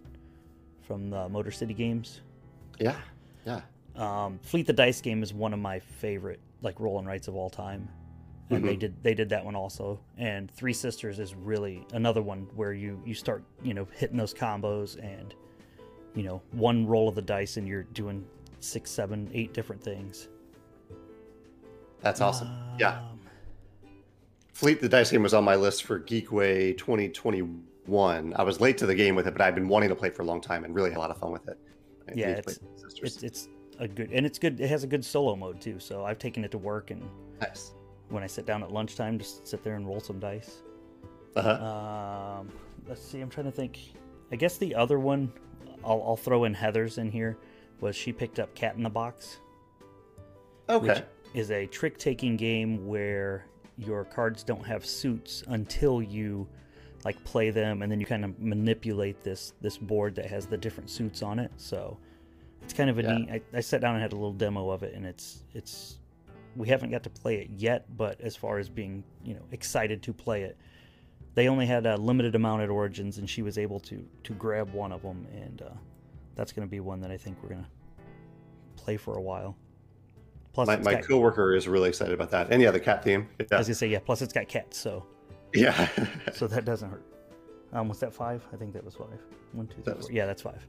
from 0.82 1.10
the 1.10 1.28
Motor 1.28 1.50
City 1.50 1.74
games. 1.74 2.20
Yeah. 2.78 2.96
Yeah. 3.46 3.60
Um, 3.96 4.38
Fleet 4.42 4.66
the 4.66 4.72
Dice 4.72 5.00
game 5.00 5.22
is 5.22 5.32
one 5.34 5.52
of 5.52 5.58
my 5.60 5.78
favorite 5.78 6.40
like 6.62 6.78
roll 6.80 6.98
and 6.98 7.06
writes 7.06 7.28
of 7.28 7.34
all 7.34 7.50
time, 7.50 7.88
and 8.50 8.64
they 8.64 8.76
Mhm. 8.76 8.80
did 8.80 9.02
they 9.02 9.14
did 9.14 9.28
that 9.30 9.44
one 9.44 9.54
also. 9.56 10.00
And 10.16 10.50
Three 10.50 10.72
Sisters 10.72 11.18
is 11.18 11.34
really 11.34 11.84
another 11.92 12.22
one 12.22 12.48
where 12.54 12.72
you 12.72 13.00
you 13.04 13.14
start 13.14 13.42
you 13.62 13.74
know 13.74 13.86
hitting 13.96 14.16
those 14.16 14.32
combos 14.34 14.96
and 15.02 15.34
you 16.14 16.22
know 16.24 16.40
one 16.52 16.86
roll 16.86 17.08
of 17.08 17.14
the 17.14 17.22
dice 17.22 17.56
and 17.56 17.66
you're 17.68 17.82
doing 17.84 18.24
six, 18.60 18.90
seven, 18.90 19.30
eight 19.34 19.52
different 19.52 19.82
things. 19.82 20.28
That's 22.02 22.20
awesome. 22.20 22.48
yeah. 22.78 22.98
Um, 22.98 23.08
Fleet 24.52 24.80
the 24.80 24.88
Dice 24.88 25.10
game 25.10 25.22
was 25.22 25.34
on 25.34 25.44
my 25.44 25.56
list 25.56 25.84
for 25.84 25.98
Geekway 25.98 26.76
2021. 26.78 28.32
I 28.36 28.42
was 28.42 28.60
late 28.60 28.78
to 28.78 28.86
the 28.86 28.94
game 28.94 29.14
with 29.16 29.26
it, 29.26 29.32
but 29.32 29.40
I've 29.40 29.54
been 29.54 29.66
wanting 29.68 29.88
to 29.88 29.94
play 29.96 30.10
for 30.10 30.22
a 30.22 30.24
long 30.24 30.40
time 30.40 30.64
and 30.64 30.74
really 30.74 30.90
had 30.90 30.98
a 30.98 31.00
lot 31.00 31.10
of 31.10 31.18
fun 31.18 31.32
with 31.32 31.48
it. 31.48 31.58
I 32.08 32.12
Yeah, 32.14 32.28
it's- 32.38 32.58
play 32.58 32.68
with 32.70 32.80
sisters. 32.80 33.14
It's 33.16 33.22
it's 33.22 33.48
a 33.78 33.88
good 33.88 34.10
and 34.12 34.24
it's 34.26 34.38
good. 34.38 34.60
It 34.60 34.68
has 34.68 34.84
a 34.84 34.86
good 34.86 35.04
solo 35.04 35.34
mode 35.34 35.60
too. 35.60 35.80
So 35.80 36.04
I've 36.04 36.18
taken 36.18 36.44
it 36.44 36.50
to 36.52 36.58
work 36.58 36.90
and 36.90 37.02
nice. 37.40 37.72
when 38.10 38.22
I 38.22 38.26
sit 38.26 38.46
down 38.46 38.62
at 38.62 38.70
lunchtime, 38.70 39.18
just 39.18 39.46
sit 39.48 39.64
there 39.64 39.74
and 39.74 39.86
roll 39.86 40.00
some 40.00 40.20
dice. 40.20 40.62
Uh-huh. 41.34 42.40
Um, 42.40 42.52
let's 42.86 43.02
see. 43.02 43.20
I'm 43.20 43.30
trying 43.30 43.46
to 43.46 43.52
think. 43.52 43.78
I 44.30 44.36
guess 44.36 44.58
the 44.58 44.74
other 44.74 44.98
one, 44.98 45.32
I'll, 45.84 46.02
I'll 46.06 46.16
throw 46.16 46.44
in 46.44 46.54
Heather's 46.54 46.98
in 46.98 47.10
here. 47.10 47.38
Was 47.80 47.96
she 47.96 48.12
picked 48.12 48.38
up 48.38 48.54
Cat 48.54 48.76
in 48.76 48.82
the 48.82 48.90
Box? 48.90 49.38
okay. 50.68 51.04
Is 51.34 51.50
a 51.50 51.66
trick 51.66 51.96
taking 51.98 52.36
game 52.36 52.86
where 52.86 53.46
your 53.78 54.04
cards 54.04 54.42
don't 54.44 54.64
have 54.66 54.84
suits 54.84 55.42
until 55.48 56.02
you 56.02 56.46
like 57.04 57.22
play 57.24 57.50
them, 57.50 57.82
and 57.82 57.90
then 57.90 57.98
you 57.98 58.06
kind 58.06 58.24
of 58.24 58.38
manipulate 58.38 59.22
this 59.22 59.54
this 59.62 59.78
board 59.78 60.14
that 60.16 60.26
has 60.26 60.46
the 60.46 60.58
different 60.58 60.90
suits 60.90 61.22
on 61.22 61.38
it. 61.38 61.50
So 61.56 61.96
it's 62.62 62.74
kind 62.74 62.90
of 62.90 62.98
a 62.98 63.02
Yeah. 63.02 63.16
neat. 63.16 63.30
I, 63.30 63.40
I 63.56 63.60
sat 63.60 63.80
down 63.80 63.94
and 63.94 64.02
had 64.02 64.12
a 64.12 64.16
little 64.16 64.34
demo 64.34 64.68
of 64.70 64.82
it, 64.82 64.94
and 64.94 65.06
it's 65.06 65.42
it's 65.54 65.98
we 66.54 66.68
haven't 66.68 66.90
got 66.90 67.02
to 67.04 67.10
play 67.10 67.36
it 67.36 67.48
yet, 67.56 67.86
but 67.96 68.20
as 68.20 68.36
far 68.36 68.58
as 68.58 68.68
being 68.68 69.02
you 69.24 69.32
know 69.34 69.42
excited 69.52 70.02
to 70.02 70.12
play 70.12 70.42
it, 70.42 70.56
they 71.34 71.48
only 71.48 71.64
had 71.64 71.86
a 71.86 71.96
limited 71.96 72.34
amount 72.34 72.60
at 72.60 72.68
Origins, 72.68 73.16
and 73.16 73.28
she 73.28 73.40
was 73.40 73.56
able 73.56 73.80
to 73.80 74.06
to 74.24 74.34
grab 74.34 74.72
one 74.74 74.92
of 74.92 75.00
them, 75.00 75.26
and 75.32 75.62
uh, 75.62 75.70
that's 76.34 76.52
going 76.52 76.68
to 76.68 76.70
be 76.70 76.80
one 76.80 77.00
that 77.00 77.10
I 77.10 77.16
think 77.16 77.38
we're 77.42 77.48
gonna 77.48 77.70
play 78.76 78.98
for 78.98 79.16
a 79.16 79.20
while. 79.22 79.56
Plus, 80.52 80.66
my 80.66 80.76
my 80.78 80.92
got, 80.94 81.04
coworker 81.04 81.54
is 81.54 81.66
really 81.66 81.88
excited 81.88 82.12
about 82.14 82.30
that. 82.30 82.48
And 82.52 82.60
yeah, 82.60 82.70
the 82.70 82.80
cat 82.80 83.02
theme. 83.02 83.28
I 83.40 83.46
Yeah. 83.50 83.58
was 83.58 83.66
gonna 83.68 83.74
say 83.74 83.88
yeah. 83.88 84.00
Plus, 84.00 84.20
it's 84.22 84.32
got 84.32 84.48
cats, 84.48 84.76
so 84.78 85.06
yeah. 85.54 85.88
so 86.32 86.46
that 86.46 86.64
doesn't 86.64 86.90
hurt. 86.90 87.04
Um, 87.72 87.88
was 87.88 88.00
that 88.00 88.12
five? 88.12 88.46
I 88.52 88.56
think 88.56 88.72
that 88.74 88.84
was 88.84 88.94
five. 88.94 89.18
One, 89.52 89.66
two, 89.66 89.74
three, 89.76 89.82
That 89.84 89.96
was- 89.96 90.10
Yeah, 90.10 90.26
that's 90.26 90.42
five. 90.42 90.66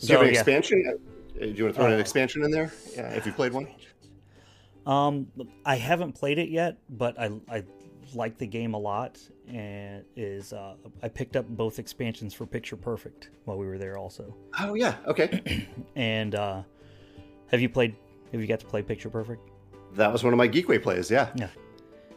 Do 0.00 0.06
you 0.06 0.12
have 0.14 0.22
an 0.26 0.32
yeah. 0.32 0.40
expansion? 0.40 0.84
Uh, 0.88 1.40
Do 1.40 1.46
you 1.52 1.64
want 1.64 1.74
to 1.74 1.78
throw 1.80 1.86
in 1.86 1.92
an 1.92 1.98
Uh, 1.98 2.00
expansion 2.00 2.42
in 2.44 2.50
there? 2.50 2.72
Yeah, 2.94 3.10
if 3.14 3.24
you 3.26 3.32
played 3.32 3.52
one. 3.52 3.68
Um, 4.86 5.28
I 5.64 5.76
haven't 5.76 6.12
played 6.14 6.38
it 6.38 6.48
yet, 6.48 6.78
but 6.90 7.18
I 7.20 7.30
I 7.48 7.62
like 8.14 8.38
the 8.38 8.46
game 8.46 8.74
a 8.74 8.78
lot, 8.78 9.20
and 9.48 10.04
is 10.16 10.52
uh, 10.52 10.74
I 11.02 11.08
picked 11.08 11.36
up 11.36 11.46
both 11.48 11.78
expansions 11.78 12.32
for 12.34 12.46
Picture 12.46 12.76
Perfect 12.76 13.30
while 13.44 13.58
we 13.58 13.66
were 13.66 13.78
there 13.78 13.98
also. 13.98 14.34
Oh 14.58 14.74
yeah. 14.74 14.94
Okay. 15.06 15.66
And 15.96 16.34
uh, 16.34 16.62
have 17.50 17.60
you 17.60 17.68
played? 17.68 17.94
Have 18.32 18.40
you 18.40 18.46
got 18.46 18.60
to 18.60 18.66
play 18.66 18.82
Picture 18.82 19.10
Perfect? 19.10 19.40
that 19.94 20.12
was 20.12 20.22
one 20.22 20.32
of 20.34 20.36
my 20.36 20.46
Geekway 20.48 20.80
plays. 20.82 21.10
Yeah. 21.10 21.30
Yeah. 21.34 21.48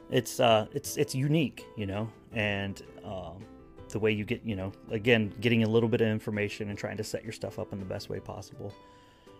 It's 0.10 0.39
uh, 0.41 0.67
it's 0.74 0.97
it's 0.97 1.15
unique, 1.15 1.65
you 1.78 1.86
know, 1.86 2.10
and 2.34 2.82
um, 3.06 3.45
the 3.89 3.97
way 4.00 4.12
you 4.12 4.26
get, 4.26 4.43
you 4.43 4.56
know, 4.58 4.71
again, 4.89 5.34
getting 5.39 5.63
a 5.63 5.67
little 5.69 5.88
bit 5.88 6.02
of 6.02 6.08
information 6.08 6.69
and 6.69 6.78
trying 6.78 6.97
to 6.97 7.04
set 7.04 7.24
your 7.24 7.32
stuff 7.32 7.60
up 7.60 7.71
in 7.71 7.80
the 7.80 7.86
best 7.86 8.10
way 8.10 8.19
possible. 8.19 8.74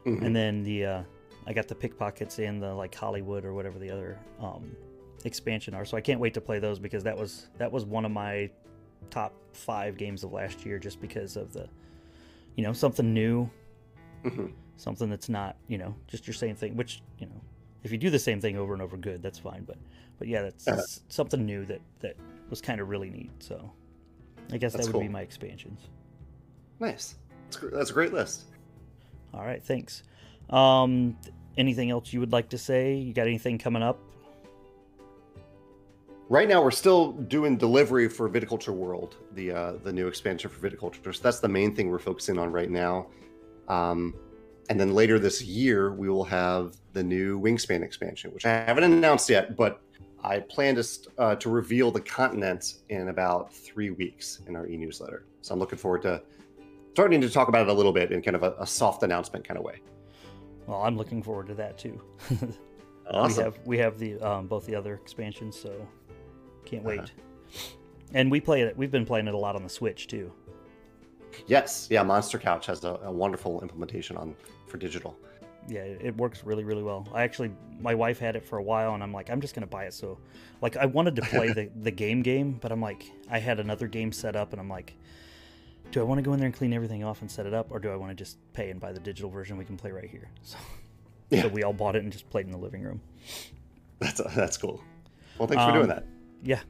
Mhm. 0.06 0.22
and 0.26 0.36
then 0.36 0.64
the 0.64 0.86
uh, 0.86 1.04
I 1.46 1.54
got 1.54 1.68
the 1.68 1.76
pickpockets 1.76 2.40
and 2.40 2.62
the 2.64 2.74
like 2.74 2.96
Hollywood 2.96 3.44
or 3.46 3.54
whatever 3.54 3.78
the 3.80 3.92
other 3.92 4.18
um, 4.40 4.76
expansion 5.26 5.74
are. 5.74 5.84
So 5.86 5.96
I 5.98 6.02
can't 6.02 6.20
wait 6.20 6.34
to 6.36 6.42
play 6.42 6.58
those 6.60 6.80
because 6.80 7.04
that 7.04 7.18
was 7.18 7.48
that 7.58 7.72
was 7.72 7.84
one 7.86 8.06
of 8.06 8.12
my 8.12 8.50
top 9.10 9.34
five 9.54 9.98
games 9.98 10.24
of 10.24 10.32
last 10.32 10.66
year, 10.66 10.80
just 10.80 11.02
because 11.02 11.36
of 11.36 11.52
the 11.52 11.68
you 12.56 12.64
know 12.64 12.72
something 12.74 13.14
new, 13.14 13.50
Mhm. 14.24 14.54
Something 14.78 15.10
that's 15.10 15.30
not 15.30 15.56
you 15.68 15.78
know 15.78 15.96
just 16.08 16.28
your 16.28 16.34
same 16.34 16.56
thing. 16.56 16.76
Which 16.76 17.02
you 17.20 17.28
know 17.28 17.42
if 17.84 17.92
you 17.92 17.98
do 17.98 18.10
the 18.10 18.20
same 18.20 18.40
thing 18.42 18.58
over 18.58 18.74
and 18.74 18.82
over, 18.82 18.98
good, 18.98 19.22
that's 19.22 19.40
fine. 19.40 19.64
But 19.64 19.78
but 20.20 20.28
yeah, 20.28 20.44
that's 20.44 20.68
Uh-huh. 20.68 20.82
something 21.10 21.46
new 21.46 21.66
that 21.66 21.82
that 22.00 22.16
was 22.50 22.62
kind 22.62 22.80
of 22.82 22.90
really 22.90 23.10
neat. 23.10 23.32
So 23.40 23.72
I 24.52 24.58
guess 24.58 24.74
That's 24.74 24.88
that 24.88 24.94
would 24.94 25.02
be 25.02 25.08
my 25.08 25.22
expansions. 25.22 25.80
Nice. 26.80 27.16
That's, 27.52 27.64
that's 27.74 27.90
a 27.90 27.94
great 27.94 28.14
list. 28.14 28.46
All 29.34 29.46
right, 29.46 29.64
thanks. 29.64 30.04
Um, 30.50 31.16
anything 31.58 31.90
else 31.90 32.12
you 32.12 32.20
would 32.20 32.32
like 32.34 32.50
to 32.50 32.58
say? 32.58 32.96
You 32.96 33.14
got 33.14 33.28
anything 33.28 33.58
coming 33.58 33.82
up? 33.82 33.98
Right 36.30 36.48
now, 36.48 36.64
we're 36.64 36.72
still 36.72 37.12
doing 37.12 37.58
delivery 37.58 38.08
for 38.08 38.30
Viticulture 38.30 38.74
World, 38.74 39.18
the 39.34 39.52
uh, 39.52 39.72
the 39.84 39.92
new 39.92 40.08
expansion 40.08 40.50
for 40.50 40.70
viticulture. 40.70 41.14
So 41.14 41.22
that's 41.22 41.40
the 41.40 41.50
main 41.50 41.76
thing 41.76 41.90
we're 41.90 42.00
focusing 42.00 42.38
on 42.38 42.52
right 42.52 42.70
now. 42.70 43.08
Um, 43.68 44.14
and 44.72 44.80
then 44.80 44.94
later 44.94 45.20
this 45.20 45.42
year, 45.42 45.92
we 45.92 46.08
will 46.08 46.24
have 46.24 46.78
the 46.94 47.04
new 47.04 47.38
Wingspan 47.38 47.84
expansion, 47.84 48.34
which 48.34 48.46
I 48.46 48.52
haven't 48.52 48.86
announced 48.86 49.30
yet, 49.30 49.58
but 49.58 49.82
I 50.24 50.40
plan 50.40 50.76
to 50.76 50.84
st- 50.84 51.14
uh, 51.18 51.36
to 51.36 51.50
reveal 51.50 51.92
the 51.92 52.00
continent 52.00 52.76
in 52.88 53.10
about 53.10 53.54
three 53.54 53.90
weeks 53.90 54.40
in 54.48 54.56
our 54.56 54.66
e-newsletter. 54.68 55.26
So 55.42 55.54
I'm 55.54 55.60
looking 55.60 55.78
forward 55.78 56.04
to 56.04 56.24
starting 56.94 57.20
to 57.20 57.30
talk 57.30 57.50
about 57.50 57.64
it 57.64 57.68
a 57.68 57.74
little 57.74 57.92
bit 57.92 58.14
in 58.14 58.22
kind 58.22 58.34
of 58.34 58.44
a, 58.44 58.56
a 58.60 58.66
soft 58.66 59.04
announcement 59.04 59.46
kind 59.46 59.58
of 59.58 59.66
way. 59.66 59.82
Well, 60.68 60.82
I'm 60.82 60.96
looking 60.96 61.22
forward 61.22 61.48
to 61.48 61.54
that 61.56 61.78
too. 61.78 62.02
Awesome. 63.10 63.38
We 63.38 63.44
have 63.44 63.60
we 63.66 63.78
have 63.80 64.00
the 64.00 64.22
um, 64.22 64.48
both 64.48 64.66
the 64.66 64.76
other 64.76 64.94
expansions, 64.94 65.60
so 65.60 65.86
can't 66.64 66.84
wait. 66.84 67.00
Uh-huh. 67.00 67.60
And 68.14 68.32
we 68.32 68.40
play 68.40 68.62
it. 68.62 68.78
We've 68.78 68.92
been 68.92 69.06
playing 69.06 69.28
it 69.28 69.34
a 69.34 69.38
lot 69.38 69.58
on 69.58 69.64
the 69.64 69.70
Switch 69.70 70.08
too. 70.08 70.32
Yes, 71.48 71.88
yeah. 71.90 72.04
Monster 72.04 72.38
Couch 72.40 72.66
has 72.68 72.84
a, 72.84 73.00
a 73.04 73.12
wonderful 73.12 73.62
implementation 73.62 74.18
on 74.18 74.36
for 74.68 74.78
digital. 74.78 75.18
Yeah, 75.68 75.82
it 75.84 76.18
works 76.18 76.44
really 76.44 76.64
really 76.64 76.82
well. 76.84 77.08
I 77.14 77.22
actually 77.24 77.52
my 77.80 77.94
wife 77.94 78.18
had 78.20 78.36
it 78.36 78.44
for 78.46 78.58
a 78.58 78.64
while, 78.64 78.94
and 78.96 79.04
I'm 79.04 79.14
like, 79.14 79.30
I'm 79.30 79.42
just 79.42 79.54
gonna 79.54 79.68
buy 79.68 79.86
it. 79.86 79.94
So, 79.94 80.18
like, 80.62 80.76
I 80.78 80.86
wanted 80.88 81.16
to 81.18 81.22
play 81.24 81.54
the 81.54 81.70
the 81.84 81.92
game 81.92 82.22
game, 82.24 82.58
but 82.62 82.72
I'm 82.72 82.82
like, 82.82 83.12
I 83.30 83.38
had 83.40 83.60
another 83.60 83.88
game 83.88 84.12
set 84.12 84.36
up, 84.36 84.54
and 84.54 84.60
I'm 84.60 84.70
like, 84.70 84.96
do 85.92 86.00
I 86.00 86.04
want 86.04 86.18
to 86.18 86.24
go 86.24 86.34
in 86.34 86.40
there 86.40 86.48
and 86.48 86.56
clean 86.56 86.74
everything 86.74 87.04
off 87.04 87.22
and 87.22 87.30
set 87.30 87.46
it 87.46 87.54
up, 87.54 87.68
or 87.70 87.80
do 87.80 87.90
I 87.92 87.96
want 87.96 88.10
to 88.12 88.16
just 88.16 88.38
pay 88.54 88.72
and 88.72 88.80
buy 88.80 88.92
the 88.92 89.00
digital 89.00 89.30
version 89.30 89.56
we 89.58 89.66
can 89.66 89.78
play 89.78 89.92
right 89.92 90.10
here? 90.10 90.30
So, 90.42 90.58
Yeah. 91.30 91.44
so 91.44 91.48
we 91.50 91.62
all 91.64 91.74
bought 91.74 91.96
it 91.96 92.04
and 92.04 92.12
just 92.12 92.28
played 92.30 92.46
in 92.48 92.52
the 92.52 92.58
living 92.58 92.82
room. 92.82 93.00
That's 94.00 94.20
that's 94.36 94.58
cool. 94.58 94.82
Well, 95.38 95.48
thanks 95.48 95.64
for 95.64 95.72
doing 95.72 95.84
Um, 95.84 95.90
that. 95.90 96.06
Yeah, 96.44 96.62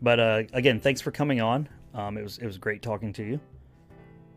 but 0.00 0.20
uh, 0.20 0.42
again, 0.52 0.78
thanks 0.78 1.00
for 1.00 1.10
coming 1.10 1.40
on. 1.40 1.68
Um, 1.94 2.16
it 2.16 2.22
was 2.22 2.38
it 2.38 2.46
was 2.46 2.58
great 2.58 2.80
talking 2.80 3.12
to 3.14 3.24
you. 3.24 3.40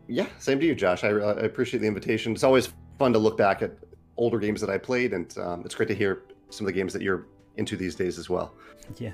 Yeah, 0.08 0.26
same 0.38 0.60
to 0.60 0.66
you, 0.66 0.74
Josh. 0.74 1.04
I, 1.04 1.08
I 1.08 1.32
appreciate 1.40 1.80
the 1.80 1.86
invitation. 1.86 2.32
It's 2.32 2.44
always 2.44 2.72
fun 2.98 3.12
to 3.12 3.18
look 3.18 3.36
back 3.36 3.62
at 3.62 3.72
older 4.16 4.38
games 4.38 4.60
that 4.60 4.70
I 4.70 4.78
played, 4.78 5.12
and 5.12 5.36
um, 5.38 5.62
it's 5.64 5.74
great 5.74 5.88
to 5.88 5.94
hear 5.94 6.22
some 6.50 6.66
of 6.66 6.72
the 6.72 6.78
games 6.78 6.92
that 6.92 7.02
you're 7.02 7.26
into 7.56 7.76
these 7.76 7.94
days 7.94 8.18
as 8.18 8.28
well. 8.28 8.54
Yeah. 8.98 9.12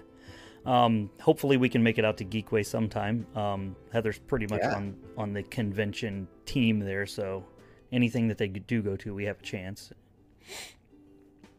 Um, 0.66 1.10
hopefully 1.20 1.56
we 1.56 1.68
can 1.68 1.82
make 1.82 1.98
it 1.98 2.04
out 2.04 2.16
to 2.18 2.24
Geekway 2.24 2.66
sometime. 2.66 3.26
Um, 3.34 3.76
Heather's 3.92 4.18
pretty 4.18 4.46
much 4.46 4.60
Yeah. 4.62 4.76
on 4.76 4.96
on 5.16 5.32
the 5.32 5.42
convention 5.44 6.28
team 6.44 6.80
there, 6.80 7.06
so 7.06 7.44
anything 7.92 8.28
that 8.28 8.36
they 8.36 8.48
do 8.48 8.82
go 8.82 8.96
to, 8.96 9.14
we 9.14 9.24
have 9.24 9.38
a 9.38 9.42
chance. 9.42 9.90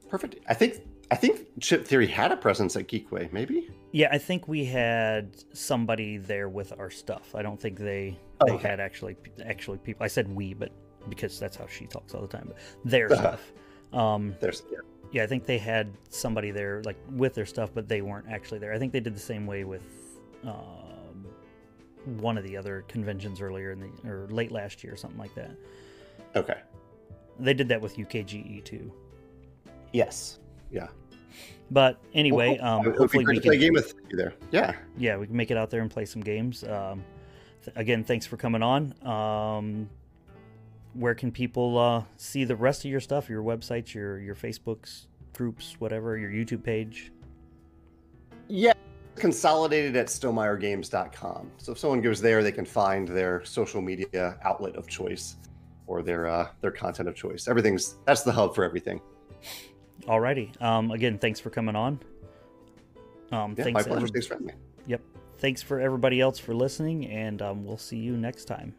Perfect. 0.09 0.35
I 0.47 0.53
think 0.53 0.81
I 1.09 1.15
think 1.15 1.47
Chip 1.59 1.85
Theory 1.85 2.07
had 2.07 2.31
a 2.31 2.37
presence 2.37 2.75
at 2.75 2.87
Geekway, 2.87 3.31
maybe. 3.33 3.69
Yeah, 3.91 4.09
I 4.11 4.17
think 4.17 4.47
we 4.47 4.65
had 4.65 5.35
somebody 5.53 6.17
there 6.17 6.47
with 6.47 6.71
our 6.77 6.89
stuff. 6.89 7.33
I 7.35 7.41
don't 7.41 7.59
think 7.59 7.79
they 7.79 8.17
they 8.45 8.51
Oh, 8.51 8.55
okay. 8.55 8.67
had 8.69 8.79
actually 8.79 9.15
actually 9.45 9.77
people. 9.79 10.03
I 10.03 10.07
said 10.07 10.33
we, 10.33 10.53
but 10.53 10.71
because 11.09 11.39
that's 11.39 11.55
how 11.55 11.67
she 11.67 11.85
talks 11.87 12.13
all 12.13 12.21
the 12.21 12.27
time. 12.27 12.45
But 12.47 12.57
their 12.89 13.11
Uh-huh. 13.11 13.21
stuff. 13.37 13.51
Um, 13.93 14.35
There's 14.39 14.63
yeah. 14.71 14.77
yeah, 15.11 15.23
I 15.23 15.27
think 15.27 15.45
they 15.45 15.57
had 15.57 15.91
somebody 16.09 16.51
there 16.51 16.81
like 16.85 16.97
with 17.11 17.33
their 17.33 17.45
stuff, 17.45 17.71
but 17.73 17.87
they 17.87 18.01
weren't 18.01 18.27
actually 18.29 18.59
there. 18.59 18.73
I 18.73 18.79
think 18.79 18.93
they 18.93 18.99
did 18.99 19.15
the 19.15 19.19
same 19.19 19.45
way 19.45 19.63
with 19.63 19.83
um, 20.43 21.25
one 22.19 22.37
of 22.37 22.43
the 22.43 22.55
other 22.57 22.83
conventions 22.87 23.41
earlier 23.41 23.71
in 23.71 23.79
the 23.79 24.09
or 24.09 24.27
late 24.29 24.51
last 24.51 24.83
year, 24.83 24.93
or 24.93 24.97
something 24.97 25.19
like 25.19 25.33
that. 25.35 25.51
okay. 26.35 26.59
They 27.39 27.53
did 27.53 27.67
that 27.69 27.81
with 27.81 27.97
UKGE 27.97 28.63
too. 28.63 28.91
Yes. 29.93 30.39
Yeah. 30.69 30.87
But 31.71 31.99
anyway, 32.13 32.57
Well, 32.61 32.79
um, 32.79 32.81
it 32.81 32.89
would 32.89 32.93
be 32.93 32.97
hopefully 32.99 33.25
we 33.25 33.33
can 33.35 33.41
play 33.43 33.55
a 33.55 33.59
game 33.59 33.73
with 33.73 33.93
you 34.09 34.17
there. 34.17 34.33
Yeah. 34.51 34.75
yeah 34.97 35.17
we 35.17 35.25
can 35.27 35.35
make 35.35 35.49
it 35.51 35.57
out 35.57 35.69
there 35.69 35.81
and 35.81 35.89
play 35.89 36.05
some 36.05 36.21
games. 36.21 36.63
Um, 36.65 37.03
th- 37.63 37.75
again, 37.77 38.03
thanks 38.03 38.25
for 38.25 38.37
coming 38.37 38.61
on. 38.63 38.93
Um, 39.05 39.89
where 40.93 41.15
can 41.15 41.31
people 41.31 41.77
uh, 41.77 42.03
see 42.17 42.43
the 42.43 42.55
rest 42.55 42.83
of 42.85 42.91
your 42.91 42.99
stuff? 42.99 43.29
Your 43.29 43.43
websites, 43.43 43.93
your 43.93 44.19
your 44.19 44.35
Facebooks, 44.35 45.05
groups, 45.33 45.75
whatever, 45.79 46.17
your 46.17 46.29
YouTube 46.31 46.63
page. 46.63 47.11
Yeah. 48.47 48.73
Consolidated 49.15 49.95
at 49.97 50.07
StonemaierGames.com. 50.07 51.51
So 51.57 51.71
if 51.73 51.77
someone 51.79 52.01
goes 52.01 52.21
there, 52.21 52.43
they 52.43 52.51
can 52.51 52.65
find 52.65 53.07
their 53.07 53.43
social 53.45 53.81
media 53.81 54.37
outlet 54.43 54.75
of 54.75 54.87
choice 54.87 55.35
or 55.87 56.01
their 56.01 56.27
uh, 56.27 56.47
their 56.61 56.71
content 56.71 57.07
of 57.09 57.15
choice. 57.15 57.47
Everything's 57.47 57.95
that's 58.05 58.23
the 58.23 58.31
hub 58.31 58.55
for 58.55 58.63
everything. 58.63 58.99
Alrighty. 60.03 60.59
Um, 60.61 60.91
again, 60.91 61.17
thanks 61.19 61.39
for 61.39 61.49
coming 61.49 61.75
on. 61.75 61.99
Um, 63.31 63.53
Yeah, 63.57 63.63
thanks, 63.65 63.73
my 63.73 63.83
pleasure. 63.83 63.97
every- 63.97 64.09
Thanks 64.09 64.27
for 64.27 64.33
having 64.33 64.47
me. 64.47 64.53
Yep. 64.87 65.01
Thanks 65.41 65.63
for 65.63 65.79
everybody 65.79 66.21
else 66.21 66.37
for 66.37 66.53
listening, 66.53 67.07
and 67.07 67.41
um, 67.41 67.65
we'll 67.65 67.75
see 67.75 67.97
you 67.97 68.15
next 68.15 68.45
time. 68.45 68.75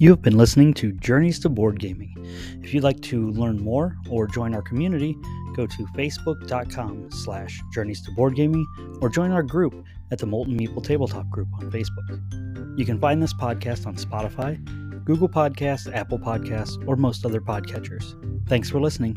You 0.00 0.10
have 0.10 0.22
been 0.22 0.36
listening 0.36 0.74
to 0.74 0.92
Journeys 0.92 1.40
to 1.40 1.48
Board 1.48 1.80
Gaming. 1.80 2.14
If 2.62 2.72
you'd 2.72 2.84
like 2.84 3.00
to 3.00 3.30
learn 3.30 3.60
more 3.60 3.96
or 4.08 4.28
join 4.28 4.54
our 4.54 4.62
community, 4.62 5.16
go 5.56 5.66
to 5.66 5.86
facebook.com 5.96 7.10
slash 7.10 7.60
journeys 7.74 8.00
to 8.02 8.12
board 8.12 8.36
gaming 8.36 8.64
or 9.00 9.08
join 9.08 9.32
our 9.32 9.42
group 9.42 9.74
at 10.12 10.18
the 10.18 10.26
Molten 10.26 10.56
Meeple 10.56 10.84
Tabletop 10.84 11.28
group 11.30 11.48
on 11.54 11.68
Facebook. 11.72 12.78
You 12.78 12.86
can 12.86 13.00
find 13.00 13.20
this 13.20 13.34
podcast 13.34 13.88
on 13.88 13.96
Spotify, 13.96 14.56
Google 15.08 15.30
Podcasts, 15.30 15.90
Apple 15.94 16.18
Podcasts, 16.18 16.86
or 16.86 16.94
most 16.94 17.24
other 17.24 17.40
podcatchers. 17.40 18.14
Thanks 18.46 18.68
for 18.68 18.78
listening. 18.78 19.16